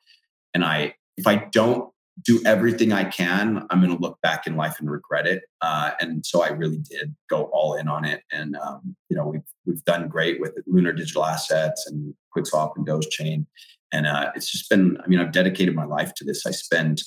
and 0.53 0.63
I 0.63 0.93
if 1.17 1.25
I 1.25 1.47
don't 1.51 1.91
do 2.23 2.41
everything 2.45 2.91
I 2.91 3.03
can, 3.03 3.65
I'm 3.69 3.81
going 3.81 3.95
to 3.95 4.01
look 4.01 4.19
back 4.21 4.47
in 4.47 4.55
life 4.55 4.79
and 4.79 4.89
regret 4.89 5.27
it. 5.27 5.43
Uh, 5.61 5.91
and 5.99 6.25
so 6.25 6.43
I 6.43 6.49
really 6.49 6.79
did 6.79 7.15
go 7.29 7.43
all 7.53 7.75
in 7.75 7.87
on 7.87 8.05
it, 8.05 8.23
and 8.31 8.55
um, 8.57 8.95
you 9.09 9.17
know 9.17 9.27
we've 9.27 9.41
we've 9.65 9.83
done 9.85 10.07
great 10.07 10.39
with 10.39 10.53
Lunar 10.67 10.93
Digital 10.93 11.25
Assets 11.25 11.87
and 11.87 12.13
QuickSwap 12.35 12.73
and 12.75 12.87
Dogechain, 12.87 13.45
and 13.91 14.07
uh, 14.07 14.31
it's 14.35 14.51
just 14.51 14.69
been. 14.69 14.97
I 15.03 15.07
mean, 15.07 15.19
I've 15.19 15.31
dedicated 15.31 15.75
my 15.75 15.85
life 15.85 16.13
to 16.15 16.25
this. 16.25 16.45
I 16.45 16.51
spend 16.51 17.01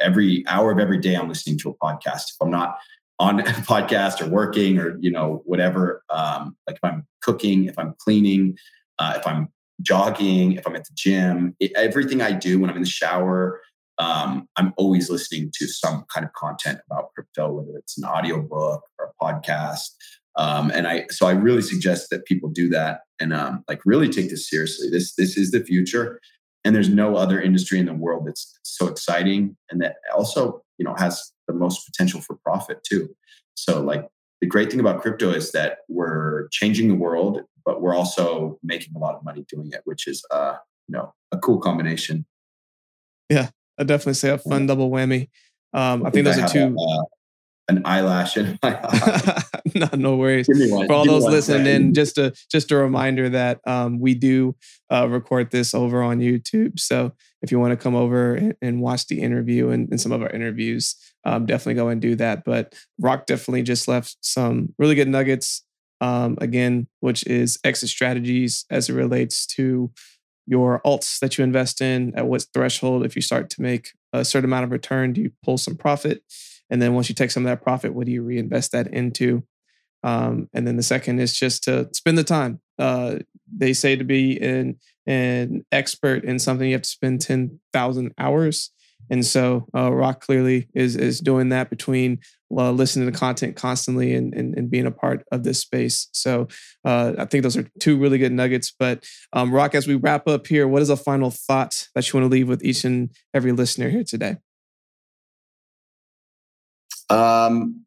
every 0.00 0.44
hour 0.46 0.72
of 0.72 0.78
every 0.78 0.98
day 0.98 1.14
I'm 1.14 1.28
listening 1.28 1.58
to 1.58 1.70
a 1.70 1.74
podcast. 1.74 2.30
If 2.30 2.36
I'm 2.40 2.50
not 2.50 2.78
on 3.18 3.40
a 3.40 3.44
podcast 3.44 4.20
or 4.20 4.28
working 4.28 4.78
or 4.78 4.98
you 5.00 5.10
know 5.10 5.42
whatever, 5.44 6.02
um, 6.10 6.56
like 6.66 6.76
if 6.76 6.84
I'm 6.84 7.06
cooking, 7.22 7.66
if 7.66 7.78
I'm 7.78 7.94
cleaning, 7.98 8.56
uh, 8.98 9.14
if 9.16 9.26
I'm 9.26 9.48
jogging, 9.82 10.52
if 10.52 10.66
I'm 10.66 10.76
at 10.76 10.84
the 10.84 10.94
gym, 10.94 11.54
it, 11.60 11.72
everything 11.76 12.20
I 12.20 12.32
do 12.32 12.58
when 12.58 12.70
I'm 12.70 12.76
in 12.76 12.82
the 12.82 12.88
shower, 12.88 13.60
um, 13.98 14.48
I'm 14.56 14.72
always 14.76 15.10
listening 15.10 15.50
to 15.54 15.66
some 15.66 16.04
kind 16.12 16.24
of 16.24 16.32
content 16.32 16.80
about 16.90 17.12
crypto, 17.14 17.50
whether 17.52 17.76
it's 17.78 17.98
an 17.98 18.04
audiobook 18.04 18.84
or 18.98 19.12
a 19.12 19.24
podcast. 19.24 19.90
Um, 20.36 20.70
and 20.70 20.86
I, 20.86 21.06
so 21.10 21.26
I 21.26 21.32
really 21.32 21.62
suggest 21.62 22.10
that 22.10 22.24
people 22.24 22.48
do 22.48 22.68
that 22.68 23.00
and 23.18 23.32
um, 23.32 23.64
like 23.68 23.80
really 23.84 24.08
take 24.08 24.30
this 24.30 24.48
seriously. 24.48 24.88
This, 24.88 25.14
this 25.14 25.36
is 25.36 25.50
the 25.50 25.64
future 25.64 26.20
and 26.64 26.74
there's 26.74 26.88
no 26.88 27.16
other 27.16 27.40
industry 27.40 27.78
in 27.78 27.86
the 27.86 27.94
world 27.94 28.26
that's 28.26 28.58
so 28.62 28.88
exciting 28.88 29.56
and 29.70 29.80
that 29.80 29.96
also 30.14 30.62
you 30.76 30.84
know 30.84 30.94
has 30.98 31.32
the 31.46 31.54
most 31.54 31.86
potential 31.86 32.20
for 32.20 32.36
profit 32.44 32.82
too 32.84 33.08
so 33.54 33.80
like 33.82 34.06
the 34.40 34.46
great 34.46 34.70
thing 34.70 34.80
about 34.80 35.00
crypto 35.00 35.30
is 35.30 35.52
that 35.52 35.78
we're 35.88 36.48
changing 36.48 36.88
the 36.88 36.94
world 36.94 37.40
but 37.64 37.80
we're 37.80 37.94
also 37.94 38.58
making 38.62 38.94
a 38.94 38.98
lot 38.98 39.14
of 39.14 39.24
money 39.24 39.44
doing 39.48 39.70
it 39.72 39.80
which 39.84 40.06
is 40.06 40.24
uh 40.30 40.56
you 40.88 40.92
know 40.92 41.12
a 41.32 41.38
cool 41.38 41.58
combination 41.58 42.26
yeah 43.28 43.48
i 43.78 43.84
definitely 43.84 44.14
say 44.14 44.30
a 44.30 44.38
fun 44.38 44.66
double 44.66 44.90
whammy 44.90 45.28
um, 45.74 46.04
I, 46.04 46.08
I 46.08 46.10
think, 46.10 46.24
those 46.24 46.38
I 46.38 46.44
are 46.44 46.48
two. 46.48 46.76
uh, 46.78 47.04
an 47.68 47.82
eyelash 47.84 48.36
in 48.36 48.58
my 48.62 48.80
eye. 48.82 49.42
no, 49.74 49.88
no 49.94 50.16
worries. 50.16 50.46
For 50.46 50.92
all 50.92 51.04
those 51.04 51.24
listening 51.24 51.66
in, 51.66 51.94
just 51.94 52.18
a 52.18 52.34
just 52.50 52.70
a 52.70 52.76
reminder 52.76 53.28
that 53.28 53.60
um, 53.66 54.00
we 54.00 54.14
do 54.14 54.56
uh, 54.90 55.08
record 55.08 55.50
this 55.50 55.74
over 55.74 56.02
on 56.02 56.20
YouTube. 56.20 56.80
So 56.80 57.12
if 57.42 57.52
you 57.52 57.60
want 57.60 57.72
to 57.72 57.76
come 57.76 57.94
over 57.94 58.34
and, 58.34 58.54
and 58.62 58.80
watch 58.80 59.06
the 59.06 59.20
interview 59.20 59.68
and, 59.68 59.88
and, 59.90 60.00
some 60.00 60.12
of 60.12 60.22
our 60.22 60.30
interviews, 60.30 60.96
um, 61.24 61.46
definitely 61.46 61.74
go 61.74 61.88
and 61.88 62.00
do 62.00 62.16
that. 62.16 62.44
But 62.44 62.74
Rock 62.98 63.26
definitely 63.26 63.62
just 63.62 63.86
left 63.86 64.16
some 64.22 64.74
really 64.78 64.94
good 64.94 65.08
nuggets. 65.08 65.64
Um, 66.00 66.38
again, 66.40 66.86
which 67.00 67.26
is 67.26 67.58
exit 67.64 67.88
strategies 67.88 68.64
as 68.70 68.88
it 68.88 68.94
relates 68.94 69.44
to 69.46 69.90
your 70.48 70.80
alts 70.84 71.18
that 71.20 71.36
you 71.36 71.44
invest 71.44 71.80
in. 71.80 72.14
At 72.16 72.26
what 72.26 72.46
threshold, 72.54 73.04
if 73.04 73.14
you 73.14 73.22
start 73.22 73.50
to 73.50 73.62
make 73.62 73.92
a 74.12 74.24
certain 74.24 74.48
amount 74.48 74.64
of 74.64 74.72
return, 74.72 75.12
do 75.12 75.20
you 75.20 75.32
pull 75.44 75.58
some 75.58 75.76
profit? 75.76 76.22
And 76.70 76.80
then 76.80 76.94
once 76.94 77.08
you 77.08 77.14
take 77.14 77.30
some 77.30 77.44
of 77.44 77.50
that 77.50 77.62
profit, 77.62 77.94
what 77.94 78.06
do 78.06 78.12
you 78.12 78.22
reinvest 78.22 78.72
that 78.72 78.88
into? 78.88 79.44
Um, 80.02 80.48
and 80.54 80.66
then 80.66 80.76
the 80.76 80.82
second 80.82 81.18
is 81.20 81.38
just 81.38 81.64
to 81.64 81.88
spend 81.92 82.16
the 82.16 82.24
time. 82.24 82.60
Uh, 82.78 83.16
they 83.54 83.72
say 83.72 83.96
to 83.96 84.04
be 84.04 84.40
an 84.40 84.78
an 85.06 85.64
expert 85.72 86.24
in 86.24 86.38
something, 86.38 86.68
you 86.68 86.74
have 86.74 86.82
to 86.82 86.88
spend 86.88 87.20
ten 87.20 87.60
thousand 87.72 88.14
hours. 88.18 88.70
And 89.10 89.24
so 89.24 89.66
uh, 89.74 89.92
Rock 89.92 90.20
clearly 90.20 90.68
is 90.74 90.96
is 90.96 91.20
doing 91.20 91.48
that 91.50 91.70
between 91.70 92.20
uh, 92.56 92.70
listening 92.70 93.10
to 93.10 93.18
content 93.18 93.56
constantly 93.56 94.14
and, 94.14 94.34
and, 94.34 94.56
and 94.56 94.70
being 94.70 94.86
a 94.86 94.90
part 94.90 95.24
of 95.30 95.44
this 95.44 95.60
space. 95.60 96.08
So 96.12 96.48
uh, 96.84 97.12
I 97.18 97.24
think 97.26 97.42
those 97.42 97.56
are 97.56 97.68
two 97.80 97.98
really 97.98 98.18
good 98.18 98.32
nuggets. 98.32 98.72
But 98.78 99.04
um, 99.32 99.52
Rock, 99.52 99.74
as 99.74 99.86
we 99.86 99.96
wrap 99.96 100.26
up 100.26 100.46
here, 100.46 100.66
what 100.66 100.82
is 100.82 100.90
a 100.90 100.96
final 100.96 101.30
thought 101.30 101.88
that 101.94 102.10
you 102.10 102.18
want 102.18 102.30
to 102.30 102.34
leave 102.34 102.48
with 102.48 102.64
each 102.64 102.84
and 102.84 103.10
every 103.34 103.52
listener 103.52 103.90
here 103.90 104.04
today? 104.04 104.36
Um, 107.10 107.84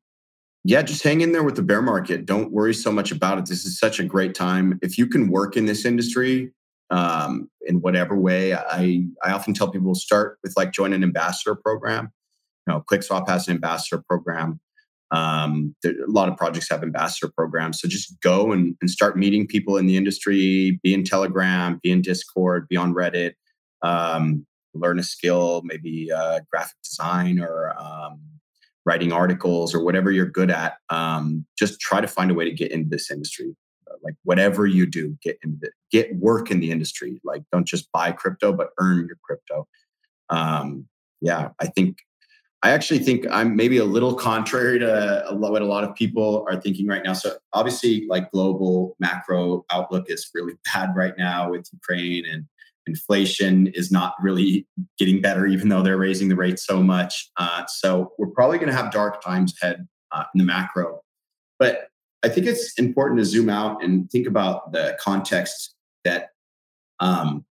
yeah, 0.64 0.82
just 0.84 1.04
hang 1.04 1.22
in 1.22 1.32
there 1.32 1.44
with 1.44 1.56
the 1.56 1.64
bear 1.64 1.82
market. 1.82 2.26
Don't 2.26 2.52
worry 2.52 2.74
so 2.74 2.92
much 2.92 3.12
about 3.12 3.40
it. 3.40 3.46
This 3.48 3.66
is 3.66 3.80
such 3.80 4.00
a 4.00 4.04
great 4.04 4.36
time. 4.36 4.80
If 4.84 4.98
you 4.98 5.08
can 5.08 5.30
work 5.30 5.58
in 5.58 5.66
this 5.66 5.86
industry 5.86 6.52
um, 6.92 7.50
in 7.62 7.82
whatever 7.82 8.16
way, 8.18 8.54
I 8.54 9.06
I 9.24 9.32
often 9.32 9.54
tell 9.54 9.72
people 9.72 9.96
start 9.96 10.38
with 10.44 10.54
like 10.56 10.72
join 10.72 10.94
an 10.94 11.04
ambassador 11.04 11.56
program. 11.56 12.12
You 12.68 12.74
know, 12.74 12.84
QuickSwap 12.92 13.28
has 13.28 13.48
an 13.48 13.56
ambassador 13.56 14.04
program. 14.08 14.60
Um, 15.10 15.76
there, 15.84 15.94
a 15.94 16.12
lot 16.12 16.30
of 16.30 16.38
projects 16.38 16.70
have 16.70 16.84
ambassador 16.84 17.32
programs. 17.36 17.82
So 17.82 17.88
just 17.88 18.20
go 18.22 18.52
and, 18.52 18.76
and 18.82 18.90
start 18.90 19.18
meeting 19.18 19.48
people 19.48 19.78
in 19.78 19.88
the 19.88 19.98
industry. 19.98 20.80
Be 20.84 20.94
in 20.94 21.04
Telegram, 21.04 21.80
be 21.82 21.92
in 21.92 22.02
Discord, 22.02 22.68
be 22.70 22.78
on 22.78 22.94
Reddit. 22.94 23.34
Um, 23.82 24.46
learn 24.74 25.00
a 25.00 25.04
skill, 25.04 25.64
maybe 25.66 26.10
uh, 26.12 26.40
graphic 26.50 26.78
design 26.84 27.40
or 27.40 27.76
um, 27.78 28.22
writing 28.86 29.12
articles 29.12 29.76
or 29.76 29.84
whatever 29.84 30.12
you're 30.12 30.26
good 30.26 30.50
at 30.50 30.76
um, 30.90 31.46
just 31.58 31.80
try 31.80 32.02
to 32.02 32.08
find 32.08 32.32
a 32.32 32.34
way 32.34 32.46
to 32.46 32.52
get 32.52 32.72
into 32.72 32.90
this 32.90 33.12
industry 33.12 33.56
like 34.04 34.16
whatever 34.24 34.66
you 34.66 34.86
do 34.86 35.18
get 35.22 35.38
in 35.44 35.58
the, 35.62 35.70
get 35.92 36.14
work 36.16 36.52
in 36.52 36.60
the 36.60 36.72
industry 36.72 37.20
like 37.24 37.44
don't 37.52 37.68
just 37.68 37.92
buy 37.92 38.12
crypto 38.12 38.54
but 38.54 38.70
earn 38.80 39.08
your 39.08 39.18
crypto 39.24 39.68
um, 40.30 40.86
yeah 41.22 41.50
i 41.60 41.68
think 41.68 42.00
i 42.64 42.72
actually 42.72 43.00
think 43.00 43.26
i'm 43.32 43.56
maybe 43.56 43.78
a 43.78 43.86
little 43.86 44.16
contrary 44.16 44.80
to 44.80 45.26
what 45.32 45.62
a 45.62 45.66
lot 45.66 45.84
of 45.84 45.96
people 45.96 46.46
are 46.50 46.60
thinking 46.60 46.88
right 46.88 47.04
now 47.04 47.14
so 47.14 47.36
obviously 47.54 48.06
like 48.10 48.32
global 48.32 48.96
macro 49.00 49.64
outlook 49.72 50.06
is 50.10 50.30
really 50.34 50.54
bad 50.74 50.90
right 50.96 51.14
now 51.18 51.50
with 51.50 51.68
ukraine 51.74 52.26
and 52.26 52.46
inflation 52.88 53.68
is 53.68 53.92
not 53.92 54.14
really 54.22 54.68
getting 54.98 55.22
better, 55.22 55.46
even 55.46 55.70
though 55.70 55.82
they're 55.82 55.98
raising 55.98 56.30
the 56.30 56.36
rate 56.36 56.60
so 56.60 56.82
much. 56.82 57.30
Uh, 57.38 57.64
so 57.68 58.12
we're 58.18 58.28
probably 58.28 58.58
going 58.58 58.70
to 58.70 58.76
have 58.76 58.92
dark 58.92 59.24
times 59.24 59.54
ahead 59.62 59.88
uh, 60.12 60.24
in 60.34 60.40
the 60.40 60.46
macro. 60.46 61.02
But 61.60 61.88
I 62.24 62.30
think 62.30 62.46
it's 62.46 62.74
important 62.78 63.20
to 63.20 63.26
zoom 63.26 63.50
out 63.50 63.84
and 63.84 64.10
think 64.12 64.28
about 64.28 64.72
the 64.72 64.98
context 65.00 65.76
that 66.04 66.30
um, 67.00 67.46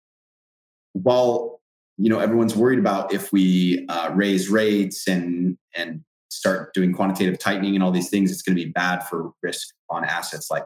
while 0.92 1.60
you 1.98 2.10
know 2.10 2.18
everyone's 2.18 2.56
worried 2.56 2.78
about 2.78 3.12
if 3.12 3.32
we 3.32 3.86
uh, 3.88 4.10
raise 4.14 4.48
rates 4.48 5.06
and 5.06 5.56
and 5.76 6.02
start 6.30 6.74
doing 6.74 6.92
quantitative 6.92 7.38
tightening 7.38 7.74
and 7.74 7.82
all 7.82 7.92
these 7.92 8.10
things, 8.10 8.30
it's 8.30 8.42
going 8.42 8.56
to 8.56 8.64
be 8.64 8.70
bad 8.70 9.06
for 9.06 9.30
risk 9.42 9.68
on 9.88 10.04
assets 10.04 10.50
like 10.50 10.64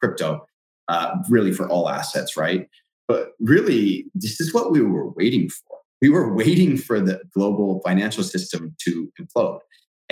crypto. 0.00 0.46
Uh, 0.88 1.16
really, 1.28 1.52
for 1.52 1.68
all 1.68 1.88
assets, 1.88 2.36
right? 2.36 2.68
But 3.06 3.30
really, 3.40 4.06
this 4.14 4.40
is 4.40 4.52
what 4.52 4.72
we 4.72 4.80
were 4.80 5.10
waiting 5.10 5.48
for. 5.48 5.78
We 6.00 6.08
were 6.08 6.34
waiting 6.34 6.76
for 6.76 7.00
the 7.00 7.20
global 7.32 7.80
financial 7.84 8.24
system 8.24 8.74
to 8.84 9.12
implode. 9.20 9.60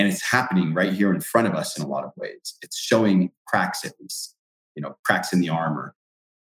And 0.00 0.08
it's 0.08 0.22
happening 0.22 0.72
right 0.72 0.94
here 0.94 1.12
in 1.12 1.20
front 1.20 1.46
of 1.46 1.54
us 1.54 1.76
in 1.76 1.84
a 1.84 1.86
lot 1.86 2.04
of 2.04 2.12
ways. 2.16 2.56
It's 2.62 2.78
showing 2.78 3.32
cracks, 3.46 3.84
at 3.84 3.92
least, 4.00 4.34
you 4.74 4.80
know, 4.80 4.96
cracks 5.04 5.30
in 5.30 5.40
the 5.40 5.50
armor. 5.50 5.94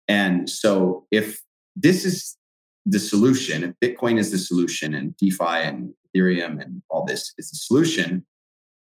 And 0.08 0.50
so 0.50 1.06
if 1.10 1.40
this 1.74 2.04
is 2.04 2.36
the 2.84 2.98
solution, 2.98 3.64
if 3.64 3.72
Bitcoin 3.80 4.18
is 4.18 4.30
the 4.30 4.36
solution 4.36 4.92
and 4.92 5.16
DeFi 5.16 5.62
and 5.62 5.94
Ethereum 6.14 6.60
and 6.62 6.82
all 6.90 7.06
this 7.06 7.32
is 7.38 7.48
the 7.48 7.56
solution, 7.56 8.26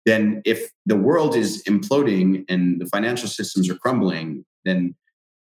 then 0.05 0.41
if 0.45 0.72
the 0.86 0.95
world 0.95 1.36
is 1.36 1.61
imploding 1.64 2.45
and 2.47 2.80
the 2.80 2.86
financial 2.86 3.28
systems 3.28 3.70
are 3.70 3.76
crumbling, 3.76 4.45
then 4.64 4.95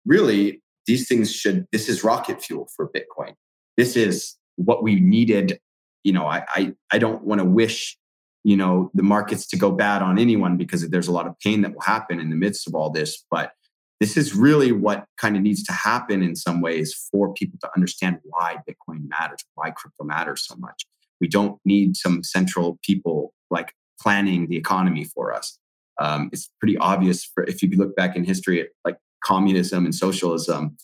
really 0.05 0.61
these 0.85 1.07
things 1.07 1.33
should 1.33 1.65
this 1.71 1.87
is 1.87 2.03
rocket 2.03 2.43
fuel 2.43 2.69
for 2.75 2.89
bitcoin 2.89 3.33
this 3.77 3.95
is 3.95 4.35
what 4.55 4.83
we 4.83 4.99
needed 4.99 5.59
you 6.03 6.11
know 6.11 6.25
i 6.25 6.43
i, 6.49 6.73
I 6.91 6.97
don't 6.97 7.23
want 7.23 7.39
to 7.39 7.45
wish 7.45 7.97
you 8.43 8.57
know 8.57 8.91
the 8.93 9.03
markets 9.03 9.47
to 9.47 9.57
go 9.57 9.71
bad 9.71 10.01
on 10.01 10.19
anyone 10.19 10.57
because 10.57 10.87
there's 10.89 11.07
a 11.07 11.11
lot 11.11 11.27
of 11.27 11.39
pain 11.39 11.61
that 11.61 11.73
will 11.73 11.81
happen 11.81 12.19
in 12.19 12.29
the 12.29 12.35
midst 12.35 12.67
of 12.67 12.75
all 12.75 12.89
this. 12.89 13.25
But 13.31 13.53
this 13.99 14.17
is 14.17 14.35
really 14.35 14.71
what 14.71 15.05
kind 15.17 15.37
of 15.37 15.41
needs 15.41 15.63
to 15.63 15.71
happen 15.71 16.21
in 16.21 16.35
some 16.35 16.59
ways 16.59 16.93
for 17.11 17.33
people 17.33 17.57
to 17.61 17.69
understand 17.75 18.19
why 18.23 18.57
bitcoin 18.67 19.07
matters 19.07 19.39
why 19.55 19.71
crypto 19.71 20.03
matters 20.03 20.45
so 20.45 20.55
much. 20.57 20.85
We 21.21 21.27
don't 21.27 21.59
need 21.63 21.95
some 21.95 22.23
central 22.23 22.79
people 22.83 23.33
like 23.49 23.73
planning 24.01 24.47
the 24.49 24.57
economy 24.57 25.05
for 25.05 25.33
us. 25.33 25.57
Um, 26.01 26.29
it's 26.33 26.49
pretty 26.59 26.77
obvious 26.77 27.23
for 27.23 27.43
if 27.43 27.61
you 27.61 27.69
look 27.77 27.95
back 27.95 28.15
in 28.15 28.25
history 28.25 28.59
at 28.59 28.67
like 28.83 28.97
communism 29.23 29.85
and 29.85 29.95
socialism 29.95 30.77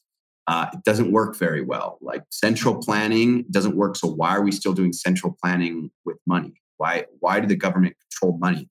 uh, 0.48 0.68
it 0.74 0.84
doesn't 0.84 1.12
work 1.12 1.36
very 1.36 1.62
well. 1.62 2.00
Like 2.02 2.24
central 2.32 2.76
planning 2.76 3.46
doesn't 3.52 3.76
work 3.76 3.96
so 3.96 4.08
why 4.08 4.30
are 4.30 4.42
we 4.42 4.52
still 4.52 4.74
doing 4.74 4.94
central 4.94 5.38
planning 5.42 5.92
with 6.06 6.18
money 6.26 6.60
why 6.80 7.06
why 7.20 7.40
do 7.40 7.48
the 7.48 7.56
government 7.56 7.96
control 8.02 8.38
money? 8.40 8.68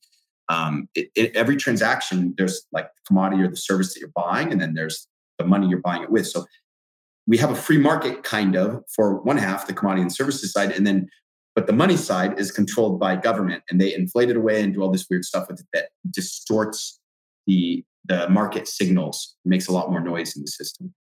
Um, 0.49 0.89
it, 0.95 1.11
it, 1.15 1.37
every 1.37 1.57
transaction 1.57 2.35
there's 2.37 2.67
like 2.73 2.87
the 2.87 3.03
commodity 3.07 3.43
or 3.43 3.49
the 3.49 3.57
service 3.57 3.95
that 3.95 4.01
you're 4.01 4.11
buying 4.15 4.51
and 4.51 4.61
then 4.61 4.75
there's 4.75 5.07
the 5.39 5.45
money 5.45 5.69
you're 5.69 5.81
buying 5.81 6.03
it 6.03 6.11
with. 6.11 6.27
So 6.27 6.47
we 7.27 7.37
have 7.37 7.51
a 7.51 7.55
free 7.55 7.79
market 7.79 8.23
kind 8.23 8.57
of 8.57 8.83
for 8.97 9.21
one 9.23 9.37
half 9.37 9.67
the 9.67 9.75
commodity 9.75 10.03
and 10.03 10.13
services 10.13 10.53
side 10.53 10.73
and 10.73 10.87
then 10.87 11.09
but 11.55 11.67
the 11.67 11.73
money 11.73 11.97
side 11.97 12.39
is 12.39 12.51
controlled 12.51 12.99
by 12.99 13.17
government 13.17 13.63
and 13.69 13.81
they 13.81 13.95
inflate 13.95 14.31
it 14.31 14.37
away 14.37 14.63
and 14.63 14.73
do 14.73 14.83
all 14.83 14.91
this 14.91 15.07
weird 15.11 15.25
stuff 15.25 15.49
with 15.49 15.61
it 15.61 15.67
that 15.73 15.89
distorts 16.11 17.01
the 17.47 17.85
the 18.07 18.29
market 18.31 18.67
signals 18.67 19.37
makes 19.45 19.69
a 19.69 19.73
lot 19.73 19.91
more 19.91 20.01
noise 20.01 20.35
in 20.35 20.43
the 20.43 20.49
system. 20.49 20.95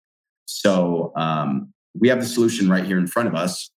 So 0.46 1.12
um, 1.16 1.72
we 1.94 2.10
have 2.10 2.20
the 2.20 2.26
solution 2.26 2.70
right 2.70 2.84
here 2.84 2.98
in 2.98 3.06
front 3.06 3.28
of 3.28 3.36
us 3.36 3.70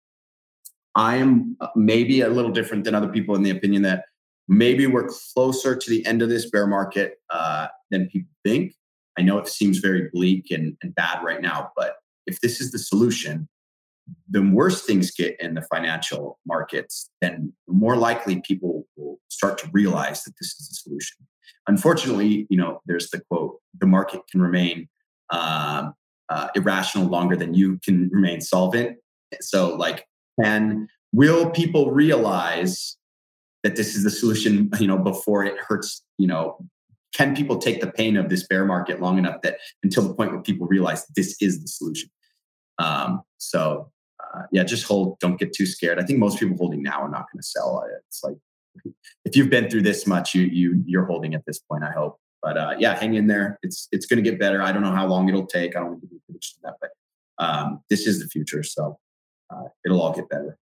i 0.98 1.16
am 1.16 1.56
uh, 1.62 1.68
maybe 1.76 2.20
a 2.22 2.30
little 2.30 2.52
different 2.52 2.84
than 2.84 2.94
other 2.94 3.08
people 3.08 3.36
in 3.36 3.44
the 3.44 3.52
opinion 3.52 3.84
that 3.84 4.04
maybe 4.48 4.88
we're 4.88 5.08
closer 5.08 5.76
to 5.76 5.90
the 5.90 6.06
end 6.06 6.22
of 6.22 6.30
this 6.30 6.50
bear 6.50 6.68
market 6.68 7.20
uh, 7.30 7.68
than 7.92 8.08
people 8.08 8.32
think. 8.44 8.74
I 9.18 9.22
know 9.22 9.38
it 9.40 9.48
seems 9.48 9.80
very 9.80 10.10
bleak 10.14 10.52
and, 10.52 10.78
and 10.82 10.94
bad 10.96 11.24
right 11.24 11.42
now, 11.42 11.72
but 11.76 11.96
if 12.26 12.40
this 12.42 12.62
is 12.62 12.72
the 12.72 12.80
solution, 12.80 13.48
the 14.30 14.42
worse 14.42 14.84
things 14.84 15.12
get 15.12 15.36
in 15.40 15.56
the 15.56 15.62
financial 15.64 16.40
markets, 16.46 17.10
then 17.20 17.52
more 17.68 17.98
likely 17.98 18.42
people 18.42 18.88
will 18.96 19.20
start 19.30 19.58
to 19.60 19.70
realize 19.74 20.24
that 20.24 20.34
this 20.40 20.56
is 20.60 20.70
the 20.70 20.76
solution. 20.76 21.18
Unfortunately, 21.68 22.48
you 22.50 22.58
know, 22.58 22.82
there's 22.86 23.10
the 23.10 23.22
quote: 23.30 23.60
"The 23.80 23.86
market 23.86 24.22
can 24.32 24.42
remain 24.42 24.88
uh, 25.30 25.90
uh, 26.30 26.48
irrational 26.56 27.08
longer 27.08 27.36
than 27.36 27.54
you 27.54 27.80
can 27.84 28.10
remain 28.14 28.40
solvent." 28.40 28.98
So, 29.42 29.76
like, 29.76 30.06
can 30.40 30.88
will 31.14 31.50
people 31.50 31.92
realize 31.92 32.98
that 33.64 33.76
this 33.76 33.96
is 33.96 34.04
the 34.04 34.10
solution, 34.10 34.70
you 34.80 34.88
know, 34.88 34.98
before 34.98 35.44
it 35.44 35.58
hurts, 35.60 36.04
you 36.18 36.28
know, 36.28 36.58
can 37.14 37.36
people 37.36 37.58
take 37.58 37.82
the 37.82 37.92
pain 37.92 38.18
of 38.18 38.30
this 38.30 38.46
bear 38.48 38.66
market 38.66 39.02
long 39.02 39.18
enough 39.18 39.42
that 39.42 39.58
until 39.84 40.08
the 40.08 40.14
point 40.14 40.32
where 40.32 40.42
people 40.42 40.68
realize 40.68 41.06
this 41.16 41.36
is 41.42 41.62
the 41.62 41.68
solution? 41.68 42.10
Um, 42.78 43.24
so 43.38 43.92
uh, 44.22 44.44
yeah, 44.52 44.64
just 44.64 44.86
hold. 44.86 45.18
Don't 45.20 45.40
get 45.40 45.54
too 45.54 45.66
scared. 45.66 46.00
I 46.00 46.04
think 46.04 46.20
most 46.20 46.40
people 46.40 46.58
holding 46.58 46.84
now 46.84 47.02
are 47.02 47.10
not 47.10 47.26
going 47.32 47.42
to 47.42 47.48
sell. 47.48 47.84
It's 48.08 48.24
like 48.24 48.36
if 49.26 49.36
you've 49.36 49.50
been 49.50 49.70
through 49.70 49.82
this 49.82 50.06
much, 50.06 50.36
you 50.36 50.44
you 50.44 50.84
you're 50.86 51.06
holding 51.06 51.34
at 51.34 51.44
this 51.48 51.60
point. 51.60 51.84
I 51.84 51.92
hope. 51.92 52.20
But 52.44 52.58
uh, 52.58 52.76
yeah, 52.78 52.98
hang 52.98 53.16
in 53.16 53.28
there. 53.28 53.58
It's 53.64 53.88
it's 53.92 54.06
going 54.06 54.24
to 54.24 54.30
get 54.30 54.40
better. 54.40 54.62
I 54.62 54.72
don't 54.72 54.84
know 54.84 54.92
how 54.92 55.08
long 55.08 55.28
it'll 55.28 55.48
take. 55.48 55.76
I 55.76 55.80
don't 55.80 55.90
want 55.90 56.02
to 56.02 56.08
of 56.36 56.42
that, 56.64 56.74
but 56.80 56.92
um, 57.44 57.82
this 57.90 58.06
is 58.06 58.20
the 58.20 58.28
future. 58.28 58.64
So 58.64 59.00
uh, 59.50 59.64
it'll 59.86 60.02
all 60.02 60.14
get 60.14 60.30
better. 60.30 60.58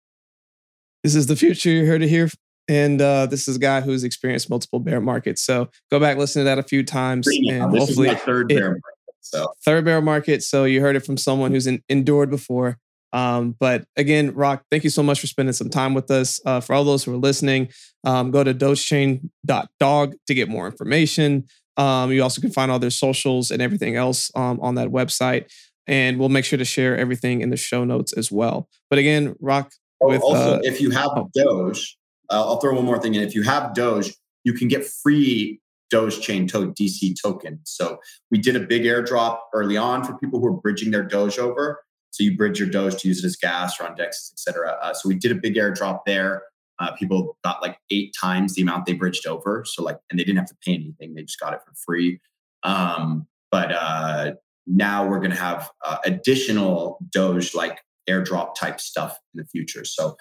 This 1.04 1.16
is 1.16 1.28
the 1.28 1.36
future. 1.36 1.70
You're 1.70 1.86
here 1.86 2.00
to 2.00 2.08
hear 2.08 2.30
and 2.68 3.02
uh, 3.02 3.26
this 3.26 3.48
is 3.48 3.58
a 3.58 3.60
guy 3.60 3.82
who's 3.82 4.04
experienced 4.04 4.50
multiple 4.50 4.80
bear 4.80 5.02
markets. 5.02 5.42
So 5.42 5.70
go 5.90 6.00
back, 6.00 6.18
listen 6.18 6.42
to 6.42 6.44
that 6.46 6.60
a 6.60 6.64
few 6.64 6.84
times. 6.84 7.28
And 7.28 7.74
this 7.74 7.88
hopefully, 7.88 8.08
is 8.08 8.14
my 8.14 8.20
third 8.20 8.48
bear 8.48 8.70
market. 8.70 8.82
So 9.20 9.52
third 9.66 9.84
bear 9.86 10.02
market. 10.02 10.44
So 10.44 10.64
you 10.64 10.80
heard 10.80 10.96
it 10.96 11.06
from 11.06 11.18
someone 11.18 11.52
who's 11.52 11.68
in, 11.68 11.84
endured 11.90 12.30
before. 12.30 12.78
Um, 13.14 13.58
but 13.60 13.84
again, 13.98 14.34
Rock, 14.34 14.64
thank 14.72 14.86
you 14.86 14.90
so 14.90 15.04
much 15.04 15.20
for 15.20 15.28
spending 15.28 15.52
some 15.52 15.70
time 15.70 15.94
with 15.94 16.10
us. 16.12 16.40
Uh, 16.46 16.62
for 16.62 16.74
all 16.74 16.86
those 16.86 17.04
who 17.04 17.14
are 17.14 17.18
listening, 17.18 17.70
um, 18.06 18.32
go 18.32 18.42
to 18.42 18.54
dogechain.dog 18.54 20.14
to 20.28 20.34
get 20.34 20.48
more 20.48 20.66
information. 20.66 21.46
Um, 21.76 22.12
you 22.12 22.24
also 22.24 22.40
can 22.40 22.52
find 22.52 22.72
all 22.72 22.80
their 22.80 22.90
socials 22.90 23.52
and 23.52 23.62
everything 23.62 23.96
else 23.96 24.32
um, 24.36 24.60
on 24.62 24.76
that 24.76 24.90
website. 24.90 25.52
And 25.88 26.20
we'll 26.20 26.30
make 26.30 26.46
sure 26.46 26.58
to 26.58 26.66
share 26.66 26.98
everything 26.98 27.42
in 27.42 27.50
the 27.50 27.58
show 27.58 27.84
notes 27.84 28.14
as 28.14 28.32
well. 28.32 28.70
But 28.90 29.00
again, 29.00 29.36
Rock. 29.40 29.72
Oh, 30.02 30.10
with, 30.10 30.22
also, 30.22 30.56
uh, 30.56 30.60
if 30.64 30.80
you 30.82 30.92
have 30.92 31.10
oh. 31.16 31.30
Doge, 31.34 31.98
uh, 32.30 32.44
I'll 32.46 32.60
throw 32.60 32.76
one 32.76 32.86
more 32.86 33.00
thing 33.00 33.16
in. 33.16 33.24
If 33.24 33.36
you 33.36 33.44
have 33.44 33.74
Doge, 33.74 34.14
you 34.44 34.54
can 34.54 34.68
get 34.68 34.86
free 34.86 35.60
Doge 35.90 36.22
chain 36.22 36.48
to- 36.48 36.74
DC 36.74 37.16
token. 37.22 37.60
So 37.66 38.00
we 38.32 38.38
did 38.38 38.56
a 38.56 38.62
big 38.62 38.84
airdrop 38.84 39.40
early 39.54 39.78
on 39.78 40.04
for 40.04 40.18
people 40.18 40.40
who 40.40 40.48
are 40.48 40.54
bridging 40.54 40.92
their 40.92 41.04
Doge 41.04 41.38
over. 41.38 41.84
So 42.12 42.24
you 42.24 42.36
bridge 42.36 42.60
your 42.60 42.70
Doge 42.70 42.98
to 43.02 43.08
use 43.08 43.24
it 43.24 43.28
as 43.28 43.36
gas 43.36 43.80
or 43.80 43.88
on 43.88 43.96
DEX, 43.96 44.32
et 44.34 44.40
cetera. 44.40 44.78
Uh, 44.82 44.94
so 44.94 45.08
we 45.08 45.16
did 45.16 45.32
a 45.32 45.36
big 45.36 45.56
airdrop 45.56 46.00
there. 46.06 46.44
Uh, 46.80 46.92
people 46.94 47.38
got 47.44 47.62
like 47.62 47.78
eight 47.92 48.14
times 48.20 48.56
the 48.56 48.62
amount 48.62 48.86
they 48.86 48.94
bridged 48.94 49.28
over. 49.28 49.64
So 49.66 49.84
like, 49.84 49.98
and 50.10 50.20
they 50.20 50.24
didn't 50.24 50.40
have 50.40 50.48
to 50.48 50.56
pay 50.66 50.74
anything; 50.74 51.14
they 51.14 51.22
just 51.22 51.40
got 51.40 51.54
it 51.54 51.60
for 51.66 51.74
free. 51.86 52.20
Um, 52.64 53.28
but 53.52 53.72
uh, 53.72 54.32
now 54.68 55.08
we're 55.08 55.20
going 55.20 55.32
to 55.32 55.38
have 55.38 55.70
uh, 55.86 55.98
additional 56.06 57.00
Doge 57.12 57.54
like 57.54 57.80
airdrop 58.10 58.56
type 58.56 58.80
stuff 58.80 59.18
in 59.34 59.42
the 59.42 59.48
future. 59.48 59.86
So 59.86 60.16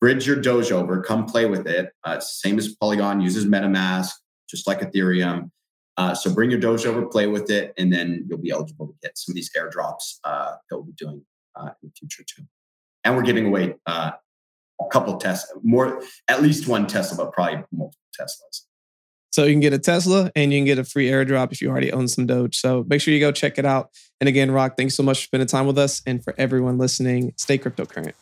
bridge 0.00 0.26
your 0.26 0.36
Doge 0.36 0.72
over, 0.72 1.02
come 1.02 1.26
play 1.26 1.46
with 1.46 1.66
it. 1.66 1.92
Uh, 2.04 2.20
same 2.20 2.58
as 2.58 2.74
Polygon, 2.74 3.20
uses 3.20 3.46
MetaMask, 3.46 4.10
just 4.48 4.66
like 4.66 4.80
Ethereum. 4.80 5.50
Uh, 5.96 6.14
so 6.14 6.32
bring 6.32 6.50
your 6.50 6.60
Doge 6.60 6.86
over, 6.86 7.06
play 7.06 7.26
with 7.26 7.50
it, 7.50 7.74
and 7.76 7.92
then 7.92 8.24
you'll 8.28 8.38
be 8.38 8.50
eligible 8.50 8.86
to 8.86 8.94
get 9.02 9.18
some 9.18 9.32
of 9.32 9.34
these 9.34 9.50
airdrops 9.56 10.18
uh, 10.24 10.52
that 10.70 10.76
we'll 10.76 10.84
be 10.84 10.92
doing 10.92 11.22
uh, 11.56 11.70
in 11.82 11.88
the 11.88 11.92
future 11.98 12.22
too. 12.22 12.44
And 13.04 13.16
we're 13.16 13.22
giving 13.22 13.46
away 13.46 13.74
uh, 13.86 14.12
a 14.80 14.86
couple 14.92 15.16
Tesla, 15.16 15.60
more 15.62 16.02
at 16.28 16.42
least 16.42 16.68
one 16.68 16.86
Tesla, 16.86 17.24
but 17.24 17.32
probably 17.32 17.64
multiple 17.72 17.98
Teslas. 18.18 18.67
So 19.30 19.44
you 19.44 19.52
can 19.52 19.60
get 19.60 19.72
a 19.72 19.78
Tesla 19.78 20.30
and 20.34 20.52
you 20.52 20.58
can 20.58 20.64
get 20.64 20.78
a 20.78 20.84
free 20.84 21.08
airdrop 21.08 21.52
if 21.52 21.60
you 21.60 21.68
already 21.68 21.92
own 21.92 22.08
some 22.08 22.26
Doge. 22.26 22.56
So 22.56 22.84
make 22.88 23.00
sure 23.00 23.12
you 23.12 23.20
go 23.20 23.30
check 23.30 23.58
it 23.58 23.64
out. 23.64 23.90
And 24.20 24.28
again, 24.28 24.50
Rock, 24.50 24.76
thanks 24.76 24.94
so 24.94 25.02
much 25.02 25.18
for 25.18 25.24
spending 25.24 25.46
time 25.46 25.66
with 25.66 25.78
us. 25.78 26.02
And 26.06 26.24
for 26.24 26.34
everyone 26.38 26.78
listening, 26.78 27.32
stay 27.36 27.58
cryptocurrent. 27.58 28.14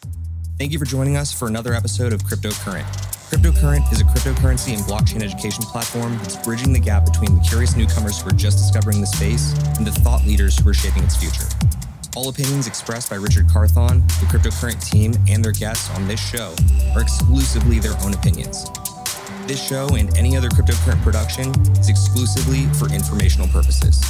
Thank 0.58 0.72
you 0.72 0.78
for 0.78 0.84
joining 0.84 1.16
us 1.16 1.32
for 1.32 1.48
another 1.48 1.74
episode 1.74 2.12
of 2.12 2.22
Cryptocurrent. 2.22 2.86
Cryptocurrent 3.28 3.92
is 3.92 4.00
a 4.00 4.04
cryptocurrency 4.04 4.72
and 4.72 4.82
blockchain 4.84 5.22
education 5.22 5.64
platform 5.64 6.16
that's 6.18 6.36
bridging 6.36 6.72
the 6.72 6.80
gap 6.80 7.04
between 7.04 7.34
the 7.34 7.40
curious 7.42 7.76
newcomers 7.76 8.20
who 8.20 8.28
are 8.28 8.32
just 8.32 8.56
discovering 8.56 9.00
the 9.00 9.06
space 9.06 9.52
and 9.76 9.86
the 9.86 9.90
thought 9.90 10.24
leaders 10.24 10.58
who 10.58 10.68
are 10.70 10.74
shaping 10.74 11.02
its 11.02 11.16
future. 11.16 11.44
All 12.16 12.30
opinions 12.30 12.66
expressed 12.66 13.10
by 13.10 13.16
Richard 13.16 13.48
Carthon, 13.50 14.00
the 14.20 14.26
Cryptocurrent 14.30 14.82
team, 14.82 15.12
and 15.28 15.44
their 15.44 15.52
guests 15.52 15.90
on 15.90 16.08
this 16.08 16.20
show 16.20 16.54
are 16.94 17.02
exclusively 17.02 17.78
their 17.78 17.94
own 18.02 18.14
opinions. 18.14 18.64
This 19.46 19.64
show 19.64 19.86
and 19.94 20.12
any 20.16 20.36
other 20.36 20.48
cryptocurrency 20.48 21.00
production 21.04 21.50
is 21.78 21.88
exclusively 21.88 22.66
for 22.74 22.92
informational 22.92 23.46
purposes. 23.46 24.02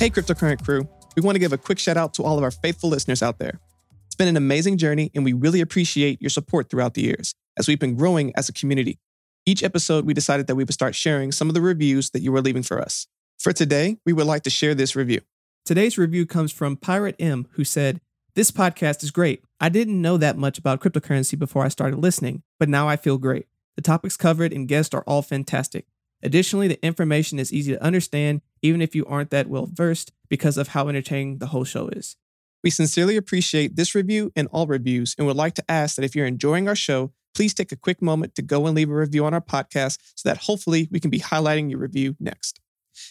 Hey, 0.00 0.10
cryptocurrency 0.10 0.64
crew. 0.64 0.88
We 1.14 1.22
want 1.22 1.36
to 1.36 1.38
give 1.38 1.52
a 1.52 1.58
quick 1.58 1.78
shout 1.78 1.96
out 1.96 2.14
to 2.14 2.24
all 2.24 2.36
of 2.36 2.42
our 2.42 2.50
faithful 2.50 2.90
listeners 2.90 3.22
out 3.22 3.38
there. 3.38 3.60
It's 4.06 4.16
been 4.16 4.26
an 4.26 4.36
amazing 4.36 4.76
journey, 4.76 5.12
and 5.14 5.24
we 5.24 5.34
really 5.34 5.60
appreciate 5.60 6.20
your 6.20 6.30
support 6.30 6.68
throughout 6.68 6.94
the 6.94 7.02
years 7.02 7.36
as 7.56 7.68
we've 7.68 7.78
been 7.78 7.94
growing 7.94 8.32
as 8.34 8.48
a 8.48 8.52
community. 8.52 8.98
Each 9.46 9.62
episode, 9.62 10.04
we 10.04 10.14
decided 10.14 10.48
that 10.48 10.56
we 10.56 10.64
would 10.64 10.74
start 10.74 10.96
sharing 10.96 11.30
some 11.30 11.46
of 11.46 11.54
the 11.54 11.60
reviews 11.60 12.10
that 12.10 12.22
you 12.22 12.32
were 12.32 12.42
leaving 12.42 12.64
for 12.64 12.80
us. 12.80 13.06
For 13.38 13.52
today, 13.52 13.98
we 14.04 14.12
would 14.12 14.26
like 14.26 14.42
to 14.42 14.50
share 14.50 14.74
this 14.74 14.96
review. 14.96 15.20
Today's 15.64 15.96
review 15.96 16.26
comes 16.26 16.50
from 16.50 16.76
Pirate 16.76 17.14
M, 17.20 17.46
who 17.52 17.62
said, 17.62 18.00
This 18.38 18.52
podcast 18.52 19.02
is 19.02 19.10
great. 19.10 19.42
I 19.58 19.68
didn't 19.68 20.00
know 20.00 20.16
that 20.16 20.38
much 20.38 20.58
about 20.58 20.80
cryptocurrency 20.80 21.36
before 21.36 21.64
I 21.64 21.68
started 21.68 21.98
listening, 21.98 22.44
but 22.60 22.68
now 22.68 22.88
I 22.88 22.94
feel 22.94 23.18
great. 23.18 23.48
The 23.74 23.82
topics 23.82 24.16
covered 24.16 24.52
and 24.52 24.68
guests 24.68 24.94
are 24.94 25.02
all 25.08 25.22
fantastic. 25.22 25.86
Additionally, 26.22 26.68
the 26.68 26.80
information 26.86 27.40
is 27.40 27.52
easy 27.52 27.72
to 27.72 27.82
understand 27.82 28.42
even 28.62 28.80
if 28.80 28.94
you 28.94 29.04
aren't 29.06 29.30
that 29.30 29.48
well 29.48 29.68
versed 29.68 30.12
because 30.28 30.56
of 30.56 30.68
how 30.68 30.86
entertaining 30.86 31.38
the 31.38 31.48
whole 31.48 31.64
show 31.64 31.88
is. 31.88 32.14
We 32.62 32.70
sincerely 32.70 33.16
appreciate 33.16 33.74
this 33.74 33.96
review 33.96 34.30
and 34.36 34.46
all 34.52 34.68
reviews 34.68 35.16
and 35.18 35.26
would 35.26 35.34
like 35.34 35.54
to 35.54 35.68
ask 35.68 35.96
that 35.96 36.04
if 36.04 36.14
you're 36.14 36.24
enjoying 36.24 36.68
our 36.68 36.76
show, 36.76 37.10
please 37.34 37.54
take 37.54 37.72
a 37.72 37.76
quick 37.76 38.00
moment 38.00 38.36
to 38.36 38.42
go 38.42 38.68
and 38.68 38.76
leave 38.76 38.90
a 38.90 38.94
review 38.94 39.24
on 39.24 39.34
our 39.34 39.40
podcast 39.40 39.98
so 40.14 40.28
that 40.28 40.42
hopefully 40.42 40.88
we 40.92 41.00
can 41.00 41.10
be 41.10 41.18
highlighting 41.18 41.72
your 41.72 41.80
review 41.80 42.14
next. 42.20 42.60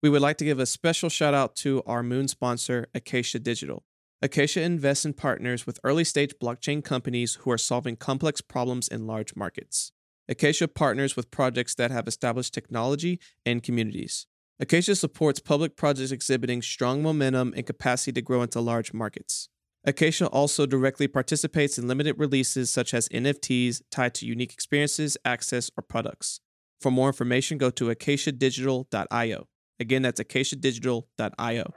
We 0.00 0.08
would 0.08 0.22
like 0.22 0.36
to 0.38 0.44
give 0.44 0.60
a 0.60 0.66
special 0.66 1.08
shout 1.08 1.34
out 1.34 1.56
to 1.56 1.82
our 1.84 2.04
moon 2.04 2.28
sponsor, 2.28 2.86
Acacia 2.94 3.40
Digital. 3.40 3.82
Acacia 4.22 4.62
invests 4.62 5.04
in 5.04 5.12
partners 5.12 5.66
with 5.66 5.80
early 5.82 6.04
stage 6.04 6.34
blockchain 6.40 6.84
companies 6.84 7.34
who 7.34 7.50
are 7.50 7.58
solving 7.58 7.96
complex 7.96 8.40
problems 8.40 8.86
in 8.86 9.08
large 9.08 9.34
markets. 9.34 9.90
Acacia 10.28 10.68
partners 10.68 11.16
with 11.16 11.32
projects 11.32 11.74
that 11.74 11.90
have 11.90 12.06
established 12.06 12.54
technology 12.54 13.18
and 13.44 13.62
communities. 13.62 14.28
Acacia 14.60 14.94
supports 14.94 15.40
public 15.40 15.74
projects 15.74 16.12
exhibiting 16.12 16.62
strong 16.62 17.02
momentum 17.02 17.52
and 17.56 17.66
capacity 17.66 18.12
to 18.12 18.22
grow 18.22 18.42
into 18.42 18.60
large 18.60 18.92
markets. 18.92 19.48
Acacia 19.84 20.28
also 20.28 20.64
directly 20.64 21.08
participates 21.08 21.76
in 21.76 21.88
limited 21.88 22.16
releases 22.18 22.70
such 22.70 22.94
as 22.94 23.08
NFTs 23.08 23.82
tied 23.90 24.14
to 24.14 24.26
unique 24.26 24.52
experiences, 24.52 25.16
access, 25.24 25.72
or 25.76 25.82
products. 25.82 26.40
For 26.80 26.92
more 26.92 27.08
information, 27.08 27.58
go 27.58 27.70
to 27.70 27.86
acaciadigital.io. 27.86 29.48
Again, 29.80 30.02
that's 30.02 30.20
acaciadigital.io. 30.20 31.74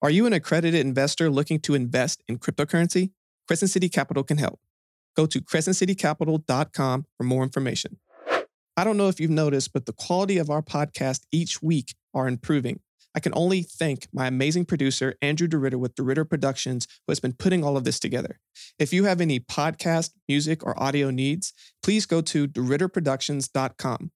Are 0.00 0.10
you 0.10 0.26
an 0.26 0.32
accredited 0.32 0.80
investor 0.80 1.30
looking 1.30 1.58
to 1.60 1.74
invest 1.74 2.22
in 2.28 2.38
cryptocurrency? 2.38 3.10
Crescent 3.46 3.70
City 3.70 3.88
Capital 3.88 4.22
can 4.22 4.38
help. 4.38 4.60
Go 5.16 5.26
to 5.26 5.40
crescentcitycapital.com 5.40 7.06
for 7.16 7.24
more 7.24 7.42
information. 7.42 7.98
I 8.76 8.84
don't 8.84 8.96
know 8.96 9.08
if 9.08 9.18
you've 9.18 9.30
noticed, 9.30 9.72
but 9.72 9.86
the 9.86 9.92
quality 9.92 10.38
of 10.38 10.50
our 10.50 10.62
podcast 10.62 11.22
each 11.32 11.60
week 11.60 11.94
are 12.14 12.28
improving. 12.28 12.80
I 13.14 13.20
can 13.20 13.32
only 13.34 13.62
thank 13.62 14.06
my 14.12 14.28
amazing 14.28 14.66
producer, 14.66 15.16
Andrew 15.20 15.48
DeRitter 15.48 15.80
with 15.80 15.96
DeRitter 15.96 16.28
Productions, 16.28 16.86
who 17.04 17.10
has 17.10 17.18
been 17.18 17.32
putting 17.32 17.64
all 17.64 17.76
of 17.76 17.82
this 17.82 17.98
together. 17.98 18.38
If 18.78 18.92
you 18.92 19.06
have 19.06 19.20
any 19.20 19.40
podcast, 19.40 20.12
music, 20.28 20.64
or 20.64 20.80
audio 20.80 21.10
needs, 21.10 21.52
please 21.82 22.06
go 22.06 22.20
to 22.20 22.46
DeRitterProductions.com. 22.46 24.12